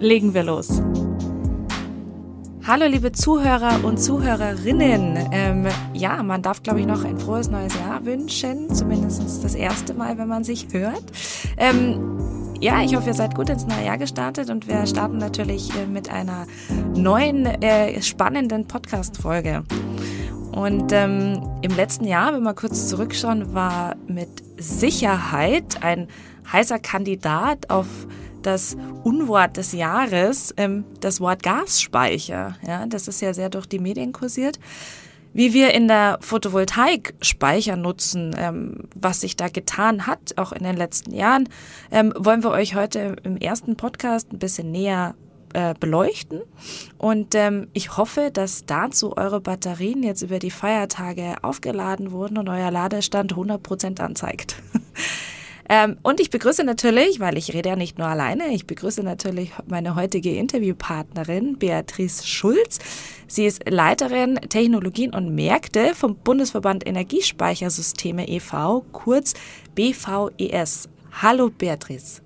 Legen 0.00 0.32
wir 0.32 0.44
los. 0.44 0.80
Hallo 2.64 2.86
liebe 2.86 3.10
Zuhörer 3.10 3.84
und 3.84 3.98
Zuhörerinnen. 3.98 5.28
Ähm, 5.32 5.66
ja, 5.92 6.22
man 6.22 6.40
darf, 6.40 6.62
glaube 6.62 6.78
ich, 6.80 6.86
noch 6.86 7.04
ein 7.04 7.18
frohes 7.18 7.50
neues 7.50 7.74
Jahr 7.74 8.04
wünschen. 8.04 8.72
Zumindest 8.72 9.42
das 9.42 9.54
erste 9.56 9.94
Mal, 9.94 10.16
wenn 10.16 10.28
man 10.28 10.44
sich 10.44 10.68
hört. 10.70 11.02
Ähm, 11.56 11.98
ja, 12.60 12.80
ich 12.82 12.94
hoffe, 12.94 13.08
ihr 13.08 13.14
seid 13.14 13.34
gut 13.34 13.50
ins 13.50 13.66
neue 13.66 13.86
Jahr 13.86 13.98
gestartet 13.98 14.50
und 14.50 14.68
wir 14.68 14.86
starten 14.86 15.18
natürlich 15.18 15.74
äh, 15.74 15.86
mit 15.86 16.12
einer 16.12 16.46
neuen, 16.94 17.46
äh, 17.46 18.00
spannenden 18.00 18.68
Podcast-Folge. 18.68 19.64
Und 20.52 20.92
ähm, 20.92 21.42
im 21.62 21.74
letzten 21.74 22.04
Jahr, 22.04 22.32
wenn 22.34 22.44
wir 22.44 22.54
kurz 22.54 22.86
zurückschauen, 22.86 23.52
war 23.52 23.96
mit 24.06 24.28
Sicherheit 24.58 25.82
ein 25.82 26.06
heißer 26.52 26.78
Kandidat 26.78 27.70
auf 27.70 27.86
das 28.42 28.76
Unwort 29.04 29.56
des 29.56 29.72
Jahres, 29.72 30.54
ähm, 30.56 30.84
das 31.00 31.20
Wort 31.20 31.42
Gasspeicher. 31.42 32.56
Ja, 32.66 32.86
das 32.86 33.08
ist 33.08 33.20
ja 33.20 33.34
sehr 33.34 33.50
durch 33.50 33.66
die 33.66 33.78
Medien 33.78 34.12
kursiert. 34.12 34.58
Wie 35.34 35.52
wir 35.52 35.74
in 35.74 35.88
der 35.88 36.18
Photovoltaik 36.20 37.14
Speicher 37.20 37.76
nutzen, 37.76 38.34
ähm, 38.36 38.88
was 38.94 39.20
sich 39.20 39.36
da 39.36 39.48
getan 39.48 40.06
hat, 40.06 40.34
auch 40.36 40.52
in 40.52 40.64
den 40.64 40.76
letzten 40.76 41.12
Jahren, 41.14 41.48
ähm, 41.90 42.12
wollen 42.16 42.42
wir 42.42 42.50
euch 42.50 42.74
heute 42.74 43.16
im 43.22 43.36
ersten 43.36 43.76
Podcast 43.76 44.32
ein 44.32 44.38
bisschen 44.38 44.72
näher 44.72 45.14
äh, 45.52 45.74
beleuchten. 45.78 46.42
Und 46.96 47.34
ähm, 47.34 47.68
ich 47.72 47.96
hoffe, 47.96 48.30
dass 48.32 48.64
dazu 48.66 49.16
eure 49.16 49.40
Batterien 49.40 50.02
jetzt 50.02 50.22
über 50.22 50.38
die 50.38 50.50
Feiertage 50.50 51.36
aufgeladen 51.42 52.12
wurden 52.12 52.38
und 52.38 52.48
euer 52.48 52.70
Ladestand 52.70 53.34
100% 53.34 54.00
anzeigt. 54.00 54.56
Ähm, 55.68 55.98
und 56.02 56.20
ich 56.20 56.30
begrüße 56.30 56.64
natürlich, 56.64 57.20
weil 57.20 57.36
ich 57.36 57.52
rede 57.52 57.68
ja 57.70 57.76
nicht 57.76 57.98
nur 57.98 58.08
alleine, 58.08 58.48
ich 58.54 58.66
begrüße 58.66 59.02
natürlich 59.02 59.52
meine 59.66 59.94
heutige 59.94 60.34
Interviewpartnerin 60.34 61.58
Beatrice 61.58 62.26
Schulz. 62.26 62.78
Sie 63.26 63.44
ist 63.44 63.68
Leiterin 63.68 64.36
Technologien 64.48 65.12
und 65.12 65.34
Märkte 65.34 65.94
vom 65.94 66.16
Bundesverband 66.16 66.86
Energiespeichersysteme 66.86 68.26
e.V., 68.28 68.86
kurz 68.92 69.34
BVES. 69.74 70.88
Hallo 71.20 71.50
Beatrice. 71.50 72.22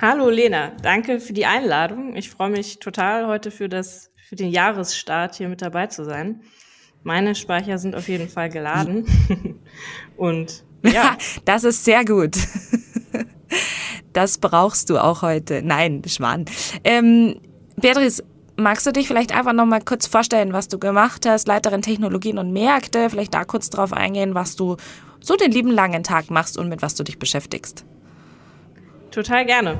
Hallo 0.00 0.28
Lena, 0.28 0.72
danke 0.82 1.20
für 1.20 1.32
die 1.32 1.46
Einladung. 1.46 2.14
Ich 2.14 2.30
freue 2.30 2.50
mich 2.50 2.78
total 2.78 3.26
heute 3.26 3.50
für 3.50 3.68
das 3.68 4.10
für 4.28 4.36
den 4.36 4.50
Jahresstart 4.50 5.36
hier 5.36 5.48
mit 5.48 5.62
dabei 5.62 5.86
zu 5.86 6.04
sein. 6.04 6.42
Meine 7.02 7.34
Speicher 7.34 7.78
sind 7.78 7.96
auf 7.96 8.08
jeden 8.08 8.28
Fall 8.28 8.50
geladen 8.50 9.06
und 10.16 10.64
ja, 10.82 11.16
das 11.44 11.64
ist 11.64 11.84
sehr 11.84 12.04
gut. 12.04 12.36
Das 14.12 14.38
brauchst 14.38 14.90
du 14.90 14.98
auch 14.98 15.22
heute. 15.22 15.62
Nein, 15.62 16.02
Schwan. 16.06 16.46
Ähm, 16.82 17.36
Beatrice, 17.76 18.24
magst 18.56 18.86
du 18.86 18.92
dich 18.92 19.06
vielleicht 19.06 19.32
einfach 19.32 19.52
noch 19.52 19.66
mal 19.66 19.80
kurz 19.80 20.06
vorstellen, 20.06 20.52
was 20.52 20.68
du 20.68 20.78
gemacht 20.78 21.26
hast, 21.26 21.46
Leiterin 21.46 21.82
Technologien 21.82 22.38
und 22.38 22.52
Märkte, 22.52 23.10
vielleicht 23.10 23.34
da 23.34 23.44
kurz 23.44 23.70
drauf 23.70 23.92
eingehen, 23.92 24.34
was 24.34 24.56
du 24.56 24.76
so 25.20 25.36
den 25.36 25.52
lieben 25.52 25.70
langen 25.70 26.02
Tag 26.02 26.30
machst 26.30 26.58
und 26.58 26.68
mit 26.68 26.82
was 26.82 26.94
du 26.94 27.04
dich 27.04 27.18
beschäftigst? 27.18 27.84
Total 29.10 29.46
gerne. 29.46 29.78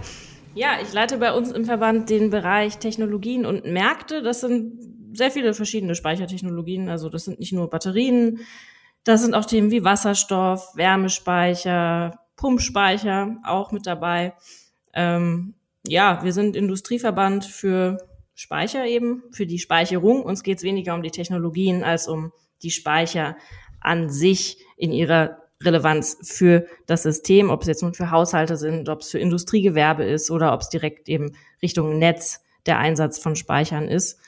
Ja, 0.54 0.72
ich 0.82 0.92
leite 0.92 1.18
bei 1.18 1.32
uns 1.32 1.50
im 1.50 1.64
Verband 1.64 2.10
den 2.10 2.30
Bereich 2.30 2.78
Technologien 2.78 3.46
und 3.46 3.64
Märkte. 3.64 4.22
Das 4.22 4.40
sind 4.40 4.72
sehr 5.12 5.30
viele 5.30 5.54
verschiedene 5.54 5.94
Speichertechnologien. 5.94 6.88
Also 6.88 7.08
das 7.08 7.24
sind 7.24 7.38
nicht 7.38 7.52
nur 7.52 7.68
Batterien, 7.70 8.40
das 9.08 9.22
sind 9.22 9.34
auch 9.34 9.46
Themen 9.46 9.70
wie 9.70 9.84
Wasserstoff, 9.84 10.76
Wärmespeicher, 10.76 12.20
Pumpspeicher 12.36 13.38
auch 13.42 13.72
mit 13.72 13.86
dabei. 13.86 14.34
Ähm, 14.92 15.54
ja, 15.86 16.22
wir 16.22 16.34
sind 16.34 16.54
Industrieverband 16.54 17.46
für 17.46 17.96
Speicher 18.34 18.84
eben, 18.84 19.22
für 19.32 19.46
die 19.46 19.58
Speicherung. 19.58 20.22
Uns 20.22 20.42
geht 20.42 20.58
es 20.58 20.62
weniger 20.62 20.94
um 20.94 21.02
die 21.02 21.10
Technologien 21.10 21.84
als 21.84 22.06
um 22.06 22.32
die 22.62 22.70
Speicher 22.70 23.36
an 23.80 24.10
sich 24.10 24.62
in 24.76 24.92
ihrer 24.92 25.38
Relevanz 25.62 26.18
für 26.22 26.66
das 26.86 27.04
System, 27.04 27.48
ob 27.48 27.62
es 27.62 27.68
jetzt 27.68 27.82
nun 27.82 27.94
für 27.94 28.10
Haushalte 28.10 28.58
sind, 28.58 28.90
ob 28.90 29.00
es 29.00 29.10
für 29.10 29.18
Industriegewerbe 29.18 30.04
ist 30.04 30.30
oder 30.30 30.52
ob 30.52 30.60
es 30.60 30.68
direkt 30.68 31.08
eben 31.08 31.34
Richtung 31.62 31.98
Netz 31.98 32.40
der 32.66 32.78
Einsatz 32.78 33.18
von 33.18 33.36
Speichern 33.36 33.88
ist. 33.88 34.20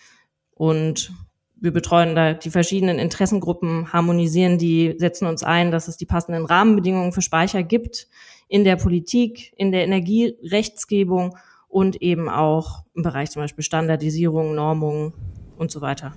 Und 0.54 1.12
wir 1.60 1.72
betreuen 1.72 2.14
da 2.14 2.32
die 2.32 2.50
verschiedenen 2.50 2.98
Interessengruppen, 2.98 3.92
harmonisieren 3.92 4.58
die, 4.58 4.94
setzen 4.98 5.26
uns 5.26 5.42
ein, 5.42 5.70
dass 5.70 5.88
es 5.88 5.96
die 5.96 6.06
passenden 6.06 6.46
Rahmenbedingungen 6.46 7.12
für 7.12 7.22
Speicher 7.22 7.62
gibt 7.62 8.08
in 8.48 8.64
der 8.64 8.76
Politik, 8.76 9.52
in 9.56 9.70
der 9.70 9.84
Energierechtsgebung 9.84 11.36
und 11.68 12.02
eben 12.02 12.28
auch 12.28 12.84
im 12.94 13.02
Bereich 13.02 13.30
zum 13.30 13.42
Beispiel 13.42 13.62
Standardisierung, 13.62 14.54
Normung 14.54 15.12
und 15.56 15.70
so 15.70 15.80
weiter. 15.80 16.14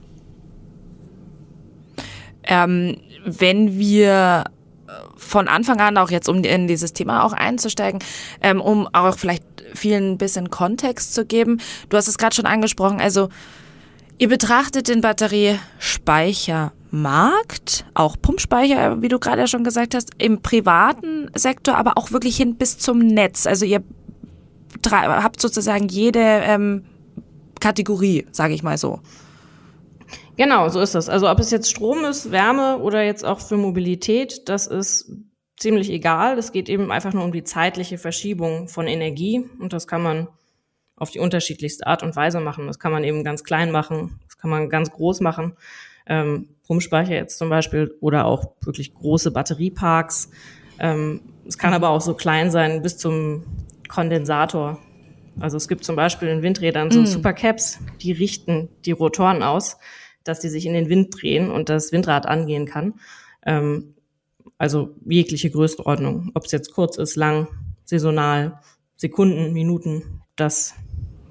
Ähm, 2.43 2.97
wenn 3.25 3.77
wir 3.77 4.45
von 5.15 5.47
Anfang 5.47 5.79
an 5.79 5.97
auch 5.97 6.11
jetzt, 6.11 6.29
um 6.29 6.43
in 6.43 6.67
dieses 6.67 6.93
Thema 6.93 7.23
auch 7.23 7.33
einzusteigen, 7.33 7.99
ähm, 8.41 8.61
um 8.61 8.87
auch 8.93 9.17
vielleicht 9.17 9.43
vielen 9.73 10.13
ein 10.13 10.17
bisschen 10.17 10.49
Kontext 10.49 11.13
zu 11.13 11.25
geben. 11.25 11.59
Du 11.89 11.97
hast 11.97 12.07
es 12.07 12.17
gerade 12.17 12.35
schon 12.35 12.45
angesprochen, 12.45 12.99
also 12.99 13.29
Ihr 14.23 14.29
betrachtet 14.29 14.87
den 14.87 15.01
Batteriespeichermarkt, 15.01 17.85
auch 17.93 18.15
Pumpspeicher, 18.21 19.01
wie 19.01 19.09
du 19.09 19.19
gerade 19.19 19.49
schon 19.49 19.65
gesagt 19.65 19.95
hast, 19.95 20.11
im 20.17 20.41
privaten 20.41 21.29
Sektor, 21.35 21.75
aber 21.75 21.97
auch 21.97 22.13
wirklich 22.13 22.37
hin 22.37 22.55
bis 22.55 22.77
zum 22.77 22.99
Netz. 22.99 23.45
Also 23.45 23.65
ihr 23.65 23.83
habt 24.89 25.41
sozusagen 25.41 25.89
jede 25.89 26.21
ähm, 26.21 26.85
Kategorie, 27.59 28.25
sage 28.31 28.53
ich 28.53 28.63
mal 28.63 28.77
so. 28.77 29.01
Genau, 30.37 30.69
so 30.69 30.79
ist 30.79 30.95
das. 30.95 31.09
Also 31.09 31.29
ob 31.29 31.41
es 31.41 31.51
jetzt 31.51 31.69
Strom 31.69 32.05
ist, 32.05 32.31
Wärme 32.31 32.77
oder 32.77 33.03
jetzt 33.03 33.25
auch 33.25 33.41
für 33.41 33.57
Mobilität, 33.57 34.47
das 34.47 34.67
ist 34.67 35.11
ziemlich 35.57 35.89
egal. 35.89 36.37
Es 36.37 36.53
geht 36.53 36.69
eben 36.69 36.93
einfach 36.93 37.11
nur 37.11 37.25
um 37.25 37.33
die 37.33 37.43
zeitliche 37.43 37.97
Verschiebung 37.97 38.69
von 38.69 38.87
Energie 38.87 39.43
und 39.59 39.73
das 39.73 39.85
kann 39.85 40.01
man 40.01 40.29
auf 40.95 41.11
die 41.11 41.19
unterschiedlichste 41.19 41.87
Art 41.87 42.03
und 42.03 42.15
Weise 42.15 42.39
machen. 42.39 42.67
Das 42.67 42.79
kann 42.79 42.91
man 42.91 43.03
eben 43.03 43.23
ganz 43.23 43.43
klein 43.43 43.71
machen, 43.71 44.19
das 44.25 44.37
kann 44.37 44.49
man 44.49 44.69
ganz 44.69 44.91
groß 44.91 45.21
machen. 45.21 45.53
Ähm, 46.05 46.49
Pumpspeicher 46.67 47.13
jetzt 47.13 47.37
zum 47.37 47.49
Beispiel 47.49 47.95
oder 47.99 48.25
auch 48.25 48.53
wirklich 48.61 48.93
große 48.93 49.31
Batterieparks. 49.31 50.29
Ähm, 50.79 51.21
es 51.47 51.57
kann 51.57 51.73
aber 51.73 51.89
auch 51.89 52.01
so 52.01 52.13
klein 52.13 52.51
sein 52.51 52.81
bis 52.81 52.97
zum 52.97 53.43
Kondensator. 53.87 54.79
Also 55.39 55.57
es 55.57 55.67
gibt 55.67 55.83
zum 55.83 55.95
Beispiel 55.95 56.27
in 56.27 56.41
Windrädern 56.41 56.91
so 56.91 57.01
mm. 57.01 57.05
Supercaps, 57.05 57.79
die 58.01 58.11
richten 58.11 58.69
die 58.85 58.91
Rotoren 58.91 59.43
aus, 59.43 59.77
dass 60.23 60.39
die 60.39 60.49
sich 60.49 60.65
in 60.65 60.73
den 60.73 60.89
Wind 60.89 61.13
drehen 61.19 61.51
und 61.51 61.69
das 61.69 61.91
Windrad 61.91 62.25
angehen 62.25 62.65
kann. 62.65 62.95
Ähm, 63.45 63.95
also 64.57 64.95
jegliche 65.05 65.49
Größenordnung, 65.49 66.31
ob 66.35 66.45
es 66.45 66.51
jetzt 66.51 66.73
kurz 66.73 66.97
ist, 66.97 67.15
lang, 67.15 67.47
saisonal, 67.85 68.59
Sekunden, 68.95 69.51
Minuten, 69.53 70.21
das 70.35 70.75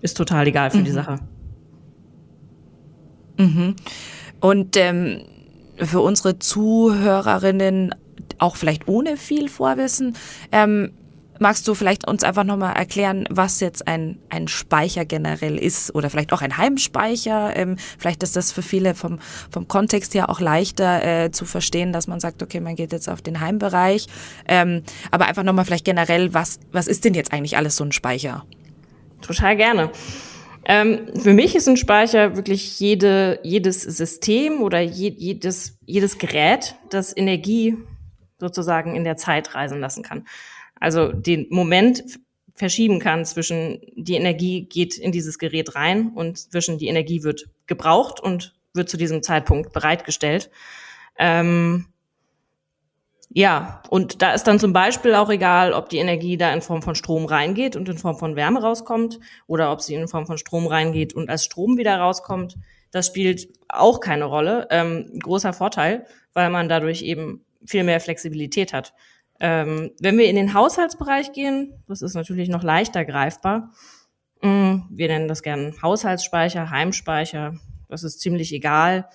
ist 0.03 0.17
total 0.17 0.47
egal 0.47 0.71
für 0.71 0.79
mhm. 0.79 0.85
die 0.85 0.91
Sache. 0.91 1.19
Mhm. 3.39 3.77
Und 4.41 4.77
ähm, 4.77 5.23
für 5.79 6.01
unsere 6.01 6.39
Zuhörerinnen, 6.39 7.95
auch 8.39 8.57
vielleicht 8.57 8.89
ohne 8.89 9.17
viel 9.17 9.49
Vorwissen, 9.49 10.17
ähm, 10.51 10.93
magst 11.39 11.67
du 11.67 11.75
vielleicht 11.75 12.07
uns 12.07 12.25
einfach 12.25 12.45
nochmal 12.45 12.77
erklären, 12.77 13.27
was 13.31 13.61
jetzt 13.61 13.87
ein, 13.87 14.19
ein 14.31 14.49
Speicher 14.49 15.05
generell 15.05 15.59
ist 15.59 15.95
oder 15.95 16.11
vielleicht 16.11 16.33
auch 16.33 16.43
ein 16.43 16.57
Heimspeicher? 16.57 17.57
Ähm, 17.57 17.77
vielleicht 17.99 18.23
ist 18.23 18.37
das 18.37 18.53
für 18.53 18.63
viele 18.63 18.95
vom, 18.95 19.19
vom 19.51 19.69
Kontext 19.69 20.15
her 20.15 20.31
auch 20.31 20.41
leichter 20.41 21.05
äh, 21.05 21.31
zu 21.31 21.45
verstehen, 21.45 21.93
dass 21.93 22.07
man 22.07 22.21
sagt, 22.21 22.43
okay, 22.43 22.61
man 22.61 22.77
geht 22.77 22.93
jetzt 22.93 23.09
auf 23.09 23.23
den 23.23 23.41
Heimbereich. 23.41 24.07
Ähm, 24.47 24.83
aber 25.11 25.27
einfach 25.27 25.43
nochmal 25.43 25.65
vielleicht 25.65 25.85
generell, 25.85 26.33
was, 26.35 26.61
was 26.71 26.87
ist 26.87 27.05
denn 27.05 27.15
jetzt 27.15 27.33
eigentlich 27.33 27.57
alles 27.57 27.77
so 27.77 27.85
ein 27.85 27.93
Speicher? 27.93 28.45
Total 29.23 29.57
gerne. 29.57 29.91
Ähm, 30.65 31.09
für 31.17 31.33
mich 31.33 31.57
ist 31.57 31.69
ein 31.69 31.77
Speicher 31.77 32.37
wirklich 32.37 32.79
jede, 32.79 33.41
jedes 33.43 33.83
System 33.83 34.61
oder 34.63 34.81
je, 34.81 35.09
jedes, 35.17 35.79
jedes 35.85 36.19
Gerät, 36.19 36.77
das 36.91 37.17
Energie 37.17 37.77
sozusagen 38.39 38.95
in 38.95 39.05
der 39.05 39.17
Zeit 39.17 39.55
reisen 39.55 39.81
lassen 39.81 40.03
kann. 40.03 40.27
Also 40.79 41.13
den 41.13 41.47
Moment 41.51 42.05
verschieben 42.55 42.99
kann 42.99 43.25
zwischen 43.25 43.81
die 43.97 44.15
Energie 44.15 44.67
geht 44.69 44.99
in 44.99 45.13
dieses 45.13 45.39
Gerät 45.39 45.75
rein 45.75 46.13
und 46.15 46.39
zwischen 46.39 46.79
die 46.79 46.89
Energie 46.89 47.23
wird 47.23 47.49
gebraucht 47.67 48.21
und 48.21 48.55
wird 48.75 48.89
zu 48.89 48.97
diesem 48.97 49.23
Zeitpunkt 49.23 49.73
bereitgestellt. 49.73 50.51
Ähm, 51.19 51.87
ja, 53.35 53.83
und 53.89 54.21
da 54.21 54.35
ist 54.35 54.45
dann 54.45 54.59
zum 54.59 54.75
Beispiel 54.75 55.15
auch 55.15 55.31
egal, 55.31 55.73
ob 55.73 55.89
die 55.89 55.99
Energie 55.99 56.37
da 56.37 56.53
in 56.53 56.61
Form 56.61 56.83
von 56.83 56.95
Strom 56.95 57.25
reingeht 57.25 57.77
und 57.77 57.89
in 57.89 57.97
Form 57.97 58.17
von 58.17 58.37
Wärme 58.37 58.61
rauskommt 58.61 59.21
oder 59.47 59.73
ob 59.73 59.81
sie 59.81 59.95
in 59.95 60.07
Form 60.07 60.27
von 60.27 60.37
Strom 60.37 60.67
reingeht 60.67 61.15
und 61.15 61.31
als 61.31 61.45
Strom 61.45 61.79
wieder 61.79 61.97
rauskommt. 61.97 62.59
Das 62.91 63.07
spielt 63.07 63.49
auch 63.69 64.01
keine 64.01 64.27
Rolle. 64.27 64.69
Ähm, 64.71 65.19
großer 65.19 65.55
Vorteil, 65.55 66.05
weil 66.35 66.51
man 66.51 66.69
dadurch 66.69 67.01
eben 67.03 67.43
viel 67.65 67.85
mehr 67.85 68.01
Flexibilität 68.01 68.75
hat. 68.75 68.93
Ähm, 69.41 69.93
wenn 69.99 70.19
wir 70.19 70.27
in 70.27 70.37
den 70.37 70.53
Haushaltsbereich 70.53 71.33
gehen, 71.33 71.83
das 71.89 72.03
ist 72.03 72.15
natürlich 72.15 72.51
noch 72.51 72.63
leichter 72.63 73.07
greifbar. 73.07 73.71
Mm, 74.43 74.81
wir 74.91 75.09
nennen 75.09 75.29
das 75.29 75.43
gerne 75.43 75.75
Haushaltsspeicher, 75.83 76.69
Heimspeicher. 76.69 77.55
Das 77.89 78.05
ist 78.05 78.21
ziemlich 78.21 78.53
egal. 78.53 79.09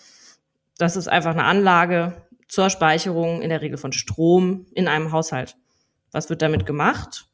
Das 0.80 0.96
ist 0.96 1.08
einfach 1.08 1.32
eine 1.32 1.44
Anlage, 1.44 2.27
zur 2.48 2.70
Speicherung 2.70 3.42
in 3.42 3.50
der 3.50 3.62
Regel 3.62 3.78
von 3.78 3.92
Strom 3.92 4.66
in 4.74 4.88
einem 4.88 5.12
Haushalt. 5.12 5.58
Was 6.12 6.30
wird 6.30 6.42
damit 6.42 6.66
gemacht? 6.66 7.26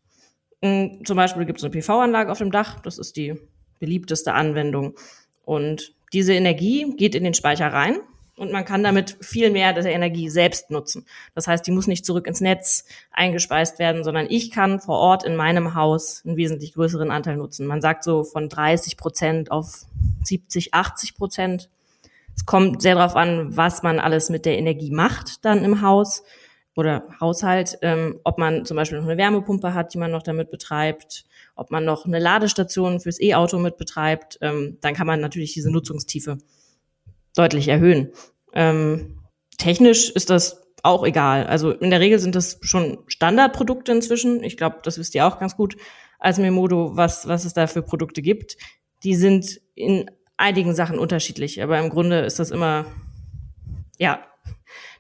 Hm, 0.61 1.01
zum 1.05 1.17
Beispiel 1.17 1.45
gibt 1.45 1.59
es 1.59 1.63
eine 1.63 1.71
PV-Anlage 1.71 2.31
auf 2.31 2.39
dem 2.39 2.51
Dach. 2.51 2.79
Das 2.79 2.97
ist 2.97 3.15
die 3.17 3.35
beliebteste 3.79 4.33
Anwendung. 4.33 4.95
Und 5.45 5.93
diese 6.13 6.33
Energie 6.33 6.95
geht 6.95 7.15
in 7.15 7.23
den 7.23 7.33
Speicher 7.33 7.67
rein 7.67 7.99
und 8.35 8.51
man 8.51 8.65
kann 8.65 8.83
damit 8.83 9.17
viel 9.21 9.51
mehr 9.51 9.73
der 9.73 9.85
Energie 9.85 10.29
selbst 10.29 10.71
nutzen. 10.71 11.05
Das 11.35 11.47
heißt, 11.47 11.65
die 11.67 11.71
muss 11.71 11.87
nicht 11.87 12.05
zurück 12.05 12.27
ins 12.27 12.41
Netz 12.41 12.85
eingespeist 13.11 13.77
werden, 13.79 14.03
sondern 14.03 14.27
ich 14.29 14.51
kann 14.51 14.79
vor 14.79 14.97
Ort 14.97 15.23
in 15.23 15.35
meinem 15.35 15.75
Haus 15.75 16.23
einen 16.25 16.37
wesentlich 16.37 16.73
größeren 16.73 17.11
Anteil 17.11 17.37
nutzen. 17.37 17.67
Man 17.67 17.81
sagt 17.81 18.03
so 18.03 18.23
von 18.23 18.49
30 18.49 18.97
Prozent 18.97 19.51
auf 19.51 19.85
70, 20.23 20.73
80 20.73 21.15
Prozent 21.15 21.69
es 22.35 22.45
kommt 22.45 22.81
sehr 22.81 22.95
darauf 22.95 23.15
an, 23.15 23.55
was 23.55 23.83
man 23.83 23.99
alles 23.99 24.29
mit 24.29 24.45
der 24.45 24.57
Energie 24.57 24.91
macht 24.91 25.45
dann 25.45 25.63
im 25.63 25.81
Haus 25.81 26.23
oder 26.75 27.07
Haushalt, 27.19 27.77
ähm, 27.81 28.19
ob 28.23 28.37
man 28.37 28.65
zum 28.65 28.77
Beispiel 28.77 28.97
noch 28.97 29.07
eine 29.07 29.17
Wärmepumpe 29.17 29.73
hat, 29.73 29.93
die 29.93 29.99
man 29.99 30.11
noch 30.11 30.23
damit 30.23 30.49
betreibt, 30.49 31.25
ob 31.55 31.69
man 31.69 31.85
noch 31.85 32.05
eine 32.05 32.19
Ladestation 32.19 32.99
fürs 32.99 33.21
E-Auto 33.21 33.59
mit 33.59 33.77
betreibt, 33.77 34.39
ähm, 34.41 34.77
dann 34.81 34.95
kann 34.95 35.07
man 35.07 35.19
natürlich 35.19 35.53
diese 35.53 35.71
Nutzungstiefe 35.71 36.39
deutlich 37.35 37.67
erhöhen. 37.67 38.09
Ähm, 38.53 39.19
technisch 39.57 40.09
ist 40.09 40.29
das 40.29 40.63
auch 40.81 41.05
egal. 41.05 41.45
Also 41.45 41.71
in 41.71 41.89
der 41.89 41.99
Regel 41.99 42.19
sind 42.19 42.35
das 42.35 42.59
schon 42.61 42.99
Standardprodukte 43.07 43.91
inzwischen. 43.91 44.43
Ich 44.43 44.57
glaube, 44.57 44.79
das 44.83 44.97
wisst 44.97 45.15
ihr 45.15 45.25
auch 45.25 45.39
ganz 45.39 45.55
gut 45.55 45.77
als 46.19 46.39
Memodo, 46.39 46.95
was, 46.95 47.27
was 47.27 47.45
es 47.45 47.53
da 47.53 47.67
für 47.67 47.81
Produkte 47.81 48.21
gibt. 48.21 48.57
Die 49.03 49.15
sind 49.15 49.61
in 49.75 50.09
einigen 50.37 50.75
Sachen 50.75 50.99
unterschiedlich, 50.99 51.61
aber 51.61 51.79
im 51.79 51.89
Grunde 51.89 52.21
ist 52.21 52.39
das 52.39 52.51
immer, 52.51 52.85
ja, 53.99 54.25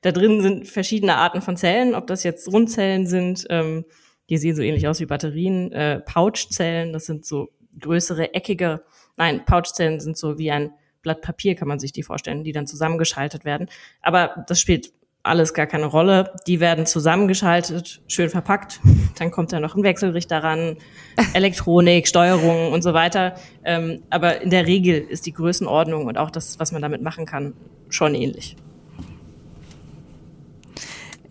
da 0.01 0.11
drin 0.11 0.41
sind 0.41 0.67
verschiedene 0.67 1.15
Arten 1.15 1.41
von 1.41 1.57
Zellen, 1.57 1.95
ob 1.95 2.07
das 2.07 2.23
jetzt 2.23 2.51
Rundzellen 2.51 3.07
sind, 3.07 3.45
ähm, 3.49 3.85
die 4.29 4.37
sehen 4.37 4.55
so 4.55 4.61
ähnlich 4.61 4.87
aus 4.87 4.99
wie 4.99 5.05
Batterien, 5.05 5.71
äh, 5.71 5.99
Pouchzellen, 6.01 6.93
das 6.93 7.05
sind 7.05 7.25
so 7.25 7.49
größere, 7.79 8.33
eckige, 8.33 8.83
nein, 9.17 9.45
Pouchzellen 9.45 9.99
sind 9.99 10.17
so 10.17 10.37
wie 10.37 10.51
ein 10.51 10.71
Blatt 11.01 11.21
Papier, 11.21 11.55
kann 11.55 11.67
man 11.67 11.79
sich 11.79 11.91
die 11.91 12.03
vorstellen, 12.03 12.43
die 12.43 12.51
dann 12.51 12.67
zusammengeschaltet 12.67 13.45
werden. 13.45 13.69
Aber 14.01 14.45
das 14.47 14.59
spielt 14.59 14.93
alles 15.23 15.53
gar 15.53 15.65
keine 15.65 15.85
Rolle. 15.85 16.33
Die 16.47 16.59
werden 16.59 16.85
zusammengeschaltet, 16.85 18.01
schön 18.07 18.29
verpackt. 18.29 18.81
Dann 19.17 19.31
kommt 19.31 19.53
da 19.53 19.59
noch 19.59 19.75
ein 19.75 19.83
Wechselrichter 19.83 20.43
ran, 20.43 20.77
Elektronik, 21.33 22.07
Steuerung 22.07 22.73
und 22.73 22.81
so 22.81 22.93
weiter. 22.93 23.35
Ähm, 23.63 24.03
aber 24.09 24.41
in 24.41 24.49
der 24.49 24.67
Regel 24.67 24.99
ist 24.99 25.25
die 25.25 25.33
Größenordnung 25.33 26.05
und 26.05 26.17
auch 26.17 26.29
das, 26.29 26.59
was 26.59 26.73
man 26.73 26.81
damit 26.81 27.01
machen 27.01 27.25
kann, 27.25 27.53
schon 27.89 28.15
ähnlich. 28.15 28.57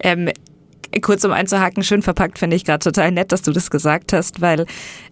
Ähm, 0.00 0.30
kurz 1.00 1.24
um 1.24 1.32
einzuhaken, 1.32 1.82
schön 1.82 2.02
verpackt 2.02 2.38
finde 2.38 2.56
ich 2.56 2.64
gerade 2.64 2.80
total 2.80 3.10
nett, 3.12 3.32
dass 3.32 3.42
du 3.42 3.52
das 3.52 3.70
gesagt 3.70 4.12
hast, 4.12 4.40
weil 4.40 4.66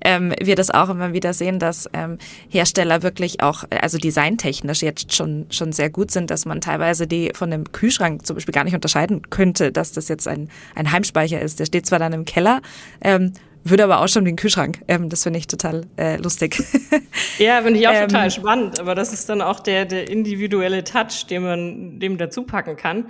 ähm, 0.05 0.35
wir 0.41 0.56
das 0.56 0.71
auch 0.71 0.88
immer 0.88 1.12
wieder 1.12 1.32
sehen, 1.32 1.59
dass 1.59 1.88
ähm, 1.93 2.19
Hersteller 2.49 3.03
wirklich 3.03 3.43
auch, 3.43 3.65
also 3.81 3.99
designtechnisch 3.99 4.82
jetzt 4.82 5.15
schon, 5.15 5.47
schon 5.50 5.73
sehr 5.73 5.91
gut 5.91 6.11
sind, 6.11 6.31
dass 6.31 6.44
man 6.44 6.61
teilweise 6.61 7.06
die 7.06 7.32
von 7.35 7.53
einem 7.53 7.73
Kühlschrank 7.73 8.27
zum 8.27 8.37
Beispiel 8.37 8.53
gar 8.53 8.65
nicht 8.65 8.75
unterscheiden 8.75 9.23
könnte, 9.31 9.73
dass 9.73 9.93
das 9.93 10.09
jetzt 10.09 10.29
ein, 10.29 10.49
ein 10.75 10.93
Heimspeicher 10.93 11.41
ist. 11.41 11.61
Der 11.61 11.67
steht 11.67 11.87
zwar 11.87 11.99
dann 11.99 12.12
im 12.12 12.25
Keller, 12.25 12.61
ähm, 13.00 13.32
würde 13.65 13.85
aber 13.85 14.00
auch 14.00 14.09
schon 14.09 14.25
den 14.25 14.37
Kühlschrank. 14.37 14.81
Ähm, 14.88 15.09
das 15.09 15.23
finde 15.23 15.38
ich 15.38 15.47
total 15.47 15.82
äh, 15.97 16.17
lustig. 16.17 16.62
Ja, 17.38 17.62
finde 17.62 17.81
ich 17.81 17.88
auch 17.88 17.94
ähm, 17.94 18.09
total 18.09 18.31
spannend. 18.31 18.81
Aber 18.81 18.94
das 18.94 19.12
ist 19.12 19.29
dann 19.29 19.41
auch 19.41 19.61
der, 19.61 19.87
der 19.87 20.11
individuelle 20.11 20.85
Touch, 20.85 21.27
den 21.29 21.43
man 21.43 21.99
dem 21.99 22.19
dazu 22.19 22.43
packen 22.43 22.77
kann. 22.77 23.06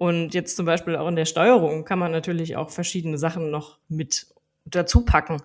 Und 0.00 0.32
jetzt 0.32 0.56
zum 0.56 0.64
Beispiel 0.64 0.96
auch 0.96 1.08
in 1.08 1.14
der 1.14 1.26
Steuerung 1.26 1.84
kann 1.84 1.98
man 1.98 2.10
natürlich 2.10 2.56
auch 2.56 2.70
verschiedene 2.70 3.18
Sachen 3.18 3.50
noch 3.50 3.76
mit 3.90 4.28
dazu 4.64 5.04
packen. 5.04 5.42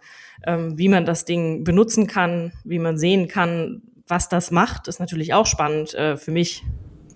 Ähm, 0.48 0.78
wie 0.78 0.88
man 0.88 1.04
das 1.04 1.26
Ding 1.26 1.66
benutzen 1.66 2.08
kann, 2.08 2.54
wie 2.64 2.80
man 2.80 2.98
sehen 2.98 3.28
kann, 3.28 3.82
was 4.08 4.30
das 4.30 4.52
macht, 4.52 4.88
ist 4.88 5.02
natürlich 5.02 5.34
auch 5.34 5.46
spannend 5.46 5.94
äh, 5.96 6.16
für 6.16 6.32
mich, 6.32 6.64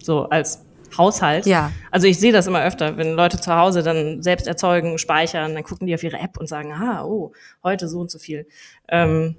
so 0.03 0.23
als 0.25 0.65
Haushalt. 0.97 1.45
Ja. 1.45 1.71
Also 1.91 2.07
ich 2.07 2.19
sehe 2.19 2.33
das 2.33 2.45
immer 2.45 2.61
öfter, 2.61 2.97
wenn 2.97 3.13
Leute 3.13 3.39
zu 3.39 3.55
Hause 3.55 3.83
dann 3.83 4.21
selbst 4.21 4.45
erzeugen, 4.45 4.97
speichern, 4.97 5.53
dann 5.53 5.63
gucken 5.63 5.87
die 5.87 5.93
auf 5.93 6.03
ihre 6.03 6.19
App 6.19 6.37
und 6.37 6.47
sagen, 6.47 6.73
ah, 6.73 7.05
oh, 7.05 7.31
heute 7.63 7.87
so 7.87 8.01
und 8.01 8.11
so 8.11 8.19
viel. 8.19 8.47
Ähm, 8.89 9.37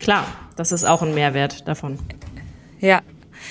klar, 0.00 0.26
das 0.56 0.72
ist 0.72 0.82
auch 0.82 1.02
ein 1.02 1.14
Mehrwert 1.14 1.68
davon. 1.68 2.00
Ja, 2.80 3.00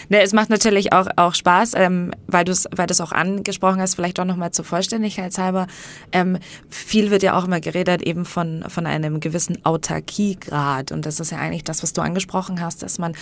Ne, 0.10 0.22
es 0.22 0.34
macht 0.34 0.50
natürlich 0.50 0.94
auch, 0.94 1.08
auch 1.16 1.34
Spaß, 1.34 1.74
ähm, 1.76 2.12
weil 2.28 2.46
du 2.46 2.52
es 2.52 2.68
weil 2.76 2.88
du's 2.88 3.02
auch 3.02 3.12
angesprochen 3.12 3.80
hast, 3.80 3.96
vielleicht 3.96 4.20
auch 4.20 4.26
nochmal 4.26 4.52
zur 4.52 4.66
Vollständigkeit 4.66 5.38
halber. 5.38 5.68
Ähm, 6.12 6.38
viel 6.70 7.12
wird 7.12 7.24
ja 7.24 7.38
auch 7.38 7.46
immer 7.46 7.60
geredet 7.60 8.02
eben 8.02 8.26
von, 8.26 8.66
von 8.68 8.86
einem 8.86 9.20
gewissen 9.20 9.64
Autarkiegrad. 9.66 10.92
Und 10.92 11.06
das 11.06 11.20
ist 11.20 11.32
ja 11.32 11.38
eigentlich 11.38 11.64
das, 11.64 11.84
was 11.84 11.94
du 11.94 12.02
angesprochen 12.02 12.62
hast, 12.62 12.84
dass 12.84 13.00
man, 13.00 13.14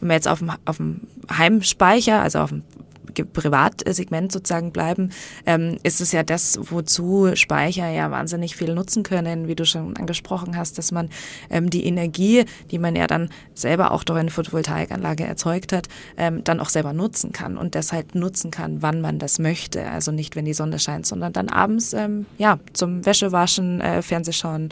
wenn 0.00 0.08
man 0.08 0.14
jetzt 0.16 0.28
auf 0.28 0.40
dem, 0.40 0.52
auf 0.64 0.78
dem 0.78 1.02
Heimspeicher, 1.30 2.20
also 2.20 2.40
auf 2.40 2.50
dem 2.50 2.62
Privatsegment 3.10 4.32
sozusagen 4.32 4.72
bleiben, 4.72 5.10
ähm, 5.46 5.78
ist 5.82 6.00
es 6.00 6.12
ja 6.12 6.22
das, 6.22 6.58
wozu 6.60 7.30
Speicher 7.34 7.88
ja 7.88 8.10
wahnsinnig 8.10 8.56
viel 8.56 8.74
nutzen 8.74 9.02
können, 9.02 9.48
wie 9.48 9.54
du 9.54 9.64
schon 9.64 9.96
angesprochen 9.96 10.56
hast, 10.56 10.78
dass 10.78 10.92
man 10.92 11.10
ähm, 11.50 11.70
die 11.70 11.84
Energie, 11.84 12.44
die 12.70 12.78
man 12.78 12.96
ja 12.96 13.06
dann 13.06 13.30
selber 13.54 13.92
auch 13.92 14.04
durch 14.04 14.18
eine 14.18 14.30
Photovoltaikanlage 14.30 15.24
erzeugt 15.24 15.72
hat, 15.72 15.88
ähm, 16.16 16.44
dann 16.44 16.60
auch 16.60 16.68
selber 16.68 16.92
nutzen 16.92 17.32
kann 17.32 17.56
und 17.56 17.74
deshalb 17.74 18.14
nutzen 18.14 18.50
kann, 18.50 18.82
wann 18.82 19.00
man 19.00 19.18
das 19.18 19.38
möchte. 19.38 19.88
Also 19.90 20.12
nicht, 20.12 20.36
wenn 20.36 20.44
die 20.44 20.54
Sonne 20.54 20.78
scheint, 20.78 21.06
sondern 21.06 21.32
dann 21.32 21.48
abends, 21.48 21.92
ähm, 21.92 22.26
ja, 22.38 22.58
zum 22.72 23.04
Wäschewaschen, 23.04 23.80
äh, 23.80 24.02
Fernsehschauen, 24.02 24.70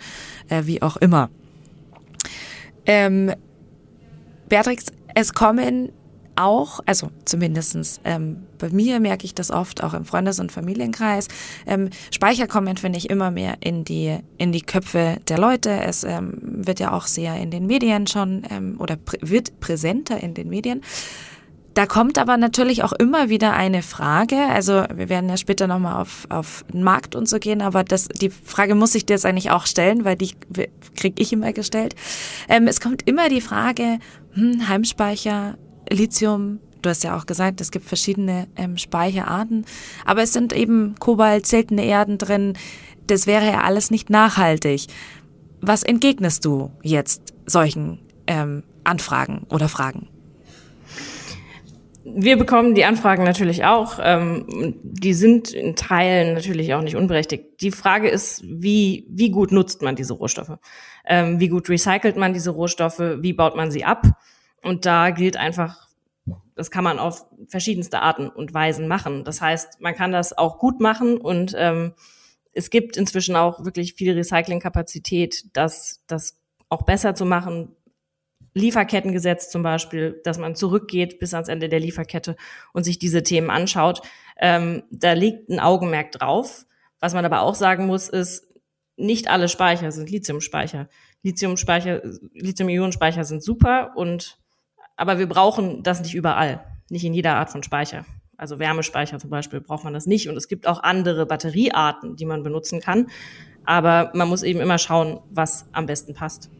äh, 0.49 0.63
wie 0.65 0.83
auch 0.83 0.97
immer. 0.97 1.31
Ähm, 2.87 3.33
Beatrix, 4.49 4.87
es 5.15 5.35
kommen 5.35 5.93
auch, 6.39 6.81
also 6.87 7.11
zumindestens 7.25 8.01
ähm, 8.05 8.47
bei 8.59 8.71
mir 8.71 9.01
merke 9.01 9.25
ich 9.25 9.35
das 9.35 9.51
oft, 9.51 9.83
auch 9.83 9.95
im 9.95 10.05
Freundes- 10.05 10.41
und 10.41 10.53
Familienkreis, 10.53 11.29
ähm, 11.67 11.91
Speicher 12.11 12.47
kommen, 12.47 12.77
finde 12.77 12.99
ich, 12.99 13.11
immer 13.11 13.31
mehr 13.31 13.57
in 13.61 13.85
die, 13.85 14.19
in 14.39 14.53
die 14.53 14.63
Köpfe 14.63 15.17
der 15.29 15.39
Leute. 15.39 15.71
Es 15.71 16.05
ähm, 16.05 16.39
wird 16.41 16.81
ja 16.81 16.93
auch 16.93 17.07
sehr 17.07 17.37
in 17.37 17.51
den 17.51 17.67
Medien 17.67 18.07
schon 18.07 18.43
ähm, 18.51 18.77
oder 18.79 18.97
prä 18.97 19.19
wird 19.21 19.61
präsenter 19.61 20.23
in 20.23 20.35
den 20.35 20.49
Medien. 20.49 20.83
Da 21.75 21.87
kommt 21.87 22.19
aber 22.19 22.37
natürlich 22.37 22.83
auch 22.83 22.93
immer 22.93 23.29
wieder 23.29 23.53
eine 23.53 23.83
Frage, 23.83 24.37
also 24.37 24.85
wir 24.93 25.09
werden 25.09 25.29
ja 25.29 25.37
später 25.37 25.69
nochmal 25.69 26.01
auf, 26.03 26.27
auf 26.29 26.65
den 26.73 26.83
Markt 26.83 27.15
und 27.15 27.29
so 27.29 27.39
gehen, 27.39 27.63
aber 27.63 27.85
das, 27.85 28.09
die 28.09 28.31
Frage 28.31 28.75
muss 28.75 28.97
ich 28.97 29.07
dir 29.07 29.15
jetzt 29.15 29.25
eigentlich 29.25 29.53
auch 29.53 29.65
stellen, 29.65 30.05
weil 30.05 30.17
die 30.17 30.33
kriege 30.97 31.23
ich 31.23 31.33
immer 31.33 31.53
gestellt. 31.53 31.95
Ähm, 32.49 32.67
es 32.67 32.81
kommt 32.81 33.07
immer 33.07 33.29
die 33.29 33.41
Frage, 33.41 34.01
hm, 34.33 34.69
Heimspeicher, 34.69 35.57
Lithium, 35.91 36.61
du 36.83 36.91
hast 36.91 37.05
ja 37.05 37.17
auch 37.17 37.27
gesagt, 37.27 37.61
es 37.61 37.71
gibt 37.71 37.85
verschiedene 37.85 38.49
ähm, 38.57 38.77
Speicherarten, 38.77 39.65
aber 40.05 40.23
es 40.23 40.33
sind 40.33 40.53
eben 40.53 40.95
Kobalt, 40.99 41.47
seltene 41.47 41.85
Erden 41.85 42.19
drin. 42.19 42.55
Das 43.07 43.27
wäre 43.27 43.47
ja 43.47 43.63
alles 43.63 43.91
nicht 43.91 44.11
nachhaltig. 44.11 44.87
Was 45.61 45.83
entgegnest 45.83 46.45
du 46.45 46.71
jetzt 46.83 47.35
solchen 47.47 48.01
ähm, 48.27 48.63
Anfragen 48.85 49.47
oder 49.51 49.69
Fragen? 49.69 50.09
Wir 52.05 52.39
bekommen 52.39 52.75
die 52.75 52.85
Anfragen 52.85 53.25
natürlich 53.25 53.65
auch. 53.65 53.99
Ähm, 54.03 54.77
die 54.83 55.13
sind 55.13 55.51
in 55.51 55.77
Teilen 55.77 56.35
natürlich 56.35 56.73
auch 56.73 56.81
nicht 56.81 56.97
unberechtigt. 56.97 57.61
Die 57.61 57.71
Frage 57.71 58.09
ist, 58.09 58.43
wie, 58.45 59.07
wie 59.11 59.31
gut 59.31 59.53
nutzt 59.53 59.83
man 59.83 59.95
diese 59.95 60.15
Rohstoffe? 60.15 60.59
Ähm, 61.07 61.39
wie 61.39 61.49
gut 61.49 61.69
recycelt 61.69 62.17
man 62.17 62.33
diese 62.33 62.51
Rohstoffe? 62.51 62.99
Wie 62.99 63.35
baut 63.35 63.57
man 63.57 63.71
sie 63.71 63.85
ab? 63.85 64.07
Und 64.63 64.87
da 64.87 65.11
gilt 65.11 65.37
einfach, 65.37 65.89
das 66.55 66.71
kann 66.71 66.85
man 66.85 66.99
auf 66.99 67.27
verschiedenste 67.49 68.01
Arten 68.01 68.29
und 68.29 68.53
Weisen 68.55 68.89
machen. 68.89 69.25
Das 69.25 69.41
heißt, 69.41 69.81
man 69.81 69.95
kann 69.95 70.13
das 70.13 70.37
auch 70.37 70.59
gut 70.59 70.81
machen 70.81 71.19
und 71.19 71.55
ähm, 71.57 71.95
es 72.53 72.71
gibt 72.71 72.97
inzwischen 72.97 73.37
auch 73.37 73.65
wirklich 73.65 73.95
viel 73.95 74.15
Recyclingkapazität, 74.15 75.45
das, 75.57 76.03
das 76.07 76.41
auch 76.69 76.83
besser 76.83 77.15
zu 77.15 77.25
machen. 77.25 77.75
Lieferkettengesetz 78.55 79.51
zum 79.51 79.63
Beispiel, 79.63 80.21
dass 80.25 80.39
man 80.39 80.57
zurückgeht 80.57 81.21
bis 81.21 81.35
ans 81.35 81.49
Ende 81.49 81.69
der 81.69 81.81
Lieferkette 81.81 82.35
und 82.73 82.83
sich 82.83 82.99
diese 82.99 83.23
Themen 83.23 83.51
anschaut. 83.51 84.03
Ähm, 84.41 84.83
da 84.91 85.13
liegt 85.13 85.49
ein 85.49 85.61
Augenmerk 85.61 86.13
drauf. 86.13 86.67
Was 86.99 87.15
man 87.15 87.25
aber 87.25 87.43
auch 87.43 87.55
sagen 87.55 87.87
muss, 87.87 88.09
ist, 88.09 88.49
nicht 88.97 89.29
alle 89.29 89.49
Speicher 89.49 89.93
sind 89.93 90.11
Lithiumspeicher. 90.11 90.89
Lithiumspeicher, 91.23 92.03
Lithium-Ionen-Speicher 92.33 93.23
sind 93.25 93.43
super 93.43 93.93
und 93.95 94.39
aber 94.99 95.19
wir 95.19 95.29
brauchen 95.29 95.83
das 95.83 96.03
nicht 96.03 96.15
überall, 96.15 96.61
nicht 96.91 97.05
in 97.05 97.15
jeder 97.15 97.37
Art 97.37 97.51
von 97.51 97.63
Speicher. 97.63 98.05
Also 98.37 98.59
Wärmespeicher 98.59 99.19
zum 99.19 99.31
Beispiel 99.31 99.61
braucht 99.61 99.85
man 99.85 99.95
das 99.95 100.07
nicht 100.07 100.29
und 100.29 100.37
es 100.37 100.49
gibt 100.49 100.67
auch 100.67 100.83
andere 100.83 101.25
Batteriearten, 101.25 102.17
die 102.17 102.27
man 102.27 102.43
benutzen 102.43 102.81
kann. 102.81 103.07
Aber 103.65 104.11
man 104.15 104.29
muss 104.29 104.43
eben 104.43 104.61
immer 104.61 104.79
schauen, 104.79 105.21
was 105.31 105.67
am 105.73 105.87
besten 105.87 106.15
passt. 106.15 106.51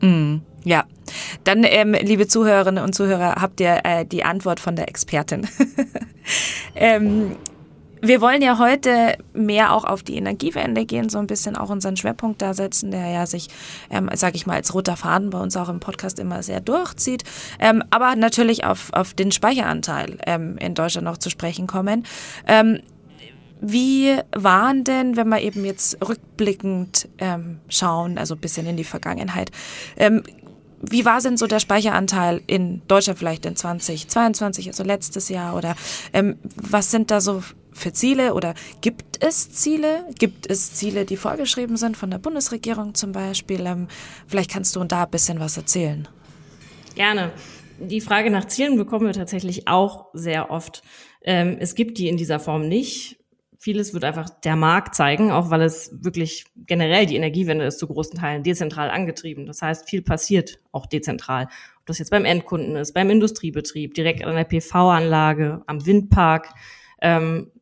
Mm, 0.00 0.38
ja, 0.64 0.84
dann, 1.44 1.64
ähm, 1.64 1.94
liebe 1.94 2.26
Zuhörerinnen 2.26 2.82
und 2.82 2.94
Zuhörer, 2.94 3.36
habt 3.40 3.60
ihr 3.60 3.80
äh, 3.84 4.04
die 4.06 4.24
Antwort 4.24 4.60
von 4.60 4.76
der 4.76 4.88
Expertin. 4.88 5.46
ähm, 6.74 7.36
wir 8.02 8.20
wollen 8.20 8.42
ja 8.42 8.58
heute 8.58 9.16
mehr 9.32 9.72
auch 9.72 9.84
auf 9.84 10.02
die 10.02 10.16
Energiewende 10.16 10.84
gehen, 10.84 11.08
so 11.08 11.18
ein 11.18 11.28
bisschen 11.28 11.56
auch 11.56 11.70
unseren 11.70 11.96
Schwerpunkt 11.96 12.42
da 12.42 12.52
setzen, 12.52 12.90
der 12.90 13.08
ja 13.08 13.26
sich, 13.26 13.48
ähm, 13.90 14.10
sage 14.14 14.34
ich 14.34 14.44
mal, 14.44 14.54
als 14.54 14.74
roter 14.74 14.96
Faden 14.96 15.30
bei 15.30 15.38
uns 15.38 15.56
auch 15.56 15.68
im 15.68 15.78
Podcast 15.78 16.18
immer 16.18 16.42
sehr 16.42 16.60
durchzieht, 16.60 17.22
ähm, 17.60 17.84
aber 17.90 18.16
natürlich 18.16 18.64
auf, 18.64 18.92
auf 18.92 19.14
den 19.14 19.30
Speicheranteil 19.30 20.18
ähm, 20.26 20.58
in 20.58 20.74
Deutschland 20.74 21.04
noch 21.04 21.16
zu 21.16 21.30
sprechen 21.30 21.68
kommen. 21.68 22.04
Ähm, 22.48 22.80
wie 23.60 24.16
waren 24.34 24.82
denn, 24.82 25.16
wenn 25.16 25.28
wir 25.28 25.40
eben 25.40 25.64
jetzt 25.64 25.96
rückblickend 26.06 27.08
ähm, 27.18 27.60
schauen, 27.68 28.18
also 28.18 28.34
ein 28.34 28.40
bisschen 28.40 28.66
in 28.66 28.76
die 28.76 28.82
Vergangenheit, 28.82 29.52
ähm, 29.96 30.24
wie 30.80 31.04
war 31.04 31.20
denn 31.20 31.36
so 31.36 31.46
der 31.46 31.60
Speicheranteil 31.60 32.42
in 32.48 32.82
Deutschland 32.88 33.20
vielleicht 33.20 33.46
in 33.46 33.54
2022, 33.54 34.66
also 34.66 34.82
letztes 34.82 35.28
Jahr? 35.28 35.54
Oder 35.54 35.76
ähm, 36.12 36.38
was 36.56 36.90
sind 36.90 37.12
da 37.12 37.20
so 37.20 37.44
für 37.72 37.92
Ziele 37.92 38.34
oder 38.34 38.54
gibt 38.80 39.22
es 39.22 39.50
Ziele? 39.52 40.06
Gibt 40.18 40.50
es 40.50 40.74
Ziele, 40.74 41.04
die 41.04 41.16
vorgeschrieben 41.16 41.76
sind 41.76 41.96
von 41.96 42.10
der 42.10 42.18
Bundesregierung 42.18 42.94
zum 42.94 43.12
Beispiel? 43.12 43.66
Ähm, 43.66 43.88
vielleicht 44.26 44.50
kannst 44.50 44.76
du 44.76 44.84
da 44.84 45.04
ein 45.04 45.10
bisschen 45.10 45.40
was 45.40 45.56
erzählen. 45.56 46.08
Gerne. 46.94 47.32
Die 47.78 48.00
Frage 48.00 48.30
nach 48.30 48.46
Zielen 48.46 48.76
bekommen 48.76 49.06
wir 49.06 49.12
tatsächlich 49.12 49.66
auch 49.66 50.06
sehr 50.12 50.50
oft. 50.50 50.82
Ähm, 51.22 51.56
es 51.58 51.74
gibt 51.74 51.98
die 51.98 52.08
in 52.08 52.16
dieser 52.16 52.38
Form 52.38 52.68
nicht. 52.68 53.18
Vieles 53.58 53.94
wird 53.94 54.04
einfach 54.04 54.28
der 54.28 54.56
Markt 54.56 54.94
zeigen, 54.94 55.30
auch 55.30 55.50
weil 55.50 55.62
es 55.62 55.90
wirklich 56.02 56.46
generell 56.56 57.06
die 57.06 57.14
Energiewende 57.14 57.64
ist 57.64 57.78
zu 57.78 57.86
großen 57.86 58.18
Teilen 58.18 58.42
dezentral 58.42 58.90
angetrieben. 58.90 59.46
Das 59.46 59.62
heißt, 59.62 59.88
viel 59.88 60.02
passiert 60.02 60.58
auch 60.72 60.86
dezentral. 60.86 61.44
Ob 61.78 61.86
das 61.86 61.98
jetzt 61.98 62.10
beim 62.10 62.24
Endkunden 62.24 62.76
ist, 62.76 62.92
beim 62.92 63.08
Industriebetrieb, 63.08 63.94
direkt 63.94 64.24
an 64.24 64.34
der 64.34 64.44
PV-Anlage, 64.44 65.62
am 65.66 65.86
Windpark. 65.86 66.48
Ähm, 67.00 67.52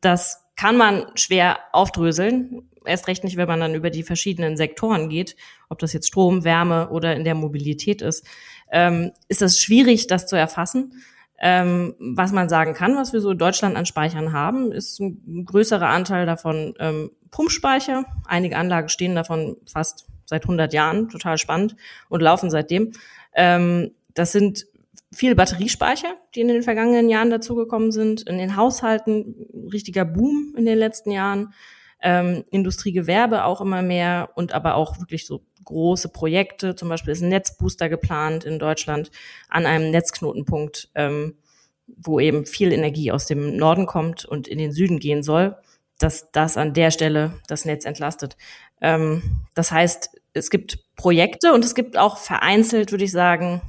das 0.00 0.44
kann 0.56 0.76
man 0.76 1.06
schwer 1.14 1.58
aufdröseln. 1.72 2.62
Erst 2.84 3.08
recht 3.08 3.24
nicht, 3.24 3.36
wenn 3.36 3.48
man 3.48 3.60
dann 3.60 3.74
über 3.74 3.90
die 3.90 4.02
verschiedenen 4.02 4.56
Sektoren 4.56 5.08
geht, 5.08 5.36
ob 5.68 5.78
das 5.78 5.92
jetzt 5.92 6.08
Strom, 6.08 6.44
Wärme 6.44 6.90
oder 6.90 7.16
in 7.16 7.24
der 7.24 7.34
Mobilität 7.34 8.02
ist. 8.02 8.26
Ähm, 8.70 9.12
ist 9.28 9.42
es 9.42 9.58
schwierig, 9.58 10.06
das 10.06 10.26
zu 10.26 10.36
erfassen. 10.36 11.02
Ähm, 11.38 11.94
was 11.98 12.32
man 12.32 12.48
sagen 12.48 12.74
kann, 12.74 12.96
was 12.96 13.12
wir 13.12 13.20
so 13.20 13.30
in 13.32 13.38
Deutschland 13.38 13.76
an 13.76 13.86
Speichern 13.86 14.32
haben, 14.32 14.70
ist 14.70 15.00
ein 15.00 15.44
größerer 15.44 15.88
Anteil 15.88 16.26
davon 16.26 16.74
ähm, 16.78 17.10
Pumpspeicher. 17.30 18.04
Einige 18.26 18.56
Anlagen 18.56 18.88
stehen 18.88 19.14
davon 19.16 19.56
fast 19.70 20.06
seit 20.26 20.44
100 20.44 20.72
Jahren, 20.72 21.08
total 21.08 21.38
spannend 21.38 21.76
und 22.08 22.20
laufen 22.22 22.50
seitdem. 22.50 22.92
Ähm, 23.34 23.90
das 24.14 24.32
sind 24.32 24.66
viele 25.14 25.34
Batteriespeicher, 25.34 26.16
die 26.34 26.40
in 26.40 26.48
den 26.48 26.62
vergangenen 26.62 27.08
Jahren 27.08 27.30
dazugekommen 27.30 27.92
sind. 27.92 28.22
In 28.22 28.38
den 28.38 28.56
Haushalten 28.56 29.46
richtiger 29.72 30.04
Boom 30.04 30.54
in 30.56 30.64
den 30.64 30.78
letzten 30.78 31.10
Jahren. 31.10 31.54
Ähm, 32.00 32.44
Industriegewerbe 32.50 33.44
auch 33.44 33.62
immer 33.62 33.80
mehr 33.80 34.30
und 34.34 34.52
aber 34.52 34.74
auch 34.74 34.98
wirklich 34.98 35.26
so 35.26 35.42
große 35.64 36.10
Projekte. 36.10 36.74
Zum 36.74 36.90
Beispiel 36.90 37.12
ist 37.12 37.22
ein 37.22 37.30
Netzbooster 37.30 37.88
geplant 37.88 38.44
in 38.44 38.58
Deutschland 38.58 39.10
an 39.48 39.64
einem 39.64 39.90
Netzknotenpunkt, 39.90 40.90
ähm, 40.94 41.38
wo 41.86 42.20
eben 42.20 42.44
viel 42.44 42.72
Energie 42.72 43.10
aus 43.10 43.26
dem 43.26 43.56
Norden 43.56 43.86
kommt 43.86 44.26
und 44.26 44.48
in 44.48 44.58
den 44.58 44.72
Süden 44.72 44.98
gehen 44.98 45.22
soll, 45.22 45.56
dass 45.98 46.30
das 46.32 46.56
an 46.56 46.74
der 46.74 46.90
Stelle 46.90 47.40
das 47.46 47.64
Netz 47.64 47.84
entlastet. 47.84 48.36
Ähm, 48.80 49.40
das 49.54 49.70
heißt, 49.70 50.10
es 50.34 50.50
gibt 50.50 50.78
Projekte 50.96 51.52
und 51.52 51.64
es 51.64 51.74
gibt 51.74 51.96
auch 51.96 52.18
vereinzelt, 52.18 52.90
würde 52.90 53.04
ich 53.04 53.12
sagen, 53.12 53.62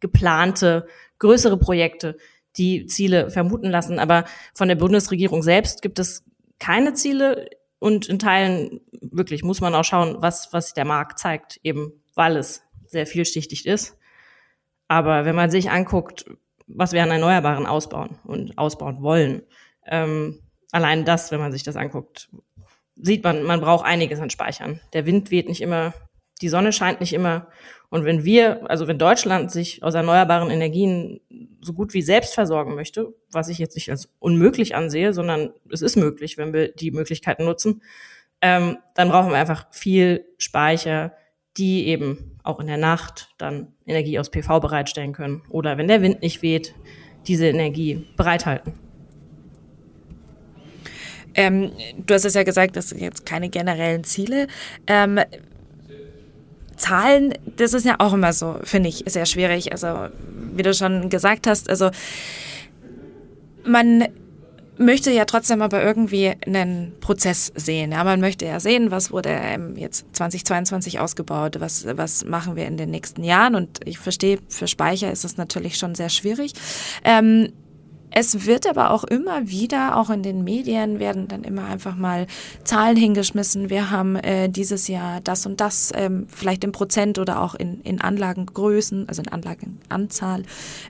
geplante 0.00 0.86
größere 1.18 1.58
Projekte, 1.58 2.16
die 2.56 2.86
Ziele 2.86 3.30
vermuten 3.30 3.70
lassen. 3.70 3.98
Aber 3.98 4.24
von 4.54 4.68
der 4.68 4.74
Bundesregierung 4.74 5.42
selbst 5.42 5.82
gibt 5.82 5.98
es 5.98 6.24
keine 6.58 6.94
Ziele 6.94 7.48
und 7.78 8.08
in 8.08 8.18
Teilen 8.18 8.80
wirklich 8.92 9.42
muss 9.42 9.60
man 9.60 9.74
auch 9.74 9.84
schauen, 9.84 10.16
was, 10.20 10.52
was 10.52 10.74
der 10.74 10.84
Markt 10.84 11.18
zeigt, 11.18 11.60
eben 11.62 11.92
weil 12.14 12.36
es 12.36 12.62
sehr 12.86 13.06
vielschichtig 13.06 13.66
ist. 13.66 13.96
Aber 14.88 15.24
wenn 15.24 15.36
man 15.36 15.50
sich 15.50 15.70
anguckt, 15.70 16.24
was 16.66 16.92
wir 16.92 17.02
an 17.02 17.10
Erneuerbaren 17.10 17.66
ausbauen 17.66 18.18
und 18.24 18.58
ausbauen 18.58 19.02
wollen, 19.02 19.42
ähm, 19.86 20.40
allein 20.72 21.04
das, 21.04 21.30
wenn 21.30 21.40
man 21.40 21.52
sich 21.52 21.62
das 21.62 21.76
anguckt, 21.76 22.28
sieht 22.96 23.24
man, 23.24 23.42
man 23.44 23.60
braucht 23.60 23.86
einiges 23.86 24.20
an 24.20 24.30
Speichern. 24.30 24.80
Der 24.92 25.06
Wind 25.06 25.30
weht 25.30 25.48
nicht 25.48 25.62
immer, 25.62 25.94
die 26.42 26.48
Sonne 26.48 26.72
scheint 26.72 27.00
nicht 27.00 27.12
immer 27.12 27.48
und 27.90 28.04
wenn 28.04 28.24
wir, 28.24 28.70
also 28.70 28.86
wenn 28.86 28.98
Deutschland 28.98 29.50
sich 29.50 29.82
aus 29.82 29.94
erneuerbaren 29.94 30.50
Energien 30.50 31.20
so 31.60 31.72
gut 31.72 31.92
wie 31.92 32.02
selbst 32.02 32.34
versorgen 32.34 32.76
möchte, 32.76 33.12
was 33.32 33.48
ich 33.48 33.58
jetzt 33.58 33.74
nicht 33.74 33.90
als 33.90 34.08
unmöglich 34.20 34.76
ansehe, 34.76 35.12
sondern 35.12 35.52
es 35.70 35.82
ist 35.82 35.96
möglich, 35.96 36.38
wenn 36.38 36.52
wir 36.52 36.68
die 36.68 36.92
Möglichkeiten 36.92 37.44
nutzen, 37.44 37.82
ähm, 38.40 38.78
dann 38.94 39.08
brauchen 39.08 39.30
wir 39.30 39.38
einfach 39.38 39.66
viel 39.72 40.24
Speicher, 40.38 41.12
die 41.56 41.88
eben 41.88 42.38
auch 42.44 42.60
in 42.60 42.68
der 42.68 42.76
Nacht 42.76 43.34
dann 43.38 43.74
Energie 43.84 44.20
aus 44.20 44.30
PV 44.30 44.60
bereitstellen 44.60 45.12
können 45.12 45.42
oder 45.50 45.76
wenn 45.76 45.88
der 45.88 46.00
Wind 46.00 46.22
nicht 46.22 46.42
weht, 46.42 46.74
diese 47.26 47.48
Energie 47.48 48.06
bereithalten. 48.16 48.72
Ähm, 51.34 51.72
du 52.06 52.14
hast 52.14 52.24
es 52.24 52.34
ja 52.34 52.44
gesagt, 52.44 52.76
das 52.76 52.88
sind 52.88 53.00
jetzt 53.00 53.26
keine 53.26 53.50
generellen 53.50 54.04
Ziele. 54.04 54.46
Ähm, 54.86 55.20
Zahlen, 56.80 57.34
das 57.56 57.74
ist 57.74 57.84
ja 57.84 57.96
auch 57.98 58.12
immer 58.12 58.32
so, 58.32 58.56
finde 58.64 58.88
ich, 58.88 59.04
sehr 59.06 59.26
schwierig. 59.26 59.72
Also, 59.72 60.08
wie 60.54 60.62
du 60.62 60.74
schon 60.74 61.10
gesagt 61.10 61.46
hast, 61.46 61.70
also 61.70 61.90
man 63.64 64.08
möchte 64.80 65.12
ja 65.12 65.26
trotzdem 65.26 65.60
aber 65.60 65.82
irgendwie 65.82 66.32
einen 66.46 66.94
Prozess 67.00 67.52
sehen. 67.54 67.92
Ja, 67.92 68.02
man 68.02 68.20
möchte 68.20 68.46
ja 68.46 68.58
sehen, 68.60 68.90
was 68.90 69.12
wurde 69.12 69.38
jetzt 69.76 70.06
2022 70.12 70.98
ausgebaut, 70.98 71.60
was, 71.60 71.86
was 71.96 72.24
machen 72.24 72.56
wir 72.56 72.66
in 72.66 72.78
den 72.78 72.90
nächsten 72.90 73.22
Jahren. 73.22 73.54
Und 73.54 73.80
ich 73.84 73.98
verstehe, 73.98 74.38
für 74.48 74.66
Speicher 74.66 75.12
ist 75.12 75.24
es 75.24 75.36
natürlich 75.36 75.76
schon 75.76 75.94
sehr 75.94 76.08
schwierig. 76.08 76.54
Ähm, 77.04 77.52
es 78.12 78.46
wird 78.46 78.66
aber 78.66 78.90
auch 78.90 79.04
immer 79.04 79.48
wieder, 79.48 79.96
auch 79.96 80.10
in 80.10 80.22
den 80.22 80.42
Medien 80.42 80.98
werden 80.98 81.28
dann 81.28 81.44
immer 81.44 81.64
einfach 81.64 81.96
mal 81.96 82.26
Zahlen 82.64 82.96
hingeschmissen. 82.96 83.70
Wir 83.70 83.90
haben 83.90 84.16
äh, 84.16 84.48
dieses 84.48 84.88
Jahr 84.88 85.20
das 85.20 85.46
und 85.46 85.60
das, 85.60 85.92
ähm, 85.94 86.26
vielleicht 86.28 86.64
in 86.64 86.72
Prozent 86.72 87.18
oder 87.18 87.40
auch 87.40 87.54
in, 87.54 87.80
in 87.82 88.00
Anlagengrößen, 88.00 89.08
also 89.08 89.22
in 89.22 89.28
Anlagenanzahl 89.28 90.42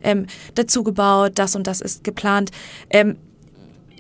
ähm, 0.03 0.27
dazu 0.55 0.83
gebaut. 0.83 1.33
Das 1.35 1.55
und 1.55 1.67
das 1.67 1.81
ist 1.81 2.05
geplant. 2.05 2.51
Ähm, 2.89 3.17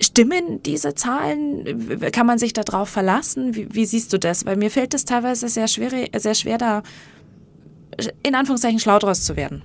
Stimmen 0.02 0.62
diese 0.62 0.94
Zahlen? 0.94 2.00
Kann 2.12 2.26
man 2.26 2.38
sich 2.38 2.54
darauf 2.54 2.88
verlassen? 2.88 3.54
Wie, 3.54 3.74
wie, 3.74 3.84
siehst 3.84 4.12
du 4.14 4.18
das? 4.18 4.46
Weil 4.46 4.56
mir 4.56 4.70
fällt 4.70 4.94
es 4.94 5.04
teilweise 5.04 5.48
sehr, 5.48 5.68
schwierig, 5.68 6.10
sehr 6.16 6.34
schwer, 6.34 6.56
da 6.56 6.82
in 8.22 8.34
Anführungszeichen 8.34 8.78
schlau 8.78 8.98
draus 8.98 9.24
zu 9.24 9.36
werden. 9.36 9.62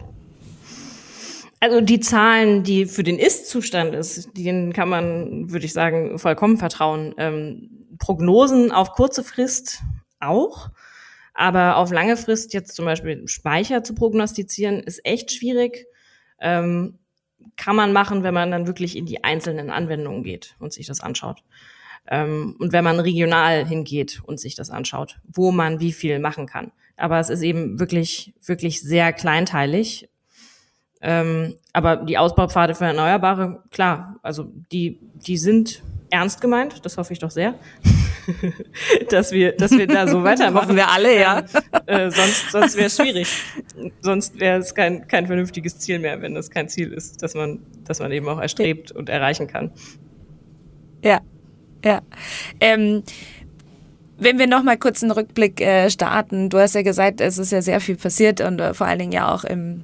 Also 1.59 1.81
die 1.81 2.00
Zahlen, 2.00 2.63
die 2.63 2.85
für 2.85 3.03
den 3.03 3.17
Ist-Zustand 3.17 3.95
ist, 3.95 4.38
denen 4.38 4.74
kann 4.74 4.89
man, 4.89 5.51
würde 5.51 5.65
ich 5.65 5.74
sagen, 5.74 6.19
vollkommen 6.19 6.57
vertrauen. 6.57 7.15
Ähm, 7.17 7.88
Prognosen 7.97 8.71
auf 8.71 8.91
kurze 8.91 9.24
Frist 9.24 9.81
auch, 10.19 10.69
aber 11.33 11.77
auf 11.77 11.91
lange 11.91 12.17
Frist 12.17 12.53
jetzt 12.53 12.75
zum 12.75 12.85
Beispiel 12.85 13.27
Speicher 13.27 13.83
zu 13.83 13.95
prognostizieren, 13.95 14.81
ist 14.81 15.05
echt 15.05 15.31
schwierig. 15.31 15.85
Ähm, 16.39 17.00
kann 17.55 17.75
man 17.75 17.93
machen, 17.93 18.24
wenn 18.24 18.33
man 18.33 18.51
dann 18.51 18.67
wirklich 18.67 18.97
in 18.97 19.05
die 19.05 19.24
einzelnen 19.24 19.69
Anwendungen 19.69 20.24
geht 20.24 20.55
und 20.59 20.74
sich 20.74 20.88
das 20.88 21.00
anschaut. 21.00 21.43
Ähm, 22.07 22.55
und 22.59 22.74
wenn 22.74 22.83
man 22.83 23.00
regional 23.00 23.65
hingeht 23.65 24.21
und 24.25 24.39
sich 24.39 24.55
das 24.55 24.69
anschaut, 24.69 25.19
wo 25.24 25.51
man 25.51 25.79
wie 25.79 25.93
viel 25.93 26.19
machen 26.19 26.47
kann. 26.47 26.71
Aber 26.97 27.19
es 27.19 27.29
ist 27.29 27.41
eben 27.41 27.79
wirklich, 27.79 28.33
wirklich 28.43 28.81
sehr 28.81 29.13
kleinteilig 29.13 30.09
ähm, 31.02 31.56
aber 31.74 31.98
die 31.98 32.18
Ausbaupfade 32.18 32.75
für 32.75 32.86
Erneuerbare, 32.86 33.64
klar, 33.72 34.18
also 34.24 34.52
die, 34.72 35.00
die 35.16 35.38
sind 35.38 35.84
ernst 36.10 36.42
gemeint, 36.42 36.86
das 36.86 36.98
hoffe 36.98 37.14
ich 37.14 37.20
doch 37.20 37.32
sehr, 37.32 37.56
dass 39.10 39.32
wir, 39.32 39.52
dass 39.54 39.72
wir 39.72 39.88
da 39.88 40.08
so 40.08 40.24
weitermachen. 40.24 40.64
Hoffen 40.64 40.75
wir 40.75 40.90
alle, 40.90 41.20
ja. 41.20 41.44
Ähm, 41.88 42.08
äh, 42.08 42.12
sonst 42.12 42.52
sonst 42.52 42.75
wäre 42.75 42.88
es 42.88 42.96
schwierig. 42.96 43.28
sonst 44.02 44.40
wäre 44.40 44.60
es 44.60 44.74
kein, 44.74 45.08
kein 45.08 45.28
vernünftiges 45.28 45.80
Ziel 45.80 46.00
mehr, 46.00 46.22
wenn 46.22 46.34
das 46.34 46.50
kein 46.50 46.70
Ziel 46.70 46.94
ist, 46.94 47.22
dass 47.22 47.34
man, 47.34 47.60
dass 47.86 48.00
man 48.00 48.12
eben 48.12 48.28
auch 48.28 48.40
erstrebt 48.40 48.92
und 48.92 49.10
erreichen 49.10 49.48
kann. 49.48 49.72
Ja, 51.04 51.20
ja. 51.84 52.02
Ähm, 52.60 53.04
wenn 54.18 54.40
wir 54.40 54.48
noch 54.48 54.64
mal 54.64 54.78
kurz 54.78 55.04
einen 55.04 55.12
Rückblick 55.12 55.60
äh, 55.60 55.90
starten, 55.90 56.50
du 56.50 56.58
hast 56.58 56.74
ja 56.74 56.82
gesagt, 56.82 57.20
es 57.20 57.38
ist 57.38 57.52
ja 57.52 57.62
sehr 57.62 57.82
viel 57.82 57.98
passiert 57.98 58.40
und 58.42 58.60
äh, 58.60 58.74
vor 58.74 58.88
allen 58.88 59.00
Dingen 59.00 59.12
ja 59.12 59.34
auch 59.34 59.44
im, 59.44 59.82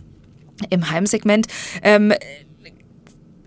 im 0.70 0.90
Heimsegment. 0.90 1.48
Ähm, 1.82 2.14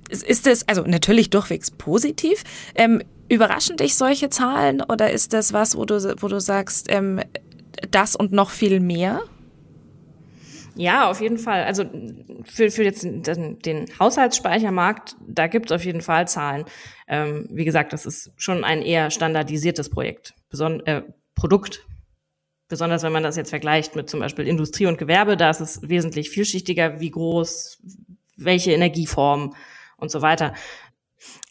ist 0.08 0.46
es, 0.46 0.68
also 0.68 0.82
natürlich 0.82 1.30
durchwegs 1.30 1.70
positiv. 1.70 2.44
Ähm, 2.74 3.02
überraschen 3.28 3.76
dich 3.76 3.96
solche 3.96 4.30
Zahlen 4.30 4.82
oder 4.82 5.10
ist 5.10 5.32
das 5.32 5.52
was, 5.52 5.76
wo 5.76 5.84
du, 5.84 6.14
wo 6.20 6.28
du 6.28 6.40
sagst, 6.40 6.86
ähm, 6.90 7.20
das 7.90 8.14
und 8.14 8.32
noch 8.32 8.50
viel 8.50 8.80
mehr? 8.80 9.22
Ja, 10.76 11.08
auf 11.08 11.20
jeden 11.20 11.38
Fall. 11.38 11.64
Also 11.64 11.84
für, 12.44 12.70
für 12.70 12.82
jetzt 12.82 13.04
den, 13.04 13.58
den 13.60 13.86
Haushaltsspeichermarkt, 13.98 15.16
da 15.26 15.46
gibt 15.46 15.70
es 15.70 15.72
auf 15.72 15.84
jeden 15.84 16.00
Fall 16.00 16.26
Zahlen. 16.26 16.64
Ähm, 17.06 17.46
wie 17.50 17.64
gesagt, 17.64 17.92
das 17.92 18.06
ist 18.06 18.32
schon 18.36 18.64
ein 18.64 18.82
eher 18.82 19.10
standardisiertes 19.10 19.88
Projekt, 19.88 20.34
Beson 20.50 20.84
äh, 20.86 21.02
Produkt. 21.34 21.86
Besonders 22.74 23.04
wenn 23.04 23.12
man 23.12 23.22
das 23.22 23.36
jetzt 23.36 23.50
vergleicht 23.50 23.94
mit 23.94 24.10
zum 24.10 24.18
Beispiel 24.18 24.48
Industrie 24.48 24.86
und 24.86 24.98
Gewerbe, 24.98 25.36
da 25.36 25.48
ist 25.48 25.60
es 25.60 25.88
wesentlich 25.88 26.28
vielschichtiger, 26.30 26.98
wie 26.98 27.12
groß, 27.12 27.78
welche 28.36 28.72
Energieform 28.72 29.54
und 29.96 30.10
so 30.10 30.22
weiter. 30.22 30.54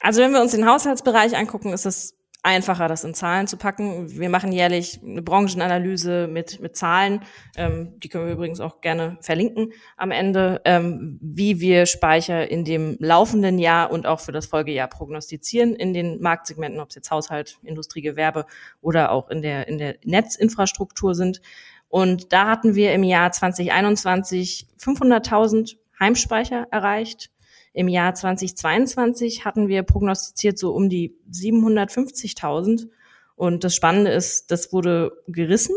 Also 0.02 0.22
wenn 0.22 0.34
wir 0.34 0.42
uns 0.42 0.52
den 0.52 0.68
Haushaltsbereich 0.68 1.38
angucken, 1.38 1.72
ist 1.72 1.86
es 1.86 2.18
einfacher, 2.44 2.88
das 2.88 3.04
in 3.04 3.14
Zahlen 3.14 3.48
zu 3.48 3.58
packen. 3.58 4.20
Wir 4.20 4.30
machen 4.30 4.52
jährlich 4.52 5.00
eine 5.02 5.22
Branchenanalyse 5.22 6.28
mit, 6.28 6.60
mit 6.60 6.76
Zahlen, 6.76 7.22
ähm, 7.56 8.00
die 8.00 8.10
können 8.10 8.28
wir 8.28 8.34
übrigens 8.34 8.60
auch 8.60 8.82
gerne 8.82 9.18
verlinken 9.22 9.72
am 9.98 10.12
Ende, 10.12 10.62
ähm, 10.66 11.18
wie 11.22 11.60
wir 11.62 11.86
Speicher 11.86 12.50
in 12.50 12.66
dem 12.66 12.98
laufenden 13.00 13.60
Jahr 13.60 13.92
und 13.92 14.06
auch 14.06 14.20
für 14.20 14.34
das 14.34 14.46
Folgejahr 14.46 14.90
prognostizieren 14.90 15.74
in 15.76 15.94
den 15.94 16.22
Marktsegmenten, 16.22 16.82
ob 16.82 16.90
es 16.90 16.96
jetzt 16.96 17.12
Haushalt, 17.12 17.58
Industrie, 17.64 18.02
Gewerbe 18.02 18.46
oder 18.82 19.12
auch 19.12 19.30
in 19.30 19.42
der, 19.42 19.68
in 19.70 19.78
der 19.78 19.96
Netzinfrastruktur 20.04 21.16
sind. 21.16 21.42
Und 21.88 22.34
da 22.34 22.50
hatten 22.50 22.76
wir 22.76 22.94
im 22.94 23.04
Jahr 23.04 23.32
2021 23.32 24.68
500.000 24.80 25.78
Heimspeicher 26.00 26.68
erreicht. 26.72 27.30
Im 27.74 27.88
Jahr 27.88 28.14
2022 28.14 29.46
hatten 29.46 29.68
wir 29.68 29.84
prognostiziert 29.84 30.60
so 30.60 30.74
um 30.74 30.90
die 30.90 31.16
750.000. 31.32 32.88
Und 33.36 33.64
das 33.64 33.76
Spannende 33.76 34.12
ist, 34.12 34.52
das 34.52 34.72
wurde 34.72 35.12
gerissen. 35.28 35.76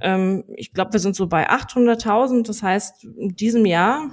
Ähm, 0.00 0.44
ich 0.56 0.72
glaube, 0.72 0.92
wir 0.92 1.00
sind 1.00 1.14
so 1.14 1.28
bei 1.28 1.48
800.000. 1.48 2.46
Das 2.46 2.62
heißt, 2.62 3.04
in 3.04 3.36
diesem 3.36 3.64
Jahr 3.64 4.10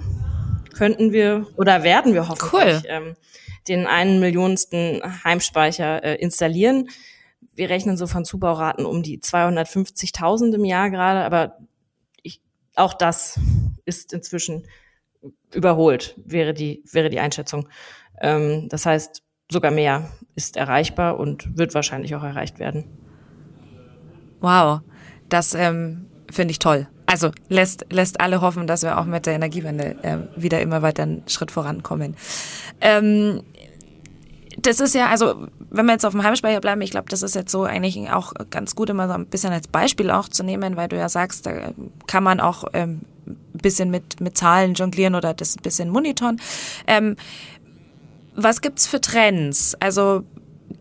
könnten 0.74 1.12
wir 1.12 1.48
oder 1.56 1.82
werden 1.82 2.14
wir 2.14 2.28
hoffentlich 2.28 2.52
cool. 2.52 2.82
ähm, 2.86 3.16
den 3.66 3.86
einen 3.86 4.20
Millionensten 4.20 5.02
Heimspeicher 5.24 6.04
äh, 6.04 6.14
installieren. 6.16 6.88
Wir 7.54 7.68
rechnen 7.68 7.96
so 7.96 8.06
von 8.06 8.24
Zubauraten 8.24 8.86
um 8.86 9.02
die 9.02 9.18
250.000 9.18 10.54
im 10.54 10.64
Jahr 10.64 10.90
gerade, 10.90 11.24
aber 11.24 11.58
ich, 12.22 12.40
auch 12.76 12.94
das 12.94 13.40
ist 13.84 14.12
inzwischen 14.12 14.68
überholt, 15.52 16.14
wäre 16.24 16.54
die, 16.54 16.82
wäre 16.92 17.10
die 17.10 17.20
Einschätzung. 17.20 17.68
Ähm, 18.20 18.68
das 18.68 18.86
heißt, 18.86 19.22
sogar 19.50 19.70
mehr 19.70 20.10
ist 20.34 20.56
erreichbar 20.56 21.18
und 21.18 21.56
wird 21.56 21.74
wahrscheinlich 21.74 22.14
auch 22.14 22.22
erreicht 22.22 22.58
werden. 22.58 22.84
Wow, 24.40 24.80
das 25.28 25.54
ähm, 25.54 26.06
finde 26.30 26.52
ich 26.52 26.58
toll. 26.58 26.88
Also 27.06 27.30
lässt, 27.48 27.86
lässt 27.90 28.20
alle 28.20 28.42
hoffen, 28.42 28.66
dass 28.66 28.82
wir 28.82 28.98
auch 28.98 29.06
mit 29.06 29.24
der 29.24 29.34
Energiewende 29.34 29.96
äh, 30.02 30.18
wieder 30.36 30.60
immer 30.60 30.82
weiter 30.82 31.04
einen 31.04 31.26
Schritt 31.26 31.50
vorankommen. 31.50 32.16
Ähm, 32.82 33.42
das 34.62 34.80
ist 34.80 34.94
ja, 34.94 35.08
also 35.08 35.46
wenn 35.70 35.86
wir 35.86 35.92
jetzt 35.92 36.04
auf 36.04 36.12
dem 36.12 36.22
Heimspeicher 36.22 36.60
bleiben, 36.60 36.80
ich 36.80 36.90
glaube, 36.90 37.08
das 37.08 37.22
ist 37.22 37.34
jetzt 37.34 37.50
so 37.50 37.64
eigentlich 37.64 38.10
auch 38.10 38.32
ganz 38.50 38.74
gut, 38.74 38.90
immer 38.90 39.06
so 39.06 39.14
ein 39.14 39.26
bisschen 39.26 39.52
als 39.52 39.68
Beispiel 39.68 40.10
auch 40.10 40.28
zu 40.28 40.42
nehmen, 40.42 40.76
weil 40.76 40.88
du 40.88 40.96
ja 40.96 41.08
sagst, 41.08 41.46
da 41.46 41.72
kann 42.06 42.24
man 42.24 42.40
auch 42.40 42.64
ähm, 42.72 43.02
ein 43.26 43.58
bisschen 43.62 43.90
mit, 43.90 44.20
mit 44.20 44.36
Zahlen 44.36 44.74
jonglieren 44.74 45.14
oder 45.14 45.34
das 45.34 45.56
ein 45.56 45.62
bisschen 45.62 45.90
monitoren. 45.90 46.40
Ähm, 46.86 47.16
was 48.34 48.60
gibt's 48.60 48.86
für 48.86 49.00
Trends? 49.00 49.74
Also 49.80 50.24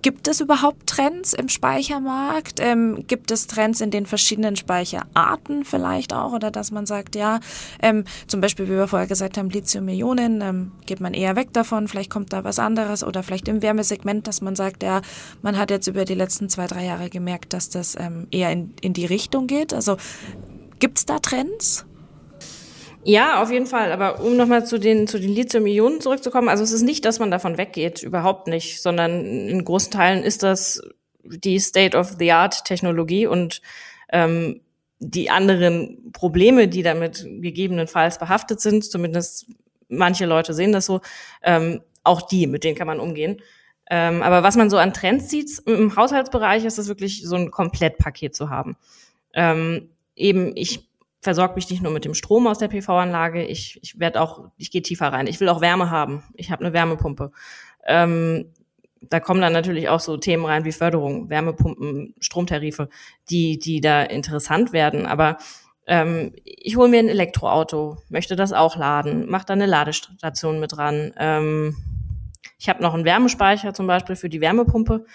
Gibt 0.02 0.28
es 0.28 0.42
überhaupt 0.42 0.88
Trends 0.88 1.34
im 1.34 1.50
Speichermarkt? 1.50 2.60
Ähm, 2.60 3.06
gibt 3.08 3.32
es 3.32 3.48
Trends 3.48 3.82
in 3.82 3.90
den 3.90 4.06
verschiedenen 4.06 4.56
Speicherarten 4.56 5.66
vielleicht 5.66 6.14
auch? 6.14 6.34
Oder 6.34 6.52
dass 6.52 6.72
man 6.72 6.86
sagt, 6.86 7.16
ja, 7.16 7.40
ähm, 7.82 8.04
zum 8.28 8.40
Beispiel, 8.40 8.68
wie 8.68 8.72
wir 8.72 8.88
vorher 8.88 9.08
gesagt 9.08 9.38
haben, 9.38 9.50
Lithium-Ionen, 9.50 10.42
ähm, 10.42 10.72
geht 10.86 11.00
man 11.00 11.14
eher 11.14 11.36
weg 11.36 11.52
davon, 11.54 11.88
vielleicht 11.88 12.12
kommt 12.12 12.32
da 12.32 12.44
was 12.44 12.60
anderes 12.60 13.04
oder 13.04 13.24
vielleicht 13.24 13.48
im 13.48 13.62
Wärmesegment, 13.62 14.28
dass 14.28 14.42
man 14.42 14.56
sagt, 14.56 14.84
ja, 14.84 15.02
man 15.42 15.58
hat 15.58 15.72
jetzt 15.72 15.88
über 15.88 16.06
die 16.06 16.16
letzten 16.16 16.50
zwei, 16.50 16.68
drei 16.68 16.86
Jahre 16.86 17.10
gemerkt, 17.10 17.54
dass 17.54 17.70
das 17.70 17.96
ähm, 17.98 18.28
eher 18.30 18.52
in, 18.52 18.74
in 18.82 18.94
die 18.94 19.06
Richtung 19.06 19.48
geht. 19.48 19.74
Also 19.74 19.98
gibt's 20.80 21.06
da 21.06 21.20
Trends? 21.20 21.87
Ja, 23.10 23.42
auf 23.42 23.50
jeden 23.52 23.68
Fall. 23.68 23.94
Aber 23.94 24.20
um 24.20 24.36
nochmal 24.36 24.66
zu 24.66 24.78
den, 24.78 25.08
zu 25.08 25.18
den 25.18 25.34
Lithium-Ionen 25.34 26.02
zurückzukommen, 26.02 26.50
also 26.50 26.62
es 26.62 26.74
ist 26.74 26.82
nicht, 26.82 27.06
dass 27.06 27.20
man 27.20 27.32
davon 27.32 27.58
weggeht, 27.58 28.04
überhaupt 28.04 28.48
nicht, 28.48 28.82
sondern 28.82 29.24
in 29.48 29.64
großen 29.64 29.92
Teilen 29.94 30.24
ist 30.24 30.44
das 30.44 30.82
die 31.24 31.58
State-of-the-Art-Technologie 31.58 33.26
und 33.26 33.62
ähm, 34.12 34.60
die 35.00 35.30
anderen 35.30 36.12
Probleme, 36.12 36.68
die 36.68 36.84
damit 36.84 37.24
gegebenenfalls 37.24 38.20
behaftet 38.20 38.60
sind, 38.60 38.84
zumindest 38.84 39.46
manche 39.88 40.26
Leute 40.26 40.54
sehen 40.54 40.74
das 40.74 40.86
so, 40.86 41.00
ähm, 41.44 41.80
auch 42.04 42.24
die, 42.24 42.46
mit 42.46 42.66
denen 42.66 42.76
kann 42.76 42.88
man 42.88 43.00
umgehen. 43.00 43.42
Ähm, 43.90 44.22
aber 44.22 44.44
was 44.44 44.58
man 44.58 44.70
so 44.70 44.78
an 44.78 44.92
Trends 44.92 45.30
sieht 45.30 45.50
im 45.66 45.96
Haushaltsbereich, 45.96 46.66
ist 46.66 46.78
es 46.78 46.90
wirklich 46.90 47.24
so 47.26 47.38
ein 47.38 47.52
Komplettpaket 47.52 48.36
zu 48.36 48.50
haben. 48.50 48.76
Ähm, 49.34 49.92
eben, 50.14 50.52
ich 50.58 50.90
versorge 51.22 51.56
mich 51.56 51.70
nicht 51.70 51.82
nur 51.82 51.92
mit 51.92 52.06
dem 52.06 52.14
Strom 52.14 52.48
aus 52.48 52.60
der 52.60 52.68
PV-Anlage, 52.68 53.44
ich, 53.44 53.80
ich 53.82 54.00
werde 54.00 54.22
auch, 54.22 54.52
ich 54.58 54.72
gehe 54.72 54.82
tiefer 54.82 55.08
rein. 55.08 55.28
Ich 55.28 55.40
will 55.40 55.50
auch 55.50 55.62
Wärme 55.62 55.90
haben. 55.90 56.24
Ich 56.36 56.52
habe 56.52 56.64
eine 56.64 56.74
Wärmepumpe. 56.74 57.32
Ähm, 57.86 58.54
da 59.02 59.20
kommen 59.20 59.42
dann 59.42 59.54
natürlich 59.54 59.90
auch 59.90 60.00
so 60.00 60.18
Themen 60.18 60.46
rein 60.46 60.66
wie 60.66 60.72
Förderung, 60.72 61.30
Wärmepumpen, 61.30 62.16
Stromtarife, 62.20 62.90
die, 63.30 63.60
die 63.60 63.82
da 63.82 64.04
interessant 64.04 64.74
werden. 64.74 65.06
Aber 65.06 65.38
ähm, 65.88 66.34
ich 66.44 66.76
hole 66.76 66.90
mir 66.90 67.00
ein 67.00 67.10
Elektroauto, 67.10 67.98
möchte 68.10 68.36
das 68.36 68.54
auch 68.54 68.76
laden, 68.76 69.30
mache 69.30 69.46
da 69.46 69.54
eine 69.54 69.66
Ladestation 69.66 70.60
mit 70.60 70.76
dran. 70.76 71.14
Ähm, 71.18 71.76
ich 72.60 72.70
habe 72.70 72.82
noch 72.82 72.94
einen 72.94 73.06
Wärmespeicher 73.06 73.74
zum 73.74 73.88
Beispiel 73.88 74.16
für 74.16 74.30
die 74.30 74.42
Wärmepumpe. 74.42 75.06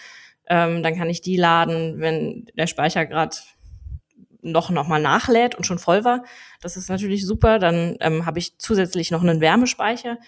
Ähm, 0.46 0.82
dann 0.82 0.96
kann 0.96 1.10
ich 1.10 1.20
die 1.20 1.36
laden, 1.36 2.00
wenn 2.00 2.46
der 2.56 2.66
Speicher 2.66 3.06
gerade 3.06 3.36
noch 4.42 4.70
noch 4.70 4.88
mal 4.88 5.00
nachlädt 5.00 5.54
und 5.54 5.64
schon 5.64 5.78
voll 5.78 6.04
war. 6.04 6.24
Das 6.60 6.76
ist 6.76 6.88
natürlich 6.88 7.26
super. 7.26 7.58
Dann 7.58 7.96
ähm, 8.00 8.26
habe 8.26 8.38
ich 8.38 8.58
zusätzlich 8.58 9.10
noch 9.10 9.22
einen 9.22 9.40
Wärmespeicher, 9.40 10.18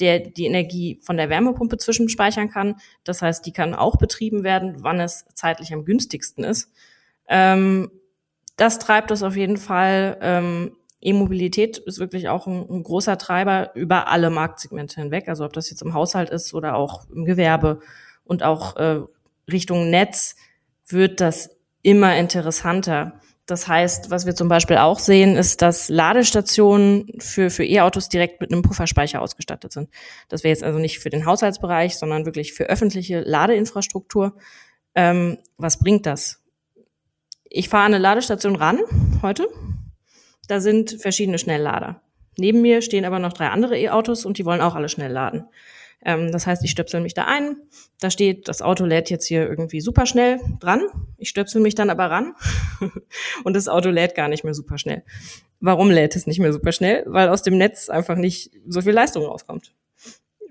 der 0.00 0.20
die 0.20 0.46
Energie 0.46 1.00
von 1.02 1.16
der 1.16 1.28
Wärmepumpe 1.28 1.76
zwischenspeichern 1.76 2.50
kann. 2.50 2.76
Das 3.04 3.22
heißt, 3.22 3.44
die 3.46 3.52
kann 3.52 3.74
auch 3.74 3.96
betrieben 3.96 4.44
werden, 4.44 4.76
wann 4.78 5.00
es 5.00 5.26
zeitlich 5.34 5.72
am 5.72 5.84
günstigsten 5.84 6.44
ist. 6.44 6.72
Ähm, 7.28 7.90
das 8.56 8.78
treibt 8.78 9.10
es 9.10 9.22
auf 9.22 9.36
jeden 9.36 9.56
Fall. 9.56 10.18
Ähm, 10.20 10.76
E-Mobilität 11.00 11.78
ist 11.78 11.98
wirklich 11.98 12.28
auch 12.28 12.46
ein, 12.46 12.66
ein, 12.68 12.82
großer 12.82 13.18
Treiber 13.18 13.72
über 13.74 14.08
alle 14.08 14.30
Marktsegmente 14.30 15.00
hinweg. 15.00 15.28
Also 15.28 15.44
ob 15.44 15.52
das 15.52 15.68
jetzt 15.70 15.82
im 15.82 15.92
Haushalt 15.92 16.30
ist 16.30 16.54
oder 16.54 16.76
auch 16.76 17.08
im 17.10 17.24
Gewerbe 17.24 17.80
und 18.24 18.42
auch 18.42 18.76
äh, 18.76 19.00
Richtung 19.50 19.90
Netz 19.90 20.36
wird 20.88 21.20
das 21.20 21.50
immer 21.82 22.16
interessanter. 22.16 23.20
Das 23.46 23.68
heißt, 23.68 24.10
was 24.10 24.24
wir 24.24 24.34
zum 24.34 24.48
Beispiel 24.48 24.78
auch 24.78 24.98
sehen, 24.98 25.36
ist, 25.36 25.60
dass 25.60 25.90
Ladestationen 25.90 27.06
für, 27.18 27.50
für 27.50 27.64
E-Autos 27.64 28.08
direkt 28.08 28.40
mit 28.40 28.50
einem 28.50 28.62
Pufferspeicher 28.62 29.20
ausgestattet 29.20 29.72
sind. 29.72 29.90
Das 30.28 30.44
wäre 30.44 30.50
jetzt 30.50 30.64
also 30.64 30.78
nicht 30.78 30.98
für 30.98 31.10
den 31.10 31.26
Haushaltsbereich, 31.26 31.96
sondern 31.96 32.24
wirklich 32.24 32.54
für 32.54 32.64
öffentliche 32.64 33.20
Ladeinfrastruktur. 33.20 34.36
Ähm, 34.94 35.38
was 35.58 35.78
bringt 35.78 36.06
das? 36.06 36.42
Ich 37.44 37.68
fahre 37.68 37.84
eine 37.84 37.98
Ladestation 37.98 38.56
ran 38.56 38.80
heute. 39.20 39.46
Da 40.48 40.60
sind 40.60 40.96
verschiedene 41.00 41.38
Schnelllader. 41.38 42.00
Neben 42.38 42.62
mir 42.62 42.80
stehen 42.80 43.04
aber 43.04 43.18
noch 43.18 43.34
drei 43.34 43.48
andere 43.48 43.78
E-Autos 43.78 44.24
und 44.24 44.38
die 44.38 44.46
wollen 44.46 44.60
auch 44.60 44.74
alle 44.74 44.88
schnell 44.88 45.12
laden. 45.12 45.44
Ähm, 46.04 46.30
das 46.32 46.46
heißt, 46.46 46.62
ich 46.64 46.70
stöpsel 46.70 47.00
mich 47.00 47.14
da 47.14 47.24
ein. 47.24 47.56
Da 48.00 48.10
steht, 48.10 48.48
das 48.48 48.62
Auto 48.62 48.84
lädt 48.84 49.10
jetzt 49.10 49.26
hier 49.26 49.48
irgendwie 49.48 49.80
super 49.80 50.06
schnell 50.06 50.40
dran. 50.60 50.82
Ich 51.16 51.28
stöpsel 51.28 51.60
mich 51.60 51.74
dann 51.74 51.90
aber 51.90 52.10
ran 52.10 52.34
und 53.44 53.54
das 53.56 53.68
Auto 53.68 53.90
lädt 53.90 54.14
gar 54.14 54.28
nicht 54.28 54.44
mehr 54.44 54.54
super 54.54 54.78
schnell. 54.78 55.02
Warum 55.60 55.90
lädt 55.90 56.14
es 56.14 56.26
nicht 56.26 56.40
mehr 56.40 56.52
super 56.52 56.72
schnell? 56.72 57.04
Weil 57.06 57.28
aus 57.28 57.42
dem 57.42 57.56
Netz 57.56 57.88
einfach 57.88 58.16
nicht 58.16 58.50
so 58.68 58.82
viel 58.82 58.92
Leistung 58.92 59.24
rauskommt. 59.24 59.72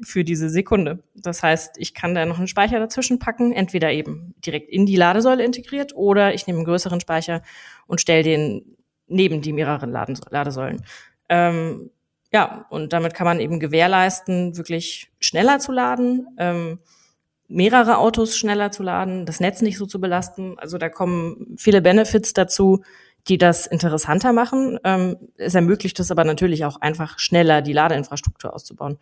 für 0.02 0.24
diese 0.24 0.50
Sekunde. 0.50 1.00
Das 1.14 1.44
heißt, 1.44 1.76
ich 1.78 1.94
kann 1.94 2.16
da 2.16 2.26
noch 2.26 2.40
einen 2.40 2.48
Speicher 2.48 2.80
dazwischen 2.80 3.20
packen, 3.20 3.54
entweder 3.54 3.92
eben 3.92 4.34
direkt 4.46 4.70
in 4.70 4.86
die 4.86 4.96
Ladesäule 4.96 5.44
integriert 5.44 5.96
oder 5.96 6.34
ich 6.34 6.48
nehme 6.48 6.60
einen 6.60 6.66
größeren 6.66 7.00
Speicher 7.00 7.44
und 7.86 8.02
stelle 8.02 8.24
den 8.24 8.76
neben 9.08 9.42
die 9.42 9.54
mehreren 9.54 9.92
Ladesäulen. 9.92 10.84
Ähm, 11.30 11.92
ja, 12.34 12.66
und 12.70 12.94
damit 12.94 13.14
kann 13.14 13.26
man 13.26 13.40
eben 13.40 13.60
gewährleisten, 13.60 14.58
wirklich 14.58 15.12
schneller 15.20 15.60
zu 15.60 15.72
laden, 15.72 16.28
ähm, 16.40 16.80
mehrere 17.48 18.00
Autos 18.00 18.36
schneller 18.36 18.72
zu 18.72 18.82
laden, 18.82 19.28
das 19.28 19.40
Netz 19.40 19.62
nicht 19.62 19.78
so 19.78 19.86
zu 19.86 20.02
belasten. 20.02 20.58
Also 20.58 20.80
da 20.80 20.90
kommen 20.90 21.56
viele 21.58 21.82
Benefits 21.82 22.34
dazu, 22.34 22.84
die 23.28 23.38
das 23.38 23.68
interessanter 23.68 24.34
machen. 24.34 24.80
Ähm, 24.84 25.18
es 25.38 25.54
ermöglicht 25.54 26.00
es 26.00 26.10
aber 26.10 26.24
natürlich 26.24 26.66
auch 26.66 26.82
einfach 26.82 27.20
schneller, 27.20 27.62
die 27.62 27.74
Ladeinfrastruktur 27.74 28.54
auszubauen. 28.54 28.98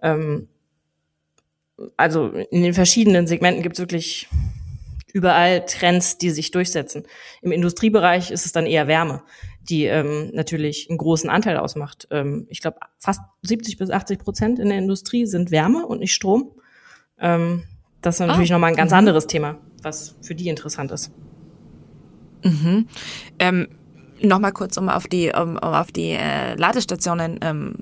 Ähm, 0.00 0.48
also 1.98 2.28
in 2.28 2.62
den 2.62 2.74
verschiedenen 2.74 3.26
Segmenten 3.26 3.62
gibt 3.62 3.74
es 3.76 3.80
wirklich 3.80 4.28
überall 5.12 5.66
Trends, 5.66 6.16
die 6.16 6.30
sich 6.30 6.50
durchsetzen. 6.50 7.04
Im 7.42 7.52
Industriebereich 7.52 8.30
ist 8.30 8.46
es 8.46 8.52
dann 8.52 8.66
eher 8.66 8.88
Wärme, 8.88 9.22
die 9.68 9.84
ähm, 9.84 10.30
natürlich 10.32 10.88
einen 10.88 10.98
großen 10.98 11.30
Anteil 11.30 11.56
ausmacht. 11.56 12.08
Ähm, 12.10 12.46
ich 12.50 12.60
glaube, 12.60 12.78
fast 12.98 13.20
70 13.42 13.78
bis 13.78 13.90
80 13.90 14.18
Prozent 14.18 14.58
in 14.58 14.68
der 14.68 14.78
Industrie 14.78 15.26
sind 15.26 15.50
Wärme 15.50 15.86
und 15.86 16.00
nicht 16.00 16.14
Strom. 16.14 16.52
Ähm, 17.20 17.64
das 18.00 18.16
ist 18.16 18.26
natürlich 18.26 18.50
ah, 18.50 18.54
nochmal 18.54 18.70
ein 18.70 18.76
ganz 18.76 18.90
mhm. 18.90 18.98
anderes 18.98 19.26
Thema, 19.26 19.58
was 19.82 20.16
für 20.22 20.34
die 20.34 20.48
interessant 20.48 20.90
ist. 20.90 21.12
Mhm. 22.42 22.88
Ähm, 23.38 23.68
Nochmal 24.24 24.52
kurz, 24.52 24.76
um 24.76 24.88
auf 24.88 25.08
die, 25.08 25.32
um, 25.34 25.56
um 25.56 25.58
auf 25.58 25.90
die 25.90 26.10
äh, 26.10 26.54
Ladestationen 26.54 27.40
ähm, 27.42 27.74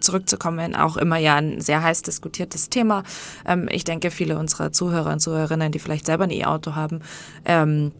zurückzukommen, 0.00 0.76
auch 0.76 0.96
immer 0.96 1.16
ja 1.16 1.36
ein 1.36 1.60
sehr 1.60 1.82
heiß 1.82 2.02
diskutiertes 2.02 2.70
Thema. 2.70 3.02
Ähm, 3.44 3.68
ich 3.70 3.82
denke, 3.82 4.10
viele 4.10 4.38
unserer 4.38 4.70
Zuhörer 4.70 5.12
und 5.12 5.20
Zuhörerinnen, 5.20 5.72
die 5.72 5.80
vielleicht 5.80 6.06
selber 6.06 6.24
ein 6.24 6.30
E-Auto 6.30 6.76
haben, 6.76 7.00
ähm, 7.44 7.92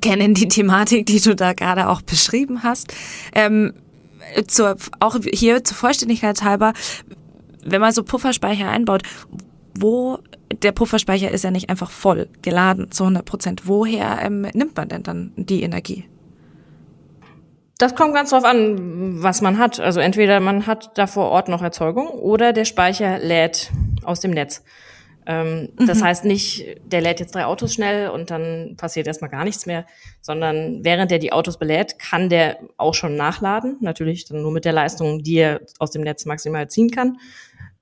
kennen 0.00 0.34
die 0.34 0.48
Thematik, 0.48 1.06
die 1.06 1.20
du 1.20 1.34
da 1.34 1.52
gerade 1.52 1.88
auch 1.88 2.02
beschrieben 2.02 2.62
hast. 2.62 2.92
Ähm, 3.34 3.74
zur, 4.46 4.76
auch 5.00 5.16
hier 5.32 5.64
zur 5.64 5.76
Vollständigkeit 5.76 6.42
halber, 6.42 6.72
wenn 7.64 7.80
man 7.80 7.92
so 7.92 8.02
Pufferspeicher 8.02 8.68
einbaut, 8.68 9.02
wo 9.78 10.18
der 10.62 10.72
Pufferspeicher 10.72 11.30
ist 11.30 11.44
ja 11.44 11.50
nicht 11.50 11.70
einfach 11.70 11.90
voll 11.90 12.28
geladen 12.42 12.90
zu 12.90 13.04
100 13.04 13.24
Prozent. 13.24 13.62
Woher 13.66 14.18
ähm, 14.22 14.42
nimmt 14.52 14.76
man 14.76 14.88
denn 14.88 15.02
dann 15.02 15.32
die 15.36 15.62
Energie? 15.62 16.04
Das 17.78 17.94
kommt 17.94 18.12
ganz 18.12 18.30
drauf 18.30 18.44
an, 18.44 19.22
was 19.22 19.40
man 19.40 19.58
hat. 19.58 19.78
Also 19.78 20.00
entweder 20.00 20.40
man 20.40 20.66
hat 20.66 20.98
da 20.98 21.06
vor 21.06 21.30
Ort 21.30 21.48
noch 21.48 21.62
Erzeugung 21.62 22.08
oder 22.08 22.52
der 22.52 22.64
Speicher 22.64 23.18
lädt 23.18 23.70
aus 24.02 24.20
dem 24.20 24.32
Netz. 24.32 24.64
Ähm, 25.30 25.68
mhm. 25.78 25.86
Das 25.86 26.02
heißt 26.02 26.24
nicht, 26.24 26.64
der 26.86 27.02
lädt 27.02 27.20
jetzt 27.20 27.34
drei 27.34 27.44
Autos 27.44 27.74
schnell 27.74 28.08
und 28.08 28.30
dann 28.30 28.76
passiert 28.78 29.06
erstmal 29.06 29.30
gar 29.30 29.44
nichts 29.44 29.66
mehr, 29.66 29.84
sondern 30.22 30.82
während 30.82 31.12
er 31.12 31.18
die 31.18 31.32
Autos 31.32 31.58
belädt, 31.58 31.98
kann 31.98 32.30
der 32.30 32.58
auch 32.78 32.94
schon 32.94 33.14
nachladen. 33.14 33.76
Natürlich 33.82 34.24
dann 34.24 34.40
nur 34.40 34.52
mit 34.52 34.64
der 34.64 34.72
Leistung, 34.72 35.22
die 35.22 35.36
er 35.36 35.60
aus 35.78 35.90
dem 35.90 36.00
Netz 36.00 36.24
maximal 36.24 36.70
ziehen 36.70 36.90
kann. 36.90 37.18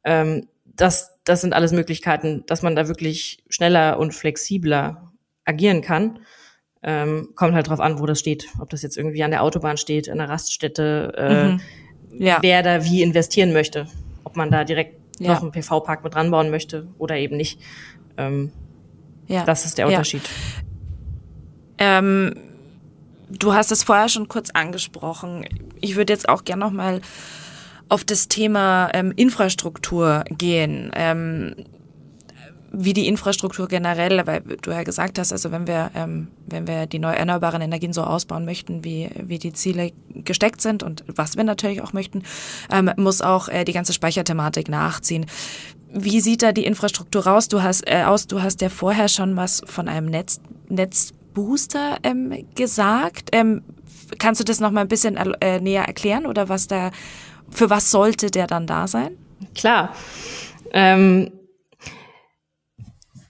Ähm, 0.03 0.49
das, 0.65 1.17
das 1.23 1.41
sind 1.41 1.55
alles 1.55 1.71
Möglichkeiten, 1.71 2.43
dass 2.47 2.63
man 2.63 2.75
da 2.75 2.89
wirklich 2.89 3.45
schneller 3.49 4.01
und 4.01 4.13
flexibler 4.13 5.13
agieren 5.45 5.83
kann. 5.83 6.19
Ähm, 6.83 7.31
kommt 7.37 7.55
halt 7.55 7.69
drauf 7.69 7.81
an, 7.81 8.01
wo 8.01 8.07
das 8.07 8.19
steht. 8.19 8.49
Ob 8.61 8.71
das 8.71 8.83
jetzt 8.83 8.99
irgendwie 8.99 9.23
an 9.23 9.31
der 9.31 9.45
Autobahn 9.45 9.77
steht, 9.77 10.09
in 10.09 10.19
der 10.19 10.29
Raststätte, 10.29 11.13
äh, 11.17 11.45
mhm. 11.45 11.61
ja. 12.19 12.39
wer 12.41 12.65
da 12.65 12.85
wie 12.85 13.03
investieren 13.03 13.53
möchte. 13.53 13.87
Ob 14.25 14.37
man 14.37 14.51
da 14.51 14.65
direkt 14.65 15.06
ja. 15.19 15.35
noch 15.35 15.43
einen 15.43 15.53
PV-Park 15.53 16.05
mit 16.05 16.15
ranbauen 16.15 16.51
möchte 16.51 16.87
oder 16.99 17.17
eben 17.17 17.37
nicht. 17.37 17.61
Ähm, 18.17 18.53
ja. 19.27 19.45
Das 19.45 19.65
ist 19.65 19.79
der 19.79 19.87
Unterschied. 19.87 20.23
Ja. 21.81 21.99
Ähm, 21.99 22.35
du 23.29 23.55
hast 23.55 23.73
es 23.73 23.83
vorher 23.83 24.09
schon 24.09 24.29
kurz 24.29 24.51
angesprochen. 24.51 25.47
Ich 25.81 25.97
würde 25.97 26.13
jetzt 26.13 26.29
auch 26.29 26.45
gerne 26.45 26.65
noch 26.65 26.73
mal 26.73 27.01
auf 27.89 28.05
das 28.05 28.29
Thema 28.29 28.91
ähm, 28.95 29.13
Infrastruktur 29.15 30.25
gehen. 30.31 30.91
Ähm, 30.95 31.55
wie 32.73 32.93
die 32.93 33.07
Infrastruktur 33.07 33.69
generell, 33.69 34.27
weil 34.27 34.43
du 34.63 34.71
ja 34.71 34.83
gesagt 34.83 35.19
hast, 35.19 35.33
also 35.33 35.53
wenn 35.53 35.67
wir, 35.67 35.91
ähm, 35.95 36.29
wenn 36.47 36.67
wir 36.67 36.87
die 36.87 36.99
neu 36.99 37.13
erneuerbaren 37.13 37.63
Energien 37.63 37.93
so 37.93 38.03
ausbauen 38.03 38.45
möchten, 38.45 38.85
wie, 38.85 39.11
wie 39.23 39.39
die 39.39 39.53
Ziele 39.53 39.93
gesteckt 40.15 40.61
sind 40.61 40.83
und 40.83 41.05
was 41.07 41.37
wir 41.37 41.45
natürlich 41.45 41.83
auch 41.83 41.93
möchten, 41.93 42.23
ähm, 42.71 42.91
muss 42.97 43.23
auch 43.23 43.49
äh, 43.49 43.65
die 43.65 43.73
ganze 43.73 43.93
Speicherthematik 43.93 44.69
nachziehen. 44.69 45.27
Wie 45.93 46.21
sieht 46.21 46.43
da 46.43 46.53
die 46.53 46.67
Infrastruktur 46.67 47.27
raus? 47.27 47.49
Du 47.49 47.63
hast 47.63 47.89
äh, 47.89 48.03
aus, 48.05 48.27
du 48.27 48.43
hast 48.43 48.61
ja 48.61 48.69
vorher 48.69 49.09
schon 49.09 49.37
was 49.37 49.63
von 49.67 49.89
einem 49.89 50.07
Netz, 50.07 50.41
Netzbooster 50.69 51.99
ähm, 52.03 52.47
gesagt. 52.55 53.31
Ähm, 53.33 53.63
kannst 54.19 54.41
du 54.41 54.45
das 54.45 54.61
noch 54.61 54.71
mal 54.71 54.83
ein 54.83 54.89
bisschen 54.89 55.17
äh, 55.17 55.61
näher 55.61 55.85
erklären 55.85 56.27
oder 56.27 56.49
was 56.49 56.67
da, 56.67 56.91
für 57.51 57.71
was 57.71 57.91
sollte 57.91 58.31
der 58.31 58.47
dann 58.47 58.67
da 58.67 58.87
sein? 58.89 59.17
Klar. 59.55 59.95
Ähm 60.73 61.31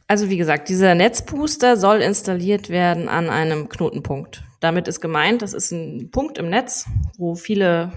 also 0.08 0.30
wie 0.30 0.36
gesagt, 0.36 0.68
dieser 0.68 0.94
Netzbooster 0.94 1.76
soll 1.76 2.00
installiert 2.00 2.68
werden 2.70 3.08
an 3.08 3.28
einem 3.28 3.68
Knotenpunkt. 3.68 4.44
Damit 4.60 4.88
ist 4.88 5.00
gemeint, 5.00 5.42
das 5.42 5.52
ist 5.52 5.72
ein 5.72 6.10
Punkt 6.10 6.38
im 6.38 6.48
Netz, 6.48 6.86
wo 7.18 7.34
viele, 7.34 7.92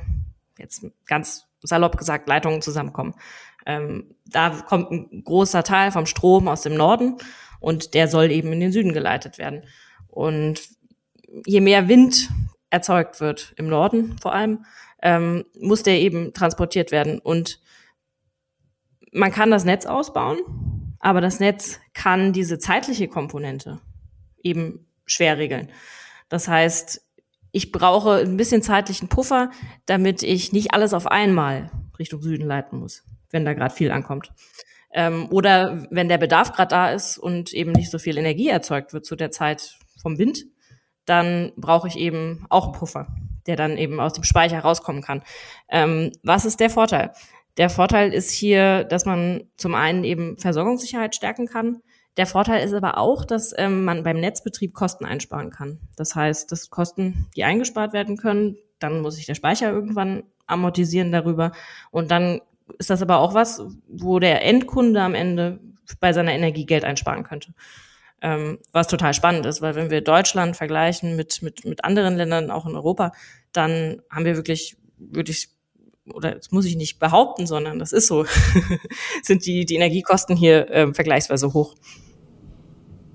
jetzt 0.58 0.86
ganz 1.06 1.46
salopp 1.62 1.98
gesagt, 1.98 2.28
Leitungen 2.28 2.62
zusammenkommen. 2.62 3.14
Ähm, 3.66 4.16
da 4.26 4.50
kommt 4.50 4.92
ein 4.92 5.24
großer 5.24 5.64
Teil 5.64 5.92
vom 5.92 6.06
Strom 6.06 6.48
aus 6.48 6.62
dem 6.62 6.76
Norden 6.76 7.18
und 7.60 7.94
der 7.94 8.08
soll 8.08 8.32
eben 8.32 8.52
in 8.54 8.60
den 8.60 8.72
Süden 8.72 8.94
geleitet 8.94 9.38
werden. 9.38 9.64
Und 10.08 10.62
je 11.46 11.62
mehr 11.62 11.88
Wind 11.88 12.30
erzeugt 12.70 13.20
wird, 13.20 13.54
im 13.58 13.68
Norden 13.68 14.18
vor 14.22 14.34
allem, 14.34 14.66
ähm, 15.02 15.46
muss 15.60 15.84
der 15.84 16.00
eben 16.00 16.34
transportiert 16.34 16.92
werden. 16.92 17.20
Und 17.20 17.62
man 19.12 19.32
kann 19.32 19.52
das 19.52 19.66
Netz 19.66 19.86
ausbauen, 19.86 20.40
aber 21.00 21.22
das 21.22 21.40
Netz 21.40 21.80
kann 21.94 22.34
diese 22.34 22.60
zeitliche 22.60 23.08
Komponente 23.08 23.80
eben 24.44 24.86
schwer 25.06 25.38
regeln. 25.38 25.70
Das 26.30 26.48
heißt, 26.48 27.02
ich 27.52 27.72
brauche 27.72 28.18
ein 28.18 28.38
bisschen 28.38 28.62
zeitlichen 28.62 29.10
Puffer, 29.10 29.50
damit 29.86 30.24
ich 30.24 30.52
nicht 30.52 30.74
alles 30.74 30.94
auf 30.94 31.08
einmal 31.08 31.72
Richtung 31.98 32.22
Süden 32.22 32.46
leiten 32.46 32.80
muss, 32.80 33.04
wenn 33.32 33.46
da 33.46 33.54
gerade 33.54 33.74
viel 33.74 33.92
ankommt. 33.92 34.32
Ähm, 34.92 35.28
oder 35.32 35.88
wenn 35.92 36.10
der 36.10 36.18
Bedarf 36.18 36.52
gerade 36.54 36.70
da 36.70 36.92
ist 36.92 37.18
und 37.18 37.54
eben 37.54 37.72
nicht 37.72 37.92
so 37.92 38.00
viel 38.00 38.18
Energie 38.18 38.50
erzeugt 38.50 38.94
wird 38.94 39.06
zu 39.06 39.16
der 39.16 39.32
Zeit 39.32 39.78
vom 40.02 40.18
Wind, 40.18 40.46
dann 41.06 41.52
brauche 41.58 41.88
ich 41.88 41.98
eben 41.98 42.46
auch 42.50 42.66
einen 42.66 42.74
Puffer, 42.74 43.08
der 43.48 43.56
dann 43.56 43.78
eben 43.78 44.00
aus 44.00 44.14
dem 44.14 44.24
Speicher 44.24 44.60
rauskommen 44.60 45.02
kann. 45.02 45.24
Ähm, 45.70 46.12
was 46.24 46.46
ist 46.46 46.60
der 46.60 46.70
Vorteil? 46.70 47.12
Der 47.60 47.70
Vorteil 47.70 48.14
ist 48.14 48.32
hier, 48.32 48.86
dass 48.86 49.06
man 49.06 49.44
zum 49.58 49.76
einen 49.76 50.06
eben 50.06 50.38
Versorgungssicherheit 50.38 51.14
stärken 51.14 51.46
kann. 51.46 51.82
Der 52.16 52.26
Vorteil 52.26 52.64
ist 52.64 52.74
aber 52.74 52.98
auch, 52.98 53.26
dass 53.26 53.54
ähm, 53.58 53.84
man 53.84 54.04
beim 54.04 54.22
Netzbetrieb 54.22 54.74
Kosten 54.74 55.04
einsparen 55.04 55.52
kann. 55.52 55.78
Das 55.98 56.16
heißt, 56.16 56.50
dass 56.54 56.70
Kosten, 56.70 57.28
die 57.36 57.44
eingespart 57.44 57.92
werden 57.92 58.16
können, 58.16 58.56
dann 58.80 59.02
muss 59.02 59.16
sich 59.16 59.26
der 59.26 59.36
Speicher 59.36 59.70
irgendwann 59.70 60.24
amortisieren 60.48 61.12
darüber. 61.12 61.52
Und 61.92 62.12
dann 62.12 62.40
ist 62.78 62.90
das 62.90 63.02
aber 63.02 63.18
auch 63.18 63.34
was, 63.34 63.62
wo 63.90 64.20
der 64.20 64.46
Endkunde 64.46 65.02
am 65.02 65.14
Ende 65.14 65.60
bei 66.00 66.14
seiner 66.14 66.32
Energie 66.32 66.66
Geld 66.66 66.86
einsparen 66.86 67.24
könnte. 67.24 67.54
Ähm, 68.22 68.60
was 68.72 68.88
total 68.88 69.14
spannend 69.14 69.46
ist, 69.46 69.62
weil 69.62 69.76
wenn 69.76 69.90
wir 69.90 70.00
Deutschland 70.00 70.56
vergleichen 70.56 71.18
mit, 71.18 71.42
mit, 71.42 71.66
mit 71.66 71.84
anderen 71.84 72.16
Ländern, 72.16 72.52
auch 72.52 72.66
in 72.66 72.76
Europa, 72.76 73.12
dann 73.52 74.02
haben 74.10 74.24
wir 74.24 74.38
wirklich, 74.38 74.78
wirklich 74.98 75.59
oder 76.14 76.32
das 76.36 76.52
muss 76.52 76.66
ich 76.66 76.76
nicht 76.76 77.00
behaupten, 77.00 77.48
sondern 77.48 77.80
das 77.80 77.92
ist 77.92 78.08
so, 78.08 78.26
sind 79.24 79.46
die, 79.46 79.66
die 79.66 79.76
Energiekosten 79.76 80.36
hier 80.36 80.70
äh, 80.70 80.94
vergleichsweise 80.94 81.54
hoch. 81.54 81.76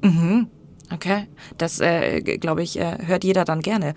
Mhm. 0.03 0.49
Okay, 0.93 1.27
das 1.57 1.81
äh, 1.81 2.21
glaube 2.21 2.63
ich, 2.63 2.79
äh, 2.79 2.99
hört 3.07 3.25
jeder 3.25 3.47
dann 3.47 3.61
gerne. 3.61 3.95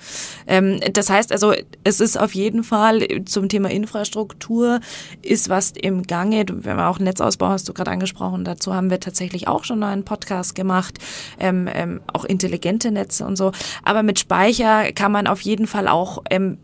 Ähm, 0.48 0.80
das 0.94 1.10
heißt 1.10 1.34
also, 1.34 1.54
es 1.84 2.00
ist 2.00 2.18
auf 2.18 2.34
jeden 2.34 2.64
Fall 2.64 3.06
zum 3.26 3.50
Thema 3.50 3.70
Infrastruktur 3.70 4.80
ist 5.22 5.50
was 5.50 5.72
im 5.72 6.04
Gange. 6.04 6.46
Wenn 6.50 6.78
wir 6.78 6.88
auch 6.88 7.00
Netzausbau 7.00 7.50
hast 7.50 7.68
du 7.68 7.74
gerade 7.74 7.92
angesprochen, 7.92 8.46
dazu 8.46 8.74
haben 8.74 8.90
wir 8.90 9.02
tatsächlich 9.02 9.50
auch 9.50 9.66
schon 9.66 9.84
einen 9.84 10.06
Podcast 10.06 10.56
gemacht, 10.56 11.00
ähm, 11.40 11.68
ähm, 11.74 12.02
auch 12.14 12.24
intelligente 12.24 12.90
Netze 12.90 13.26
und 13.26 13.36
so. 13.36 13.52
Aber 13.84 14.02
mit 14.02 14.18
Speicher 14.18 14.94
kann 14.94 15.12
man 15.12 15.28
auf 15.28 15.42
jeden 15.42 15.68
Fall 15.68 15.90
auch 15.90 16.24
ähm, 16.30 16.58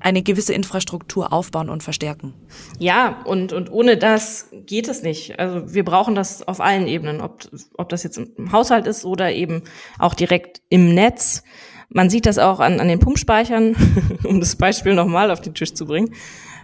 eine 0.00 0.22
gewisse 0.22 0.54
Infrastruktur 0.54 1.34
aufbauen 1.34 1.68
und 1.68 1.82
verstärken. 1.82 2.32
Ja, 2.78 3.22
und, 3.26 3.52
und 3.52 3.70
ohne 3.70 3.98
das 3.98 4.48
geht 4.64 4.88
es 4.88 5.02
nicht. 5.02 5.38
Also 5.38 5.74
wir 5.74 5.84
brauchen 5.84 6.14
das 6.14 6.48
auf 6.48 6.60
allen 6.60 6.86
Ebenen, 6.86 7.20
ob, 7.20 7.46
ob 7.76 7.90
das 7.90 8.04
jetzt 8.04 8.16
im 8.16 8.52
Haushalt 8.52 8.86
ist 8.86 9.04
oder 9.04 9.32
eben 9.32 9.62
auch 9.98 10.14
direkt 10.14 10.62
im 10.68 10.94
Netz. 10.94 11.42
Man 11.88 12.10
sieht 12.10 12.26
das 12.26 12.38
auch 12.38 12.60
an, 12.60 12.80
an 12.80 12.88
den 12.88 12.98
Pumpspeichern, 12.98 13.76
um 14.24 14.40
das 14.40 14.56
Beispiel 14.56 14.94
nochmal 14.94 15.30
auf 15.30 15.40
den 15.40 15.54
Tisch 15.54 15.74
zu 15.74 15.86
bringen. 15.86 16.14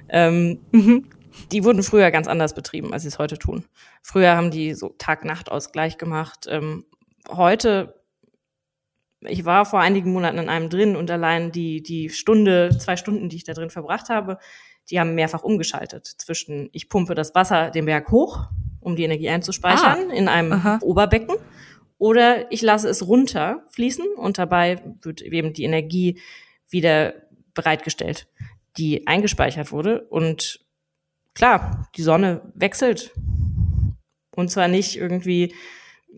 Ähm, 0.08 0.60
mhm. 0.72 1.08
die 1.52 1.64
wurden 1.64 1.82
früher 1.82 2.10
ganz 2.10 2.26
anders 2.26 2.54
betrieben, 2.54 2.92
als 2.92 3.02
sie 3.02 3.08
es 3.08 3.18
heute 3.18 3.38
tun. 3.38 3.64
Früher 4.02 4.36
haben 4.36 4.50
die 4.50 4.74
so 4.74 4.94
Tag-Nacht-Ausgleich 4.98 5.96
gemacht. 5.96 6.46
Ähm, 6.50 6.84
heute, 7.30 7.94
ich 9.22 9.44
war 9.44 9.64
vor 9.64 9.80
einigen 9.80 10.12
Monaten 10.12 10.38
in 10.38 10.48
einem 10.48 10.68
drin 10.68 10.96
und 10.96 11.10
allein 11.10 11.52
die, 11.52 11.82
die 11.82 12.10
Stunde, 12.10 12.76
zwei 12.78 12.96
Stunden, 12.96 13.28
die 13.28 13.36
ich 13.36 13.44
da 13.44 13.54
drin 13.54 13.70
verbracht 13.70 14.08
habe, 14.08 14.38
die 14.90 14.98
haben 14.98 15.14
mehrfach 15.14 15.42
umgeschaltet 15.42 16.06
zwischen, 16.06 16.68
ich 16.72 16.88
pumpe 16.88 17.14
das 17.14 17.34
Wasser 17.34 17.70
den 17.70 17.86
Berg 17.86 18.10
hoch, 18.10 18.48
um 18.80 18.96
die 18.96 19.04
Energie 19.04 19.28
einzuspeichern 19.28 20.10
ah, 20.10 20.12
in 20.12 20.28
einem 20.28 20.52
aha. 20.52 20.78
Oberbecken, 20.82 21.36
oder 22.02 22.50
ich 22.50 22.62
lasse 22.62 22.88
es 22.88 23.06
runter 23.06 23.62
fließen 23.70 24.04
und 24.16 24.36
dabei 24.36 24.82
wird 25.02 25.22
eben 25.22 25.52
die 25.52 25.62
Energie 25.62 26.20
wieder 26.68 27.14
bereitgestellt, 27.54 28.26
die 28.76 29.06
eingespeichert 29.06 29.70
wurde. 29.70 30.00
Und 30.08 30.66
klar, 31.32 31.88
die 31.94 32.02
Sonne 32.02 32.40
wechselt. 32.56 33.12
Und 34.34 34.50
zwar 34.50 34.66
nicht 34.66 34.96
irgendwie, 34.96 35.54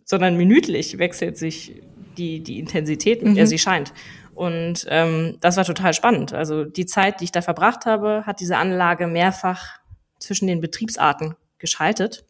sondern 0.07 0.39
minütlich 0.39 0.97
wechselt 0.97 1.37
sich 1.37 1.83
die, 2.17 2.41
die 2.43 2.61
Intensität, 2.61 3.21
mit 3.23 3.33
mhm. 3.33 3.37
der 3.37 3.47
sie 3.47 3.59
scheint. 3.59 3.93
Und 4.35 4.87
ähm, 4.89 5.37
das 5.43 5.59
war 5.59 5.67
total 5.67 5.93
spannend. 5.93 6.33
Also 6.33 6.65
die 6.65 6.87
Zeit, 6.87 7.21
die 7.21 7.25
ich 7.25 7.33
da 7.33 7.43
verbracht 7.43 7.85
habe, 7.85 8.23
hat 8.25 8.41
diese 8.41 8.57
Anlage 8.57 9.07
mehrfach 9.07 9.81
zwischen 10.19 10.47
den 10.47 10.63
Betriebsarten 10.63 11.37
geschaltet. 11.59 12.25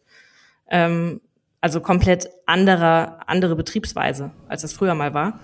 Ähm, 0.69 1.21
also 1.65 1.81
komplett 1.81 2.29
anderer, 2.45 3.17
andere 3.25 3.55
Betriebsweise, 3.55 4.29
als 4.47 4.63
es 4.63 4.71
früher 4.71 4.93
mal 4.93 5.15
war. 5.15 5.39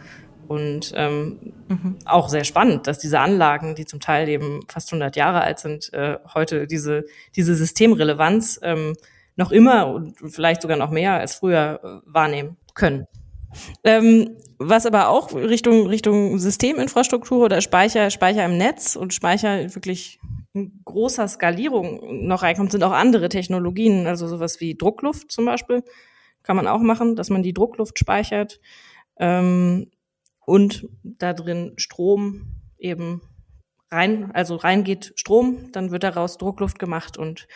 Und 0.48 0.94
ähm, 0.96 1.54
mhm. 1.68 1.98
auch 2.06 2.30
sehr 2.30 2.44
spannend, 2.44 2.86
dass 2.86 3.00
diese 3.00 3.20
Anlagen, 3.20 3.74
die 3.74 3.88
zum 3.88 4.00
Teil 4.00 4.30
eben 4.30 4.60
fast 4.68 4.94
100 4.94 5.16
Jahre 5.16 5.42
alt 5.42 5.58
sind, 5.58 5.92
äh, 5.94 6.20
heute 6.36 6.68
diese, 6.68 7.06
diese 7.36 7.56
Systemrelevanz 7.56 8.60
ähm, 8.62 8.94
noch 9.36 9.52
immer 9.52 9.88
und 9.88 10.14
vielleicht 10.28 10.62
sogar 10.62 10.78
noch 10.78 10.92
mehr 10.92 11.20
als 11.20 11.34
früher 11.34 11.80
äh, 11.84 11.88
wahrnehmen 12.06 12.56
können. 12.76 13.08
Ähm, 13.84 14.38
was 14.60 14.86
aber 14.86 15.10
auch 15.10 15.34
Richtung, 15.34 15.88
Richtung 15.88 16.38
Systeminfrastruktur 16.38 17.46
oder 17.46 17.62
Speicher, 17.62 18.12
Speicher 18.12 18.46
im 18.46 18.58
Netz 18.58 18.96
und 18.96 19.12
Speicher 19.12 19.74
wirklich 19.74 20.20
in 20.54 20.82
großer 20.86 21.28
Skalierung 21.28 22.28
noch 22.28 22.44
reinkommt, 22.44 22.72
sind 22.72 22.84
auch 22.84 22.92
andere 22.92 23.30
Technologien, 23.30 24.06
also 24.08 24.28
sowas 24.28 24.60
wie 24.60 24.76
Druckluft 24.76 25.32
zum 25.32 25.46
Beispiel, 25.46 25.84
kann 26.44 26.56
man 26.56 26.68
auch 26.68 26.82
machen, 26.82 27.16
dass 27.16 27.30
man 27.30 27.44
die 27.44 27.54
Druckluft 27.54 28.00
speichert 28.00 28.60
ähm, 29.18 29.92
und 30.46 30.88
da 31.04 31.34
drin 31.34 31.74
Strom 31.78 32.56
eben 32.78 33.22
rein, 33.92 34.32
also 34.34 34.56
reingeht 34.56 35.14
Strom, 35.16 35.72
dann 35.72 35.92
wird 35.92 36.04
daraus 36.04 36.38
Druckluft 36.38 36.80
gemacht 36.80 37.18
und 37.18 37.48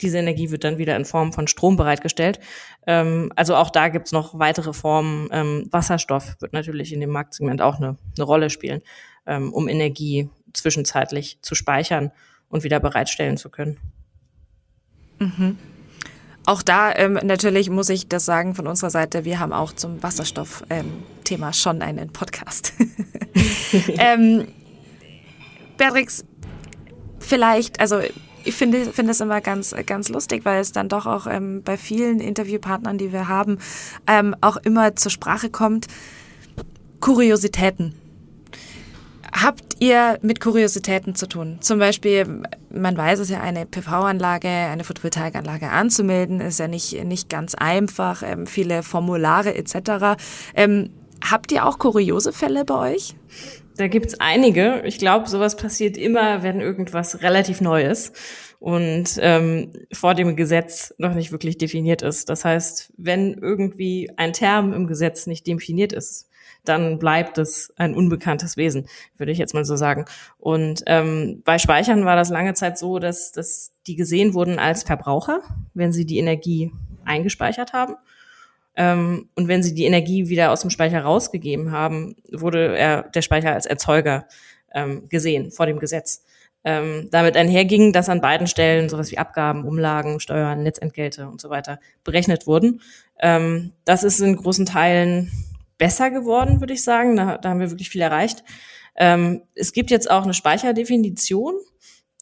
diese 0.00 0.18
Energie 0.18 0.50
wird 0.50 0.64
dann 0.64 0.78
wieder 0.78 0.96
in 0.96 1.04
Form 1.04 1.32
von 1.32 1.46
Strom 1.46 1.76
bereitgestellt. 1.76 2.40
Ähm, 2.86 3.32
also 3.36 3.54
auch 3.54 3.70
da 3.70 3.88
gibt's 3.88 4.12
noch 4.12 4.38
weitere 4.38 4.72
Formen. 4.72 5.28
Ähm, 5.30 5.68
Wasserstoff 5.70 6.36
wird 6.40 6.52
natürlich 6.52 6.92
in 6.92 7.00
dem 7.00 7.10
Marktsegment 7.10 7.62
auch 7.62 7.76
eine, 7.76 7.96
eine 8.16 8.24
Rolle 8.24 8.50
spielen, 8.50 8.82
ähm, 9.26 9.52
um 9.52 9.68
Energie 9.68 10.28
zwischenzeitlich 10.52 11.38
zu 11.42 11.54
speichern 11.54 12.10
und 12.48 12.64
wieder 12.64 12.80
bereitstellen 12.80 13.36
zu 13.36 13.50
können. 13.50 13.78
Mhm. 15.20 15.58
Auch 16.46 16.62
da 16.62 16.94
ähm, 16.94 17.18
natürlich 17.22 17.70
muss 17.70 17.88
ich 17.88 18.08
das 18.08 18.26
sagen 18.26 18.54
von 18.54 18.66
unserer 18.66 18.90
Seite, 18.90 19.24
wir 19.24 19.40
haben 19.40 19.52
auch 19.52 19.72
zum 19.72 20.02
Wasserstoff-Thema 20.02 21.46
ähm, 21.46 21.52
schon 21.52 21.80
einen 21.80 22.10
Podcast. 22.10 22.74
ähm, 23.88 24.46
Beatrix, 25.78 26.24
vielleicht, 27.18 27.80
also 27.80 28.00
ich 28.44 28.54
finde 28.54 28.92
finde 28.92 29.12
es 29.12 29.20
immer 29.20 29.40
ganz 29.40 29.74
ganz 29.86 30.10
lustig, 30.10 30.44
weil 30.44 30.60
es 30.60 30.72
dann 30.72 30.90
doch 30.90 31.06
auch 31.06 31.26
ähm, 31.26 31.62
bei 31.62 31.78
vielen 31.78 32.20
Interviewpartnern, 32.20 32.98
die 32.98 33.10
wir 33.10 33.26
haben, 33.28 33.58
ähm, 34.06 34.36
auch 34.42 34.58
immer 34.58 34.96
zur 34.96 35.10
Sprache 35.10 35.48
kommt. 35.48 35.86
Kuriositäten. 37.00 37.94
Habt 39.34 39.76
ihr 39.80 40.18
mit 40.22 40.40
Kuriositäten 40.40 41.16
zu 41.16 41.26
tun? 41.26 41.58
Zum 41.60 41.80
Beispiel, 41.80 42.42
man 42.70 42.96
weiß 42.96 43.18
es 43.18 43.30
ja, 43.30 43.40
eine 43.40 43.66
PV-Anlage, 43.66 44.48
eine 44.48 44.84
Photovoltaikanlage 44.84 45.70
anzumelden, 45.70 46.40
ist 46.40 46.60
ja 46.60 46.68
nicht, 46.68 47.02
nicht 47.04 47.28
ganz 47.30 47.56
einfach, 47.56 48.22
ähm, 48.24 48.46
viele 48.46 48.84
Formulare 48.84 49.56
etc. 49.56 50.16
Ähm, 50.54 50.90
habt 51.20 51.50
ihr 51.50 51.66
auch 51.66 51.80
kuriose 51.80 52.32
Fälle 52.32 52.64
bei 52.64 52.94
euch? 52.94 53.16
Da 53.76 53.88
gibt's 53.88 54.20
einige. 54.20 54.82
Ich 54.84 54.98
glaube, 54.98 55.28
sowas 55.28 55.56
passiert 55.56 55.96
immer, 55.96 56.44
wenn 56.44 56.60
irgendwas 56.60 57.22
relativ 57.22 57.60
neu 57.60 57.82
ist 57.82 58.16
und 58.64 59.18
ähm, 59.20 59.72
vor 59.92 60.14
dem 60.14 60.36
Gesetz 60.36 60.94
noch 60.96 61.12
nicht 61.12 61.32
wirklich 61.32 61.58
definiert 61.58 62.00
ist. 62.00 62.30
Das 62.30 62.46
heißt, 62.46 62.94
wenn 62.96 63.34
irgendwie 63.34 64.10
ein 64.16 64.32
Term 64.32 64.72
im 64.72 64.86
Gesetz 64.86 65.26
nicht 65.26 65.46
definiert 65.46 65.92
ist, 65.92 66.30
dann 66.64 66.98
bleibt 66.98 67.36
es 67.36 67.74
ein 67.76 67.94
unbekanntes 67.94 68.56
Wesen, 68.56 68.88
würde 69.18 69.32
ich 69.32 69.36
jetzt 69.36 69.52
mal 69.52 69.66
so 69.66 69.76
sagen. 69.76 70.06
Und 70.38 70.82
ähm, 70.86 71.42
bei 71.44 71.58
Speichern 71.58 72.06
war 72.06 72.16
das 72.16 72.30
lange 72.30 72.54
Zeit 72.54 72.78
so, 72.78 72.98
dass, 72.98 73.32
dass 73.32 73.74
die 73.86 73.96
gesehen 73.96 74.32
wurden 74.32 74.58
als 74.58 74.82
Verbraucher, 74.82 75.42
wenn 75.74 75.92
sie 75.92 76.06
die 76.06 76.16
Energie 76.16 76.72
eingespeichert 77.04 77.74
haben. 77.74 77.96
Ähm, 78.76 79.28
und 79.34 79.46
wenn 79.46 79.62
sie 79.62 79.74
die 79.74 79.84
Energie 79.84 80.30
wieder 80.30 80.50
aus 80.50 80.62
dem 80.62 80.70
Speicher 80.70 81.02
rausgegeben 81.02 81.70
haben, 81.70 82.16
wurde 82.32 82.74
er, 82.78 83.02
der 83.02 83.20
Speicher 83.20 83.52
als 83.52 83.66
Erzeuger 83.66 84.26
ähm, 84.72 85.06
gesehen 85.10 85.50
vor 85.50 85.66
dem 85.66 85.78
Gesetz. 85.78 86.24
Ähm, 86.66 87.08
damit 87.10 87.36
einherging, 87.36 87.92
dass 87.92 88.08
an 88.08 88.22
beiden 88.22 88.46
Stellen 88.46 88.88
sowas 88.88 89.10
wie 89.10 89.18
Abgaben, 89.18 89.64
Umlagen, 89.64 90.18
Steuern, 90.18 90.62
Netzentgelte 90.62 91.28
und 91.28 91.40
so 91.40 91.50
weiter 91.50 91.78
berechnet 92.04 92.46
wurden. 92.46 92.80
Ähm, 93.20 93.72
das 93.84 94.02
ist 94.02 94.20
in 94.20 94.34
großen 94.34 94.64
Teilen 94.64 95.30
besser 95.76 96.10
geworden, 96.10 96.60
würde 96.60 96.72
ich 96.72 96.82
sagen. 96.82 97.16
Da, 97.16 97.36
da 97.36 97.50
haben 97.50 97.60
wir 97.60 97.70
wirklich 97.70 97.90
viel 97.90 98.00
erreicht. 98.00 98.44
Ähm, 98.96 99.42
es 99.54 99.72
gibt 99.72 99.90
jetzt 99.90 100.10
auch 100.10 100.24
eine 100.24 100.34
Speicherdefinition, 100.34 101.54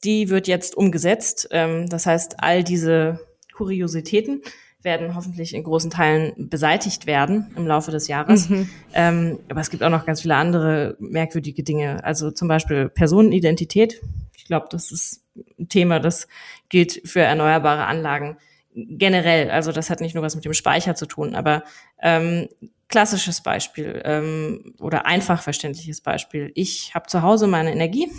die 0.04 0.28
wird 0.28 0.48
jetzt 0.48 0.76
umgesetzt. 0.76 1.48
Ähm, 1.52 1.88
das 1.88 2.06
heißt, 2.06 2.36
all 2.42 2.64
diese 2.64 3.20
Kuriositäten 3.54 4.42
werden 4.84 5.14
hoffentlich 5.14 5.54
in 5.54 5.64
großen 5.64 5.90
Teilen 5.90 6.32
beseitigt 6.36 7.06
werden 7.06 7.52
im 7.56 7.66
Laufe 7.66 7.90
des 7.90 8.08
Jahres. 8.08 8.48
Mhm. 8.48 8.68
Ähm, 8.94 9.38
aber 9.48 9.60
es 9.60 9.70
gibt 9.70 9.82
auch 9.82 9.90
noch 9.90 10.06
ganz 10.06 10.22
viele 10.22 10.36
andere 10.36 10.96
merkwürdige 10.98 11.62
Dinge. 11.62 12.02
Also 12.04 12.30
zum 12.30 12.48
Beispiel 12.48 12.88
Personenidentität. 12.88 14.00
Ich 14.36 14.44
glaube, 14.44 14.66
das 14.70 14.92
ist 14.92 15.24
ein 15.58 15.68
Thema, 15.68 16.00
das 16.00 16.28
gilt 16.68 17.00
für 17.04 17.20
erneuerbare 17.20 17.86
Anlagen 17.86 18.36
generell. 18.74 19.50
Also 19.50 19.72
das 19.72 19.90
hat 19.90 20.00
nicht 20.00 20.14
nur 20.14 20.24
was 20.24 20.34
mit 20.34 20.44
dem 20.44 20.54
Speicher 20.54 20.94
zu 20.94 21.06
tun, 21.06 21.34
aber 21.34 21.62
ähm, 22.00 22.48
Klassisches 22.92 23.40
Beispiel 23.40 24.02
ähm, 24.04 24.74
oder 24.78 25.06
einfach 25.06 25.40
verständliches 25.40 26.02
Beispiel. 26.02 26.52
Ich 26.54 26.94
habe 26.94 27.06
zu 27.06 27.22
Hause 27.22 27.46
meine 27.46 27.72
Energie, 27.72 28.12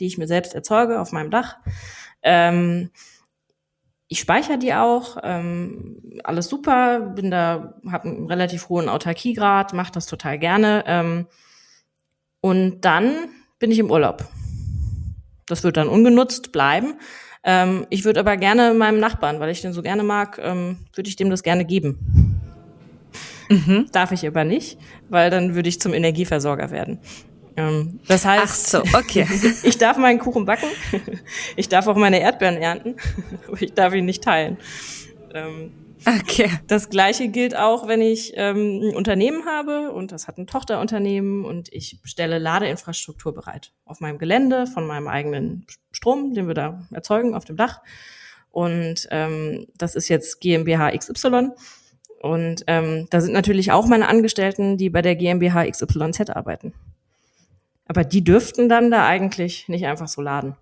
die 0.00 0.06
ich 0.06 0.18
mir 0.18 0.26
selbst 0.26 0.56
erzeuge 0.56 1.00
auf 1.00 1.12
meinem 1.12 1.30
Dach. 1.30 1.58
Ähm, 2.24 2.90
ich 4.08 4.20
speichere 4.20 4.58
die 4.58 4.72
auch, 4.72 5.18
ähm, 5.22 6.00
alles 6.24 6.48
super, 6.48 7.00
bin 7.00 7.30
da, 7.30 7.74
habe 7.90 8.08
einen 8.08 8.26
relativ 8.26 8.70
hohen 8.70 8.88
Autarkiegrad, 8.88 9.74
mache 9.74 9.92
das 9.92 10.06
total 10.06 10.38
gerne. 10.38 10.84
Ähm, 10.86 11.26
und 12.40 12.80
dann 12.80 13.28
bin 13.58 13.70
ich 13.70 13.78
im 13.78 13.90
Urlaub. 13.90 14.26
Das 15.46 15.62
wird 15.62 15.76
dann 15.76 15.88
ungenutzt 15.88 16.52
bleiben. 16.52 16.94
Ähm, 17.44 17.86
ich 17.90 18.04
würde 18.04 18.20
aber 18.20 18.36
gerne 18.38 18.72
meinem 18.72 18.98
Nachbarn, 18.98 19.40
weil 19.40 19.50
ich 19.50 19.60
den 19.60 19.72
so 19.72 19.82
gerne 19.82 20.02
mag, 20.02 20.40
ähm, 20.42 20.78
würde 20.94 21.08
ich 21.08 21.16
dem 21.16 21.28
das 21.28 21.42
gerne 21.42 21.64
geben. 21.66 22.40
Mhm. 23.50 23.88
Darf 23.92 24.12
ich 24.12 24.26
aber 24.26 24.44
nicht, 24.44 24.78
weil 25.08 25.30
dann 25.30 25.54
würde 25.54 25.68
ich 25.68 25.80
zum 25.80 25.92
Energieversorger 25.94 26.70
werden. 26.70 26.98
Ähm, 27.58 27.98
das 28.06 28.24
heißt, 28.24 28.76
Ach 28.76 28.84
so, 28.84 28.98
okay. 28.98 29.26
ich 29.64 29.78
darf 29.78 29.96
meinen 29.96 30.20
Kuchen 30.20 30.44
backen, 30.44 30.68
ich 31.56 31.68
darf 31.68 31.88
auch 31.88 31.96
meine 31.96 32.20
Erdbeeren 32.20 32.56
ernten, 32.56 32.94
aber 33.48 33.60
ich 33.60 33.74
darf 33.74 33.92
ihn 33.94 34.04
nicht 34.04 34.22
teilen. 34.22 34.58
Ähm, 35.34 35.72
okay. 36.06 36.50
Das 36.68 36.88
gleiche 36.88 37.28
gilt 37.28 37.56
auch, 37.56 37.88
wenn 37.88 38.00
ich 38.00 38.32
ähm, 38.36 38.80
ein 38.82 38.96
Unternehmen 38.96 39.44
habe 39.44 39.90
und 39.90 40.12
das 40.12 40.28
hat 40.28 40.38
ein 40.38 40.46
Tochterunternehmen 40.46 41.44
und 41.44 41.72
ich 41.72 41.98
stelle 42.04 42.38
Ladeinfrastruktur 42.38 43.34
bereit 43.34 43.72
auf 43.84 43.98
meinem 43.98 44.18
Gelände 44.18 44.68
von 44.68 44.86
meinem 44.86 45.08
eigenen 45.08 45.66
Strom, 45.90 46.34
den 46.34 46.46
wir 46.46 46.54
da 46.54 46.86
erzeugen 46.92 47.34
auf 47.34 47.44
dem 47.44 47.56
Dach. 47.56 47.80
Und 48.50 49.08
das 49.76 49.94
ist 49.94 50.08
jetzt 50.08 50.40
GmbH 50.40 50.90
XY. 50.96 51.50
Und 52.20 52.64
ähm, 52.66 53.06
da 53.10 53.20
sind 53.20 53.32
natürlich 53.32 53.70
auch 53.70 53.86
meine 53.86 54.08
Angestellten, 54.08 54.76
die 54.76 54.90
bei 54.90 55.02
der 55.02 55.14
GmbH 55.14 55.70
XYZ 55.70 56.30
arbeiten. 56.30 56.72
Aber 57.88 58.04
die 58.04 58.22
dürften 58.22 58.68
dann 58.68 58.90
da 58.90 59.06
eigentlich 59.06 59.68
nicht 59.68 59.86
einfach 59.86 60.08
so 60.08 60.20
laden. 60.20 60.56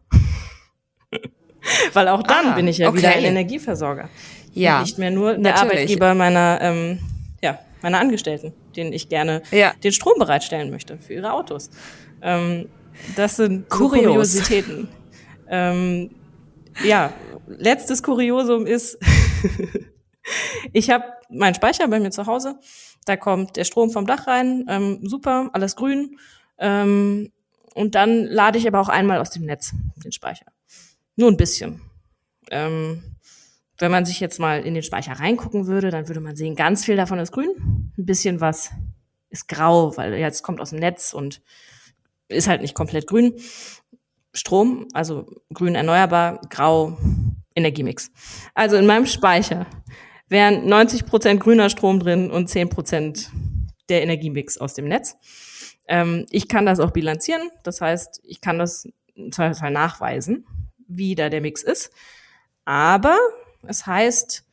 Weil 1.92 2.08
auch 2.08 2.22
dann 2.22 2.46
ah, 2.46 2.54
bin 2.54 2.68
ich 2.68 2.78
ja 2.78 2.88
okay. 2.88 2.98
wieder 2.98 3.08
ein 3.10 3.24
Energieversorger. 3.24 4.08
Ja. 4.52 4.78
Und 4.78 4.84
nicht 4.84 4.98
mehr 4.98 5.10
nur 5.10 5.34
der. 5.34 5.60
Arbeitgeber 5.60 6.14
meiner, 6.14 6.58
ähm, 6.62 7.00
ja, 7.42 7.58
meiner 7.82 7.98
Angestellten, 7.98 8.54
denen 8.76 8.92
ich 8.92 9.08
gerne 9.08 9.42
ja. 9.50 9.74
den 9.82 9.92
Strom 9.92 10.14
bereitstellen 10.18 10.70
möchte 10.70 10.98
für 10.98 11.14
ihre 11.14 11.32
Autos. 11.32 11.70
Ähm, 12.22 12.68
das 13.16 13.36
sind 13.36 13.68
Kurios. 13.68 14.04
Kuriositäten. 14.04 14.88
Ähm, 15.48 16.10
ja, 16.84 17.12
letztes 17.46 18.02
Kuriosum 18.02 18.66
ist, 18.66 18.98
ich 20.72 20.90
habe 20.90 21.04
meinen 21.28 21.54
Speicher 21.54 21.88
bei 21.88 22.00
mir 22.00 22.10
zu 22.10 22.26
Hause. 22.26 22.58
Da 23.04 23.16
kommt 23.16 23.56
der 23.56 23.64
Strom 23.64 23.90
vom 23.90 24.06
Dach 24.06 24.26
rein, 24.26 24.64
ähm, 24.68 25.00
super, 25.02 25.50
alles 25.52 25.76
grün. 25.76 26.18
Ähm, 26.58 27.32
und 27.74 27.94
dann 27.94 28.24
lade 28.24 28.58
ich 28.58 28.66
aber 28.66 28.80
auch 28.80 28.88
einmal 28.88 29.18
aus 29.18 29.30
dem 29.30 29.44
Netz 29.44 29.72
den 29.96 30.12
Speicher. 30.12 30.46
Nur 31.16 31.30
ein 31.30 31.36
bisschen. 31.36 31.80
Ähm, 32.50 33.02
wenn 33.78 33.90
man 33.90 34.06
sich 34.06 34.20
jetzt 34.20 34.38
mal 34.38 34.64
in 34.64 34.74
den 34.74 34.82
Speicher 34.82 35.12
reingucken 35.12 35.66
würde, 35.66 35.90
dann 35.90 36.08
würde 36.08 36.20
man 36.20 36.36
sehen, 36.36 36.56
ganz 36.56 36.84
viel 36.84 36.96
davon 36.96 37.18
ist 37.18 37.32
grün. 37.32 37.92
Ein 37.98 38.06
bisschen 38.06 38.40
was 38.40 38.70
ist 39.28 39.48
grau, 39.48 39.96
weil 39.96 40.14
jetzt 40.14 40.42
kommt 40.42 40.60
aus 40.60 40.70
dem 40.70 40.78
Netz 40.78 41.12
und 41.12 41.42
ist 42.28 42.48
halt 42.48 42.62
nicht 42.62 42.74
komplett 42.74 43.06
grün. 43.06 43.34
Strom, 44.32 44.86
also 44.92 45.26
grün 45.52 45.74
erneuerbar, 45.74 46.40
grau 46.50 46.98
Energiemix. 47.54 48.10
Also 48.54 48.76
in 48.76 48.86
meinem 48.86 49.06
Speicher 49.06 49.66
wären 50.28 50.66
90 50.66 51.06
Prozent 51.06 51.40
grüner 51.40 51.70
Strom 51.70 52.00
drin 52.00 52.30
und 52.30 52.48
10 52.48 52.68
Prozent 52.68 53.30
der 53.88 54.02
Energiemix 54.02 54.58
aus 54.58 54.74
dem 54.74 54.88
Netz. 54.88 55.16
Ähm, 55.88 56.26
ich 56.30 56.48
kann 56.48 56.66
das 56.66 56.80
auch 56.80 56.90
bilanzieren. 56.90 57.50
Das 57.62 57.80
heißt, 57.80 58.20
ich 58.24 58.40
kann 58.40 58.58
das 58.58 58.88
im 59.14 59.32
Zweifelsfall 59.32 59.70
nachweisen, 59.70 60.46
wie 60.88 61.14
da 61.14 61.28
der 61.28 61.40
Mix 61.40 61.62
ist. 61.62 61.90
Aber 62.64 63.16
es 63.66 63.86
heißt, 63.86 64.44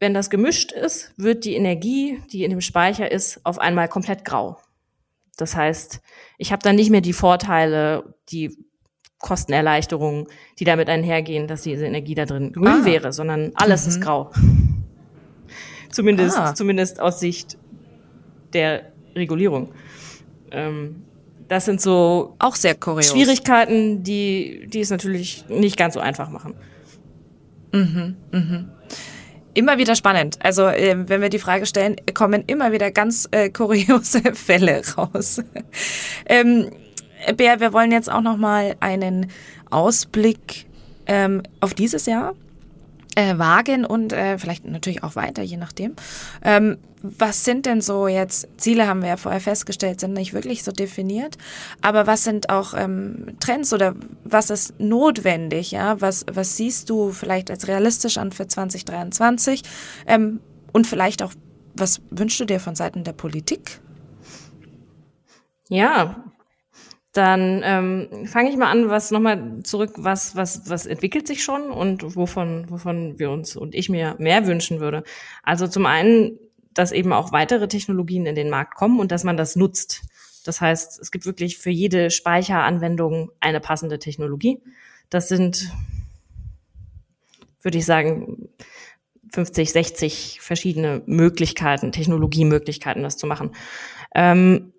wenn 0.00 0.14
das 0.14 0.30
gemischt 0.30 0.72
ist, 0.72 1.12
wird 1.16 1.44
die 1.44 1.54
Energie, 1.54 2.20
die 2.32 2.44
in 2.44 2.50
dem 2.50 2.60
Speicher 2.60 3.10
ist, 3.10 3.40
auf 3.44 3.58
einmal 3.58 3.88
komplett 3.88 4.24
grau. 4.24 4.58
Das 5.36 5.56
heißt, 5.56 6.00
ich 6.38 6.52
habe 6.52 6.62
dann 6.62 6.76
nicht 6.76 6.90
mehr 6.90 7.00
die 7.00 7.12
Vorteile, 7.12 8.14
die 8.28 8.56
Kostenerleichterungen, 9.18 10.26
die 10.58 10.64
damit 10.64 10.88
einhergehen, 10.88 11.48
dass 11.48 11.62
diese 11.62 11.86
Energie 11.86 12.14
da 12.14 12.26
drin 12.26 12.52
grün 12.52 12.82
ah. 12.82 12.84
wäre, 12.84 13.12
sondern 13.12 13.52
alles 13.54 13.84
mhm. 13.84 13.88
ist 13.90 14.00
grau. 14.00 14.30
zumindest, 15.90 16.38
ah. 16.38 16.54
zumindest 16.54 17.00
aus 17.00 17.20
Sicht 17.20 17.56
der 18.52 18.92
Regulierung. 19.16 19.72
Ähm, 20.50 21.04
das 21.48 21.66
sind 21.66 21.80
so 21.80 22.34
auch 22.38 22.56
sehr 22.56 22.74
kurios. 22.74 23.10
Schwierigkeiten, 23.10 24.02
die, 24.02 24.66
die 24.68 24.80
es 24.80 24.90
natürlich 24.90 25.44
nicht 25.48 25.76
ganz 25.76 25.94
so 25.94 26.00
einfach 26.00 26.30
machen. 26.30 26.54
Mhm, 27.72 28.16
mhm. 28.32 28.68
Immer 29.52 29.78
wieder 29.78 29.94
spannend. 29.94 30.38
Also 30.42 30.66
äh, 30.66 31.08
wenn 31.08 31.20
wir 31.20 31.28
die 31.28 31.38
Frage 31.38 31.66
stellen, 31.66 31.96
kommen 32.14 32.44
immer 32.46 32.72
wieder 32.72 32.90
ganz 32.90 33.28
äh, 33.30 33.50
kuriose 33.50 34.20
Fälle 34.34 34.82
raus. 34.96 35.42
ähm, 36.26 36.70
Bär, 37.36 37.60
wir 37.60 37.72
wollen 37.72 37.92
jetzt 37.92 38.10
auch 38.10 38.20
noch 38.20 38.36
mal 38.36 38.76
einen 38.80 39.30
Ausblick 39.70 40.66
ähm, 41.06 41.42
auf 41.60 41.74
dieses 41.74 42.06
Jahr 42.06 42.34
äh, 43.14 43.38
wagen 43.38 43.84
und 43.84 44.12
äh, 44.12 44.38
vielleicht 44.38 44.64
natürlich 44.64 45.02
auch 45.02 45.16
weiter, 45.16 45.42
je 45.42 45.56
nachdem. 45.56 45.94
Ähm, 46.42 46.78
was 47.04 47.44
sind 47.44 47.66
denn 47.66 47.82
so 47.82 48.08
jetzt, 48.08 48.48
Ziele 48.56 48.86
haben 48.86 49.02
wir 49.02 49.10
ja 49.10 49.16
vorher 49.18 49.40
festgestellt, 49.40 50.00
sind 50.00 50.14
nicht 50.14 50.32
wirklich 50.32 50.64
so 50.64 50.72
definiert, 50.72 51.36
aber 51.82 52.06
was 52.06 52.24
sind 52.24 52.48
auch 52.48 52.72
ähm, 52.74 53.36
Trends 53.40 53.74
oder 53.74 53.94
was 54.24 54.48
ist 54.48 54.80
notwendig, 54.80 55.70
ja? 55.70 56.00
Was, 56.00 56.24
was 56.32 56.56
siehst 56.56 56.88
du 56.88 57.12
vielleicht 57.12 57.50
als 57.50 57.68
realistisch 57.68 58.16
an 58.16 58.32
für 58.32 58.48
2023 58.48 59.62
ähm, 60.06 60.40
und 60.72 60.86
vielleicht 60.86 61.22
auch, 61.22 61.34
was 61.74 62.00
wünschst 62.10 62.40
du 62.40 62.46
dir 62.46 62.58
von 62.58 62.74
Seiten 62.74 63.04
der 63.04 63.12
Politik? 63.12 63.80
Ja, 65.68 66.24
dann 67.12 67.60
ähm, 67.64 68.26
fange 68.26 68.50
ich 68.50 68.56
mal 68.56 68.70
an, 68.70 68.88
was 68.88 69.10
nochmal 69.10 69.60
zurück, 69.62 69.92
was, 69.96 70.34
was, 70.36 70.68
was 70.68 70.84
entwickelt 70.86 71.26
sich 71.26 71.44
schon 71.44 71.70
und 71.70 72.16
wovon, 72.16 72.68
wovon 72.70 73.18
wir 73.18 73.30
uns 73.30 73.56
und 73.56 73.74
ich 73.74 73.88
mir 73.88 74.16
mehr 74.18 74.46
wünschen 74.46 74.80
würde. 74.80 75.04
Also 75.44 75.68
zum 75.68 75.86
einen, 75.86 76.38
dass 76.74 76.92
eben 76.92 77.12
auch 77.12 77.32
weitere 77.32 77.68
Technologien 77.68 78.26
in 78.26 78.34
den 78.34 78.50
Markt 78.50 78.74
kommen 78.74 79.00
und 79.00 79.12
dass 79.12 79.24
man 79.24 79.36
das 79.36 79.56
nutzt. 79.56 80.02
Das 80.44 80.60
heißt, 80.60 81.00
es 81.00 81.10
gibt 81.10 81.24
wirklich 81.24 81.58
für 81.58 81.70
jede 81.70 82.10
Speicheranwendung 82.10 83.30
eine 83.40 83.60
passende 83.60 83.98
Technologie. 83.98 84.60
Das 85.08 85.28
sind, 85.28 85.70
würde 87.62 87.78
ich 87.78 87.86
sagen, 87.86 88.48
50, 89.32 89.72
60 89.72 90.38
verschiedene 90.40 91.02
Möglichkeiten, 91.06 91.92
Technologiemöglichkeiten, 91.92 93.02
das 93.02 93.16
zu 93.16 93.26
machen. 93.26 93.54
Ähm, 94.14 94.72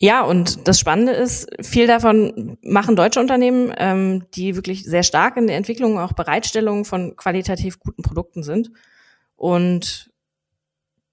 ja, 0.00 0.22
und 0.22 0.68
das 0.68 0.78
Spannende 0.78 1.12
ist, 1.12 1.48
viel 1.60 1.88
davon 1.88 2.56
machen 2.62 2.94
deutsche 2.94 3.18
Unternehmen, 3.18 3.72
ähm, 3.78 4.26
die 4.34 4.54
wirklich 4.54 4.84
sehr 4.84 5.02
stark 5.02 5.36
in 5.36 5.48
der 5.48 5.56
Entwicklung 5.56 5.98
auch 5.98 6.12
Bereitstellung 6.12 6.84
von 6.84 7.16
qualitativ 7.16 7.80
guten 7.80 8.02
Produkten 8.02 8.44
sind. 8.44 8.70
Und 9.34 10.12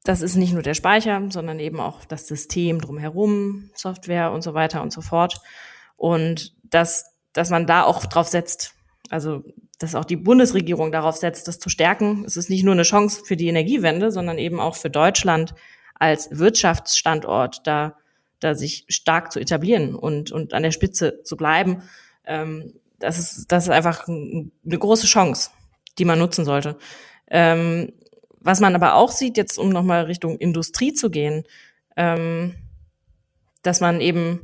das 0.05 0.21
ist 0.21 0.35
nicht 0.35 0.53
nur 0.53 0.61
der 0.61 0.73
Speicher, 0.73 1.21
sondern 1.29 1.59
eben 1.59 1.79
auch 1.79 2.05
das 2.05 2.27
System 2.27 2.79
drumherum, 2.79 3.69
Software 3.73 4.31
und 4.31 4.41
so 4.41 4.53
weiter 4.53 4.81
und 4.81 4.93
so 4.93 5.01
fort. 5.01 5.41
Und 5.97 6.53
dass, 6.63 7.13
dass 7.33 7.49
man 7.49 7.67
da 7.67 7.83
auch 7.83 8.05
drauf 8.05 8.27
setzt, 8.27 8.75
also 9.09 9.43
dass 9.79 9.95
auch 9.95 10.05
die 10.05 10.15
Bundesregierung 10.15 10.91
darauf 10.91 11.17
setzt, 11.17 11.47
das 11.49 11.59
zu 11.59 11.69
stärken. 11.69 12.23
Es 12.25 12.37
ist 12.37 12.49
nicht 12.49 12.63
nur 12.63 12.73
eine 12.73 12.83
Chance 12.83 13.23
für 13.25 13.35
die 13.35 13.47
Energiewende, 13.47 14.11
sondern 14.11 14.37
eben 14.37 14.61
auch 14.61 14.75
für 14.75 14.89
Deutschland 14.89 15.53
als 15.95 16.29
Wirtschaftsstandort 16.31 17.67
da 17.67 17.97
da 18.39 18.55
sich 18.55 18.85
stark 18.87 19.31
zu 19.31 19.39
etablieren 19.39 19.95
und, 19.95 20.31
und 20.31 20.53
an 20.53 20.63
der 20.63 20.71
Spitze 20.71 21.23
zu 21.23 21.35
bleiben, 21.37 21.83
ähm, 22.25 22.73
das, 22.99 23.19
ist, 23.19 23.51
das 23.51 23.65
ist 23.65 23.69
einfach 23.69 24.07
eine 24.07 24.51
große 24.65 25.07
Chance, 25.07 25.51
die 25.97 26.05
man 26.05 26.19
nutzen 26.19 26.45
sollte. 26.45 26.77
Ähm, 27.27 27.91
was 28.45 28.60
man 28.60 28.75
aber 28.75 28.93
auch 28.93 29.12
sieht, 29.12 29.38
jetzt 29.38 29.58
um 29.58 29.69
nochmal 29.69 30.03
Richtung 30.03 30.38
Industrie 30.38 30.93
zu 30.93 31.10
gehen, 31.10 31.43
ähm, 31.97 32.55
dass 33.63 33.81
man 33.81 33.99
eben 33.99 34.41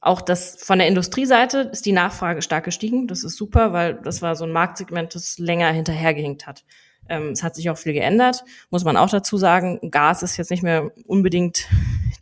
auch 0.00 0.20
das 0.20 0.56
von 0.62 0.78
der 0.78 0.86
Industrieseite 0.86 1.70
ist 1.72 1.84
die 1.84 1.92
Nachfrage 1.92 2.42
stark 2.42 2.64
gestiegen. 2.64 3.08
Das 3.08 3.24
ist 3.24 3.36
super, 3.36 3.72
weil 3.72 3.94
das 3.94 4.22
war 4.22 4.36
so 4.36 4.44
ein 4.44 4.52
Marktsegment, 4.52 5.14
das 5.14 5.38
länger 5.38 5.72
hinterhergehinkt 5.72 6.46
hat. 6.46 6.64
Ähm, 7.08 7.30
es 7.30 7.42
hat 7.42 7.56
sich 7.56 7.68
auch 7.70 7.76
viel 7.76 7.92
geändert, 7.92 8.44
muss 8.70 8.84
man 8.84 8.96
auch 8.96 9.10
dazu 9.10 9.36
sagen. 9.36 9.90
Gas 9.90 10.22
ist 10.22 10.36
jetzt 10.36 10.50
nicht 10.50 10.62
mehr 10.62 10.92
unbedingt 11.06 11.68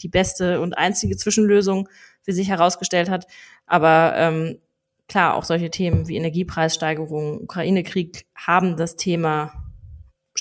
die 0.00 0.08
beste 0.08 0.60
und 0.60 0.78
einzige 0.78 1.16
Zwischenlösung, 1.16 1.88
wie 2.24 2.32
sich 2.32 2.48
herausgestellt 2.48 3.10
hat. 3.10 3.26
Aber 3.66 4.14
ähm, 4.16 4.58
klar, 5.08 5.34
auch 5.34 5.44
solche 5.44 5.70
Themen 5.70 6.08
wie 6.08 6.16
Energiepreissteigerung, 6.16 7.42
Ukraine-Krieg 7.42 8.26
haben 8.34 8.76
das 8.76 8.96
Thema 8.96 9.61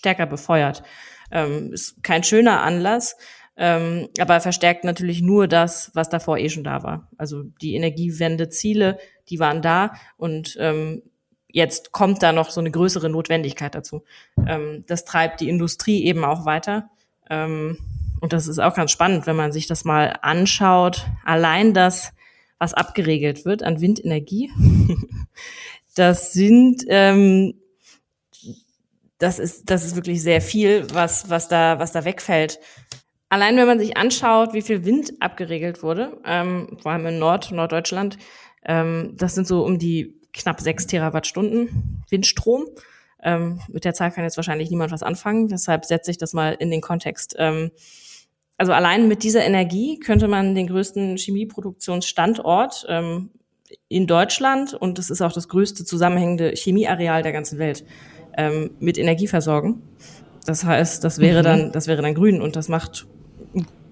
stärker 0.02 0.26
befeuert. 0.26 0.82
Ähm, 1.32 1.72
ist 1.72 2.04
kein 2.04 2.24
schöner 2.24 2.64
Anlass, 2.64 3.16
ähm, 3.56 4.10
aber 4.20 4.42
verstärkt 4.42 4.84
natürlich 4.84 5.22
nur 5.22 5.48
das, 5.48 5.92
was 5.94 6.10
davor 6.10 6.40
eh 6.40 6.50
schon 6.50 6.64
da 6.64 6.82
war. 6.82 7.08
Also 7.18 7.44
die 7.62 7.76
Energiewende-Ziele, 7.76 8.98
die 9.30 9.40
waren 9.40 9.62
da 9.62 9.94
und 10.18 10.58
ähm, 10.60 11.04
jetzt 11.48 11.92
kommt 11.92 12.24
da 12.24 12.32
noch 12.32 12.50
so 12.50 12.60
eine 12.60 12.72
größere 12.72 13.10
Notwendigkeit 13.10 13.76
dazu. 13.76 14.04
Ähm, 14.48 14.84
das 14.88 15.06
treibt 15.06 15.40
die 15.40 15.50
Industrie 15.50 16.04
eben 16.04 16.26
auch 16.26 16.46
weiter. 16.46 16.90
Ähm, 17.30 17.78
und 18.20 18.34
das 18.34 18.48
ist 18.48 18.58
auch 18.58 18.74
ganz 18.74 18.92
spannend, 18.92 19.28
wenn 19.28 19.36
man 19.36 19.52
sich 19.52 19.68
das 19.68 19.86
mal 19.86 20.18
anschaut. 20.24 21.06
Allein 21.24 21.76
das, 21.76 22.14
was 22.58 22.74
abgeregelt 22.74 23.46
wird 23.46 23.62
an 23.62 23.80
Windenergie, 23.80 24.50
das 25.96 26.34
sind, 26.34 26.84
ähm, 26.88 27.61
das 29.22 29.38
ist, 29.38 29.70
das 29.70 29.86
ist 29.86 29.96
wirklich 29.96 30.22
sehr 30.24 30.42
viel, 30.42 30.88
was, 30.94 31.30
was 31.30 31.48
da, 31.48 31.78
was 31.80 31.92
da 31.92 32.06
wegfällt. 32.06 32.60
Allein 33.30 33.56
wenn 33.56 33.68
man 33.68 33.80
sich 33.80 33.96
anschaut, 33.96 34.54
wie 34.54 34.64
viel 34.64 34.84
Wind 34.84 35.14
abgeregelt 35.20 35.84
wurde, 35.84 36.20
ähm, 36.26 36.78
vor 36.82 36.92
allem 36.92 37.06
in 37.06 37.20
Nord, 37.20 37.52
Norddeutschland, 37.52 38.18
ähm, 38.66 39.14
das 39.16 39.36
sind 39.36 39.48
so 39.48 39.64
um 39.64 39.78
die 39.78 40.20
knapp 40.34 40.60
sechs 40.60 40.88
Terawattstunden 40.88 42.04
Windstrom. 42.10 42.66
Ähm, 43.24 43.62
mit 43.70 43.86
der 43.86 43.94
Zahl 43.94 44.12
kann 44.12 44.24
jetzt 44.24 44.38
wahrscheinlich 44.38 44.72
niemand 44.72 44.92
was 44.92 45.04
anfangen, 45.04 45.48
deshalb 45.48 45.86
setze 45.86 46.10
ich 46.10 46.18
das 46.18 46.34
mal 46.34 46.54
in 46.54 46.72
den 46.72 46.82
Kontext. 46.82 47.36
Ähm, 47.38 47.72
also 48.58 48.74
allein 48.74 49.08
mit 49.08 49.24
dieser 49.24 49.46
Energie 49.46 50.00
könnte 50.00 50.28
man 50.28 50.56
den 50.56 50.68
größten 50.68 51.18
Chemieproduktionsstandort 51.18 52.86
ähm, 52.90 53.30
in 53.88 54.08
Deutschland 54.08 54.74
und 54.74 54.98
das 54.98 55.12
ist 55.12 55.22
auch 55.22 55.32
das 55.32 55.48
größte 55.48 55.86
zusammenhängende 55.86 56.54
Chemieareal 56.56 57.22
der 57.22 57.32
ganzen 57.32 57.60
Welt 57.60 57.86
ähm, 58.38 58.72
mit 58.80 58.98
Energie 58.98 59.28
versorgen. 59.28 59.82
Das 60.46 60.64
heißt, 60.64 61.04
das 61.04 61.20
wäre 61.20 61.40
mhm. 61.40 61.44
dann, 61.44 61.72
das 61.72 61.88
wäre 61.88 62.02
dann 62.02 62.16
grün 62.16 62.42
und 62.42 62.56
das 62.56 62.68
macht 62.68 63.08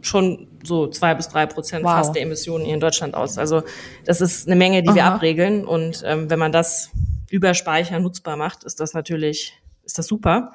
schon 0.02 0.48
so 0.64 0.88
zwei 0.88 1.14
bis 1.14 1.28
drei 1.28 1.46
Prozent 1.46 1.84
wow. 1.84 1.92
fast 1.92 2.16
der 2.16 2.24
Emissionen 2.24 2.66
hier 2.66 2.74
in 2.74 2.80
Deutschland 2.80 3.16
aus. 3.16 3.38
Also 3.38 3.64
das 4.06 4.22
ist 4.22 4.48
eine 4.48 4.56
Menge, 4.56 4.82
die 4.82 4.90
Aha. 4.90 4.96
wir 4.96 5.06
abregeln. 5.06 5.66
Und 5.66 6.04
ähm, 6.06 6.30
wenn 6.30 6.40
man 6.40 6.52
das 6.52 6.92
über 7.30 7.54
Speicher 7.54 8.00
nutzbar 8.00 8.38
macht, 8.38 8.64
ist 8.64 8.80
das 8.80 8.94
natürlich, 8.94 9.54
ist 9.84 9.98
das 9.98 10.08
super. 10.08 10.54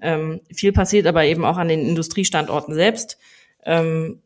Ähm, 0.00 0.40
viel 0.52 0.72
passiert 0.72 1.06
aber 1.06 1.24
eben 1.24 1.44
auch 1.44 1.56
an 1.56 1.68
den 1.68 1.86
Industriestandorten 1.86 2.74
selbst. 2.74 3.18
Ähm, 3.64 4.22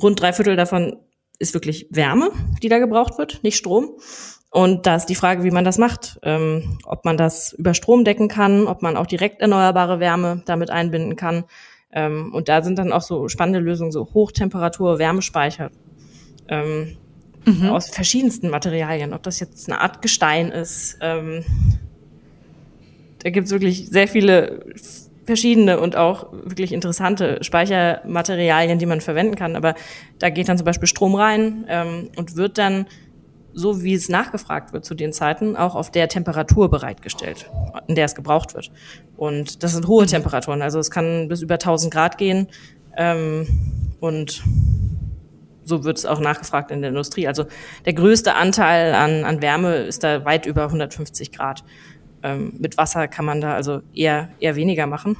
rund 0.00 0.20
drei 0.20 0.32
Viertel 0.32 0.56
davon 0.56 0.96
ist 1.38 1.54
wirklich 1.54 1.86
Wärme, 1.90 2.30
die 2.62 2.68
da 2.68 2.78
gebraucht 2.78 3.18
wird, 3.18 3.42
nicht 3.42 3.56
Strom. 3.56 3.90
Und 4.54 4.86
da 4.86 4.94
ist 4.94 5.06
die 5.06 5.16
Frage, 5.16 5.42
wie 5.42 5.50
man 5.50 5.64
das 5.64 5.78
macht. 5.78 6.20
Ähm, 6.22 6.78
ob 6.84 7.04
man 7.04 7.16
das 7.16 7.54
über 7.54 7.74
Strom 7.74 8.04
decken 8.04 8.28
kann, 8.28 8.68
ob 8.68 8.82
man 8.82 8.96
auch 8.96 9.06
direkt 9.06 9.40
erneuerbare 9.40 9.98
Wärme 9.98 10.42
damit 10.46 10.70
einbinden 10.70 11.16
kann. 11.16 11.42
Ähm, 11.92 12.32
und 12.32 12.48
da 12.48 12.62
sind 12.62 12.78
dann 12.78 12.92
auch 12.92 13.02
so 13.02 13.26
spannende 13.28 13.58
Lösungen, 13.58 13.90
so 13.90 14.06
Hochtemperatur-Wärmespeicher. 14.14 15.72
Ähm, 16.46 16.96
mhm. 17.44 17.68
Aus 17.70 17.90
verschiedensten 17.90 18.48
Materialien. 18.48 19.12
Ob 19.12 19.24
das 19.24 19.40
jetzt 19.40 19.68
eine 19.68 19.80
Art 19.80 20.02
Gestein 20.02 20.52
ist. 20.52 20.98
Ähm, 21.00 21.44
da 23.24 23.30
gibt 23.30 23.46
es 23.46 23.52
wirklich 23.52 23.88
sehr 23.88 24.06
viele 24.06 24.66
verschiedene 25.24 25.80
und 25.80 25.96
auch 25.96 26.32
wirklich 26.32 26.72
interessante 26.72 27.42
Speichermaterialien, 27.42 28.78
die 28.78 28.86
man 28.86 29.00
verwenden 29.00 29.34
kann. 29.34 29.56
Aber 29.56 29.74
da 30.20 30.30
geht 30.30 30.48
dann 30.48 30.58
zum 30.58 30.64
Beispiel 30.64 30.86
Strom 30.86 31.16
rein 31.16 31.64
ähm, 31.68 32.10
und 32.16 32.36
wird 32.36 32.56
dann, 32.56 32.86
so 33.54 33.82
wie 33.82 33.94
es 33.94 34.08
nachgefragt 34.08 34.72
wird 34.72 34.84
zu 34.84 34.94
den 34.94 35.12
Zeiten, 35.12 35.56
auch 35.56 35.74
auf 35.74 35.90
der 35.90 36.08
Temperatur 36.08 36.68
bereitgestellt, 36.68 37.50
in 37.86 37.94
der 37.94 38.04
es 38.04 38.14
gebraucht 38.14 38.54
wird. 38.54 38.70
Und 39.16 39.62
das 39.62 39.72
sind 39.72 39.86
hohe 39.86 40.04
mhm. 40.04 40.08
Temperaturen, 40.08 40.62
also 40.62 40.78
es 40.78 40.90
kann 40.90 41.28
bis 41.28 41.40
über 41.42 41.54
1000 41.54 41.92
Grad 41.92 42.18
gehen. 42.18 42.48
Ähm, 42.96 43.46
und 44.00 44.42
so 45.64 45.84
wird 45.84 45.98
es 45.98 46.06
auch 46.06 46.20
nachgefragt 46.20 46.70
in 46.70 46.82
der 46.82 46.90
Industrie. 46.90 47.26
Also 47.26 47.46
der 47.84 47.94
größte 47.94 48.34
Anteil 48.34 48.94
an, 48.94 49.24
an 49.24 49.40
Wärme 49.40 49.76
ist 49.76 50.04
da 50.04 50.24
weit 50.24 50.46
über 50.46 50.64
150 50.64 51.32
Grad. 51.32 51.64
Ähm, 52.22 52.54
mit 52.58 52.76
Wasser 52.76 53.08
kann 53.08 53.24
man 53.24 53.40
da 53.40 53.54
also 53.54 53.82
eher, 53.94 54.30
eher 54.40 54.56
weniger 54.56 54.86
machen. 54.86 55.16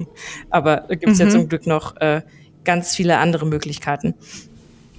Aber 0.50 0.84
da 0.88 0.94
gibt 0.94 1.12
es 1.12 1.18
mhm. 1.18 1.24
ja 1.24 1.30
zum 1.30 1.48
Glück 1.48 1.66
noch 1.66 1.96
äh, 1.96 2.22
ganz 2.64 2.94
viele 2.94 3.18
andere 3.18 3.46
Möglichkeiten. 3.46 4.14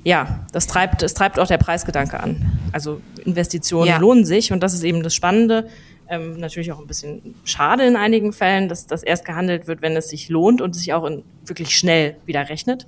Ja, 0.10 0.40
das 0.54 0.66
treibt, 0.66 1.04
es 1.04 1.14
treibt 1.14 1.40
auch 1.40 1.46
der 1.46 1.60
Preisgedanke 1.60 2.20
an. 2.20 2.60
Also 2.72 3.00
Investitionen 3.26 3.90
ja. 3.90 3.98
lohnen 4.00 4.26
sich 4.26 4.52
und 4.52 4.64
das 4.64 4.74
ist 4.74 4.84
eben 4.84 5.04
das 5.04 5.14
Spannende. 5.14 5.70
Ähm, 6.10 6.40
natürlich 6.40 6.72
auch 6.72 6.80
ein 6.80 6.88
bisschen 6.88 7.36
schade 7.44 7.86
in 7.86 7.96
einigen 7.96 8.34
Fällen, 8.34 8.70
dass 8.70 8.88
das 8.88 9.04
erst 9.04 9.24
gehandelt 9.24 9.68
wird, 9.68 9.84
wenn 9.84 9.96
es 9.96 10.10
sich 10.10 10.30
lohnt 10.30 10.62
und 10.62 10.76
sich 10.76 10.94
auch 10.94 11.06
in, 11.06 11.22
wirklich 11.46 11.78
schnell 11.78 12.16
wieder 12.26 12.50
rechnet. 12.50 12.88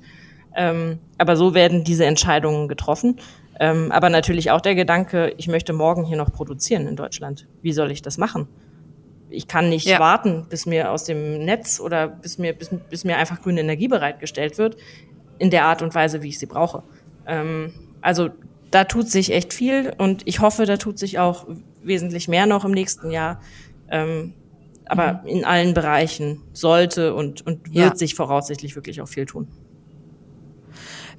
Ähm, 0.56 0.98
aber 1.20 1.36
so 1.36 1.54
werden 1.54 1.84
diese 1.84 2.06
Entscheidungen 2.06 2.68
getroffen. 2.68 3.20
Ähm, 3.60 3.92
aber 3.92 4.10
natürlich 4.10 4.50
auch 4.50 4.62
der 4.62 4.74
Gedanke, 4.74 5.36
ich 5.38 5.48
möchte 5.48 5.74
morgen 5.74 6.04
hier 6.04 6.18
noch 6.18 6.34
produzieren 6.34 6.88
in 6.88 6.96
Deutschland. 6.96 7.48
Wie 7.62 7.72
soll 7.72 7.92
ich 7.92 8.02
das 8.02 8.18
machen? 8.18 8.48
Ich 9.30 9.48
kann 9.48 9.70
nicht 9.70 9.86
ja. 9.86 10.00
warten, 10.00 10.48
bis 10.50 10.66
mir 10.66 10.90
aus 10.90 11.04
dem 11.04 11.46
Netz 11.46 11.80
oder 11.80 12.08
bis 12.08 12.40
mir, 12.40 12.54
bis, 12.54 12.72
bis 12.90 13.04
mir 13.04 13.18
einfach 13.18 13.44
grüne 13.44 13.62
Energie 13.62 13.88
bereitgestellt 13.88 14.58
wird, 14.58 14.76
in 15.38 15.52
der 15.52 15.66
Art 15.66 15.84
und 15.84 15.94
Weise, 15.94 16.24
wie 16.24 16.30
ich 16.30 16.40
sie 16.40 16.48
brauche. 16.48 16.82
Ähm, 17.28 17.74
also 18.02 18.30
da 18.72 18.86
tut 18.86 19.10
sich 19.10 19.34
echt 19.34 19.54
viel 19.54 19.94
und 19.98 20.24
ich 20.26 20.40
hoffe, 20.40 20.66
da 20.66 20.78
tut 20.78 20.98
sich 20.98 21.20
auch 21.20 21.48
wesentlich 21.84 22.28
mehr 22.28 22.46
noch 22.46 22.66
im 22.66 22.72
nächsten 22.72 23.12
Jahr. 23.12 23.42
Ähm, 23.90 24.34
aber 24.86 25.22
mhm. 25.24 25.28
in 25.28 25.46
allen 25.46 25.74
Bereichen 25.74 26.42
sollte 26.54 27.14
und, 27.14 27.46
und 27.46 27.74
wird 27.74 27.76
ja. 27.76 27.96
sich 27.96 28.16
voraussichtlich 28.16 28.76
wirklich 28.76 29.02
auch 29.02 29.08
viel 29.08 29.26
tun. 29.26 29.48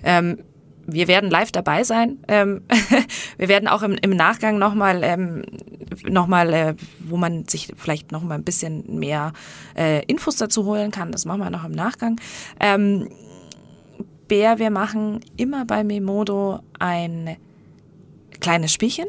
Ähm, 0.03 0.38
wir 0.86 1.09
werden 1.09 1.30
live 1.30 1.53
dabei 1.53 1.84
sein. 1.84 2.18
Ähm, 2.28 2.62
wir 3.38 3.48
werden 3.48 3.68
auch 3.68 3.82
im, 3.82 3.94
im 3.94 4.11
Nachgang 4.11 4.59
nochmal, 4.59 5.03
ähm, 5.05 5.42
noch 6.05 6.26
mal, 6.26 6.53
äh, 6.53 6.74
wo 7.00 7.16
man 7.16 7.46
sich 7.46 7.72
vielleicht 7.76 8.12
nochmal 8.12 8.38
ein 8.38 8.44
bisschen 8.44 8.98
mehr 8.98 9.32
äh, 9.76 10.05
Infos 10.07 10.36
dazu 10.36 10.64
holen 10.64 10.90
kann. 10.90 11.12
Das 11.12 11.24
machen 11.24 11.40
wir 11.40 11.50
noch 11.50 11.64
im 11.64 11.72
Nachgang. 11.72 12.20
Ähm, 12.61 13.09
Bär, 14.33 14.59
wir 14.59 14.70
machen 14.70 15.20
immer 15.37 15.66
bei 15.66 15.85
Memodo 15.85 16.61
ein 16.78 17.37
kleines 18.41 18.72
Spielchen 18.72 19.05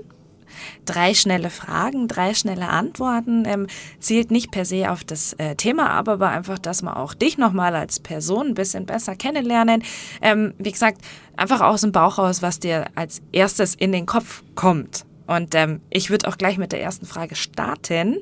drei 0.84 1.14
schnelle 1.14 1.50
Fragen, 1.50 2.10
drei 2.10 2.34
schnelle 2.34 2.68
Antworten. 2.68 3.46
Ähm, 3.48 3.68
zielt 4.00 4.32
nicht 4.32 4.52
per 4.52 4.66
se 4.66 4.92
auf 4.92 5.06
das 5.06 5.32
äh, 5.38 5.56
Thema 5.56 5.92
ab, 5.92 6.10
aber 6.10 6.28
einfach, 6.28 6.60
dass 6.60 6.82
wir 6.82 6.98
auch 6.98 7.14
dich 7.14 7.38
nochmal 7.38 7.74
als 7.74 8.02
Person 8.02 8.48
ein 8.48 8.54
bisschen 8.54 8.86
besser 8.86 9.16
kennenlernen. 9.16 9.84
Ähm, 10.22 10.54
wie 10.58 10.74
gesagt, 10.74 11.00
einfach 11.38 11.62
aus 11.62 11.80
dem 11.82 11.94
Bauch 11.94 12.18
raus, 12.18 12.42
was 12.42 12.60
dir 12.60 12.88
als 12.96 13.22
erstes 13.32 13.76
in 13.76 13.94
den 13.94 14.06
Kopf 14.06 14.44
kommt. 14.56 15.06
Und 15.26 15.56
ähm, 15.56 15.80
ich 15.90 16.10
würde 16.10 16.28
auch 16.28 16.38
gleich 16.38 16.58
mit 16.58 16.74
der 16.74 16.82
ersten 16.82 17.06
Frage 17.06 17.36
starten. 17.36 18.18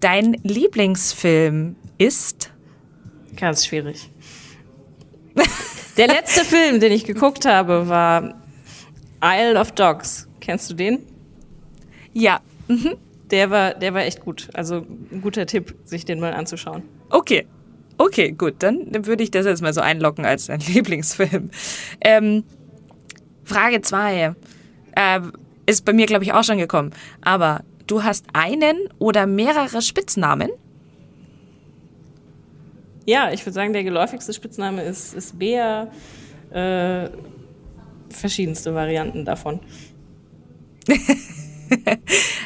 Dein 0.00 0.32
Lieblingsfilm 0.44 1.76
ist? 1.98 2.52
Ganz 3.36 3.66
schwierig. 3.66 4.10
Der 5.96 6.08
letzte 6.08 6.44
Film, 6.44 6.80
den 6.80 6.92
ich 6.92 7.04
geguckt 7.04 7.46
habe, 7.46 7.88
war 7.88 8.34
Isle 9.22 9.58
of 9.58 9.72
Dogs. 9.72 10.28
Kennst 10.40 10.70
du 10.70 10.74
den? 10.74 11.00
Ja. 12.12 12.40
Mhm. 12.68 12.96
Der 13.30 13.50
war, 13.50 13.74
der 13.74 13.94
war 13.94 14.02
echt 14.02 14.20
gut. 14.20 14.48
Also 14.54 14.86
ein 15.10 15.20
guter 15.22 15.46
Tipp, 15.46 15.74
sich 15.84 16.04
den 16.04 16.20
mal 16.20 16.34
anzuschauen. 16.34 16.82
Okay. 17.10 17.46
Okay, 17.96 18.32
gut. 18.32 18.56
Dann 18.58 19.06
würde 19.06 19.22
ich 19.22 19.30
das 19.30 19.46
jetzt 19.46 19.62
mal 19.62 19.72
so 19.72 19.80
einlocken 19.80 20.24
als 20.24 20.46
dein 20.46 20.60
Lieblingsfilm. 20.74 21.50
Ähm, 22.00 22.44
Frage 23.44 23.80
2. 23.82 24.34
Äh, 24.96 25.20
ist 25.66 25.84
bei 25.84 25.92
mir, 25.92 26.06
glaube 26.06 26.24
ich, 26.24 26.32
auch 26.32 26.44
schon 26.44 26.58
gekommen. 26.58 26.90
Aber 27.22 27.62
du 27.86 28.02
hast 28.02 28.26
einen 28.32 28.76
oder 28.98 29.26
mehrere 29.26 29.80
Spitznamen? 29.80 30.50
Ja, 33.06 33.30
ich 33.32 33.44
würde 33.44 33.54
sagen, 33.54 33.72
der 33.72 33.84
geläufigste 33.84 34.32
Spitzname 34.32 34.82
ist, 34.82 35.14
ist 35.14 35.38
Bea. 35.38 35.90
Äh, 36.50 37.10
verschiedenste 38.08 38.74
Varianten 38.74 39.24
davon. 39.24 39.60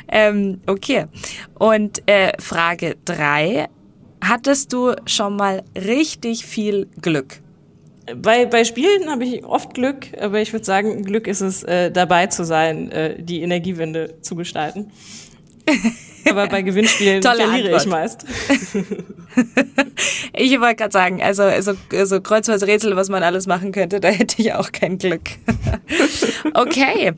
ähm, 0.09 0.61
okay. 0.67 1.07
Und 1.59 2.03
äh, 2.07 2.33
Frage 2.41 2.97
3. 3.05 3.69
Hattest 4.21 4.73
du 4.73 4.95
schon 5.07 5.37
mal 5.37 5.63
richtig 5.77 6.45
viel 6.45 6.89
Glück? 7.01 7.41
Bei, 8.17 8.47
bei 8.47 8.65
Spielen 8.65 9.11
habe 9.11 9.25
ich 9.25 9.45
oft 9.45 9.75
Glück, 9.75 10.07
aber 10.19 10.41
ich 10.41 10.53
würde 10.53 10.65
sagen, 10.65 11.05
Glück 11.05 11.27
ist 11.27 11.43
es, 11.43 11.63
äh, 11.63 11.91
dabei 11.91 12.27
zu 12.29 12.45
sein, 12.45 12.91
äh, 12.91 13.23
die 13.23 13.43
Energiewende 13.43 14.21
zu 14.23 14.35
gestalten. 14.35 14.91
aber 16.31 16.47
bei 16.47 16.63
Gewinnspielen 16.63 17.23
verliere 17.23 17.51
Antwort. 17.51 17.83
ich 17.83 17.87
meist. 17.89 18.25
ich 20.33 20.61
wollte 20.61 20.77
gerade 20.77 20.93
sagen, 20.93 21.23
also 21.23 21.45
so, 21.61 21.75
so 22.05 22.21
Kreuzworträtsel, 22.21 22.97
was 22.97 23.09
man 23.09 23.23
alles 23.23 23.47
machen 23.47 23.73
könnte, 23.73 24.01
da 24.01 24.09
hätte 24.09 24.41
ich 24.41 24.53
auch 24.55 24.73
kein 24.73 24.99
Glück. 24.99 25.31
okay. 26.55 27.13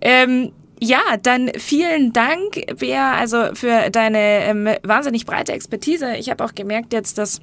Ähm, 0.00 0.52
ja, 0.80 1.00
dann 1.22 1.50
vielen 1.56 2.12
Dank, 2.12 2.78
Bea, 2.78 3.14
also 3.14 3.54
für 3.54 3.90
deine 3.90 4.18
ähm, 4.18 4.68
wahnsinnig 4.82 5.26
breite 5.26 5.52
Expertise. 5.52 6.16
Ich 6.16 6.28
habe 6.28 6.44
auch 6.44 6.54
gemerkt 6.54 6.92
jetzt, 6.92 7.18
dass 7.18 7.40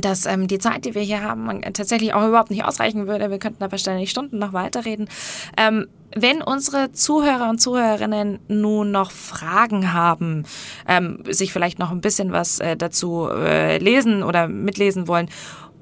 dass 0.00 0.26
ähm, 0.26 0.48
die 0.48 0.58
Zeit, 0.58 0.84
die 0.84 0.94
wir 0.94 1.02
hier 1.02 1.22
haben, 1.22 1.62
tatsächlich 1.72 2.14
auch 2.14 2.26
überhaupt 2.26 2.50
nicht 2.50 2.64
ausreichen 2.64 3.06
würde. 3.06 3.30
Wir 3.30 3.38
könnten 3.38 3.60
da 3.60 3.70
wahrscheinlich 3.70 4.10
Stunden 4.10 4.38
noch 4.38 4.52
weiterreden. 4.52 5.08
Ähm, 5.56 5.86
wenn 6.16 6.42
unsere 6.42 6.92
Zuhörer 6.92 7.50
und 7.50 7.60
Zuhörerinnen 7.60 8.38
nun 8.48 8.90
noch 8.92 9.10
Fragen 9.10 9.92
haben, 9.92 10.44
ähm, 10.86 11.22
sich 11.28 11.52
vielleicht 11.52 11.78
noch 11.78 11.90
ein 11.90 12.00
bisschen 12.00 12.32
was 12.32 12.60
äh, 12.60 12.76
dazu 12.76 13.28
äh, 13.28 13.78
lesen 13.78 14.22
oder 14.22 14.48
mitlesen 14.48 15.08
wollen, 15.08 15.28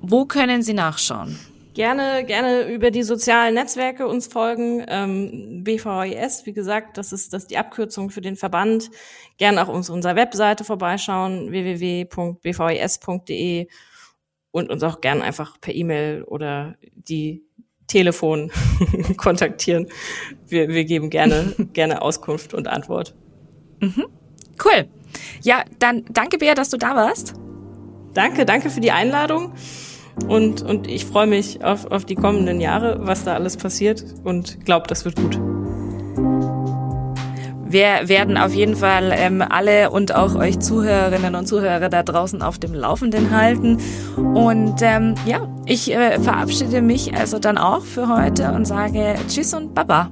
wo 0.00 0.24
können 0.24 0.62
sie 0.62 0.74
nachschauen? 0.74 1.38
Gerne, 1.74 2.24
gerne 2.26 2.70
über 2.70 2.90
die 2.90 3.02
sozialen 3.02 3.54
Netzwerke 3.54 4.06
uns 4.06 4.26
folgen. 4.26 4.84
Ähm, 4.88 5.64
BVIS, 5.64 6.44
wie 6.44 6.52
gesagt, 6.52 6.98
das 6.98 7.12
ist, 7.12 7.32
das 7.32 7.44
ist 7.44 7.50
die 7.50 7.56
Abkürzung 7.56 8.10
für 8.10 8.20
den 8.20 8.36
Verband. 8.36 8.90
Gerne 9.38 9.62
auch 9.62 9.68
auf 9.68 9.88
unserer 9.88 10.14
Webseite 10.16 10.64
vorbeischauen, 10.64 11.50
www.bvis.de 11.50 12.08
und 14.52 14.70
uns 14.70 14.82
auch 14.84 15.00
gerne 15.00 15.22
einfach 15.22 15.60
per 15.60 15.74
E-Mail 15.74 16.22
oder 16.22 16.76
die 16.94 17.42
Telefon 17.88 18.50
kontaktieren. 19.16 19.88
Wir, 20.46 20.68
wir 20.68 20.84
geben 20.84 21.10
gerne, 21.10 21.54
gerne 21.72 22.02
Auskunft 22.02 22.54
und 22.54 22.68
Antwort. 22.68 23.14
Mhm. 23.80 24.06
Cool. 24.64 24.86
Ja, 25.42 25.64
dann 25.78 26.04
danke, 26.10 26.38
Bea, 26.38 26.54
dass 26.54 26.70
du 26.70 26.76
da 26.76 26.94
warst. 26.94 27.34
Danke, 28.14 28.46
danke 28.46 28.70
für 28.70 28.80
die 28.80 28.92
Einladung. 28.92 29.54
Und, 30.28 30.62
und 30.62 30.86
ich 30.86 31.06
freue 31.06 31.26
mich 31.26 31.64
auf, 31.64 31.86
auf 31.86 32.04
die 32.04 32.14
kommenden 32.14 32.60
Jahre, 32.60 32.98
was 33.00 33.24
da 33.24 33.34
alles 33.34 33.56
passiert 33.56 34.04
und 34.24 34.64
glaube, 34.64 34.86
das 34.86 35.04
wird 35.04 35.16
gut. 35.16 35.61
Wir 37.72 38.06
werden 38.06 38.36
auf 38.36 38.52
jeden 38.52 38.76
Fall 38.76 39.14
ähm, 39.16 39.40
alle 39.40 39.90
und 39.90 40.14
auch 40.14 40.34
euch 40.34 40.58
Zuhörerinnen 40.58 41.34
und 41.34 41.46
Zuhörer 41.46 41.88
da 41.88 42.02
draußen 42.02 42.42
auf 42.42 42.58
dem 42.58 42.74
Laufenden 42.74 43.30
halten. 43.30 43.78
Und 44.16 44.82
ähm, 44.82 45.14
ja, 45.24 45.48
ich 45.64 45.90
äh, 45.90 46.20
verabschiede 46.20 46.82
mich 46.82 47.14
also 47.14 47.38
dann 47.38 47.56
auch 47.56 47.82
für 47.82 48.08
heute 48.08 48.52
und 48.52 48.66
sage 48.66 49.14
Tschüss 49.26 49.54
und 49.54 49.74
Baba. 49.74 50.10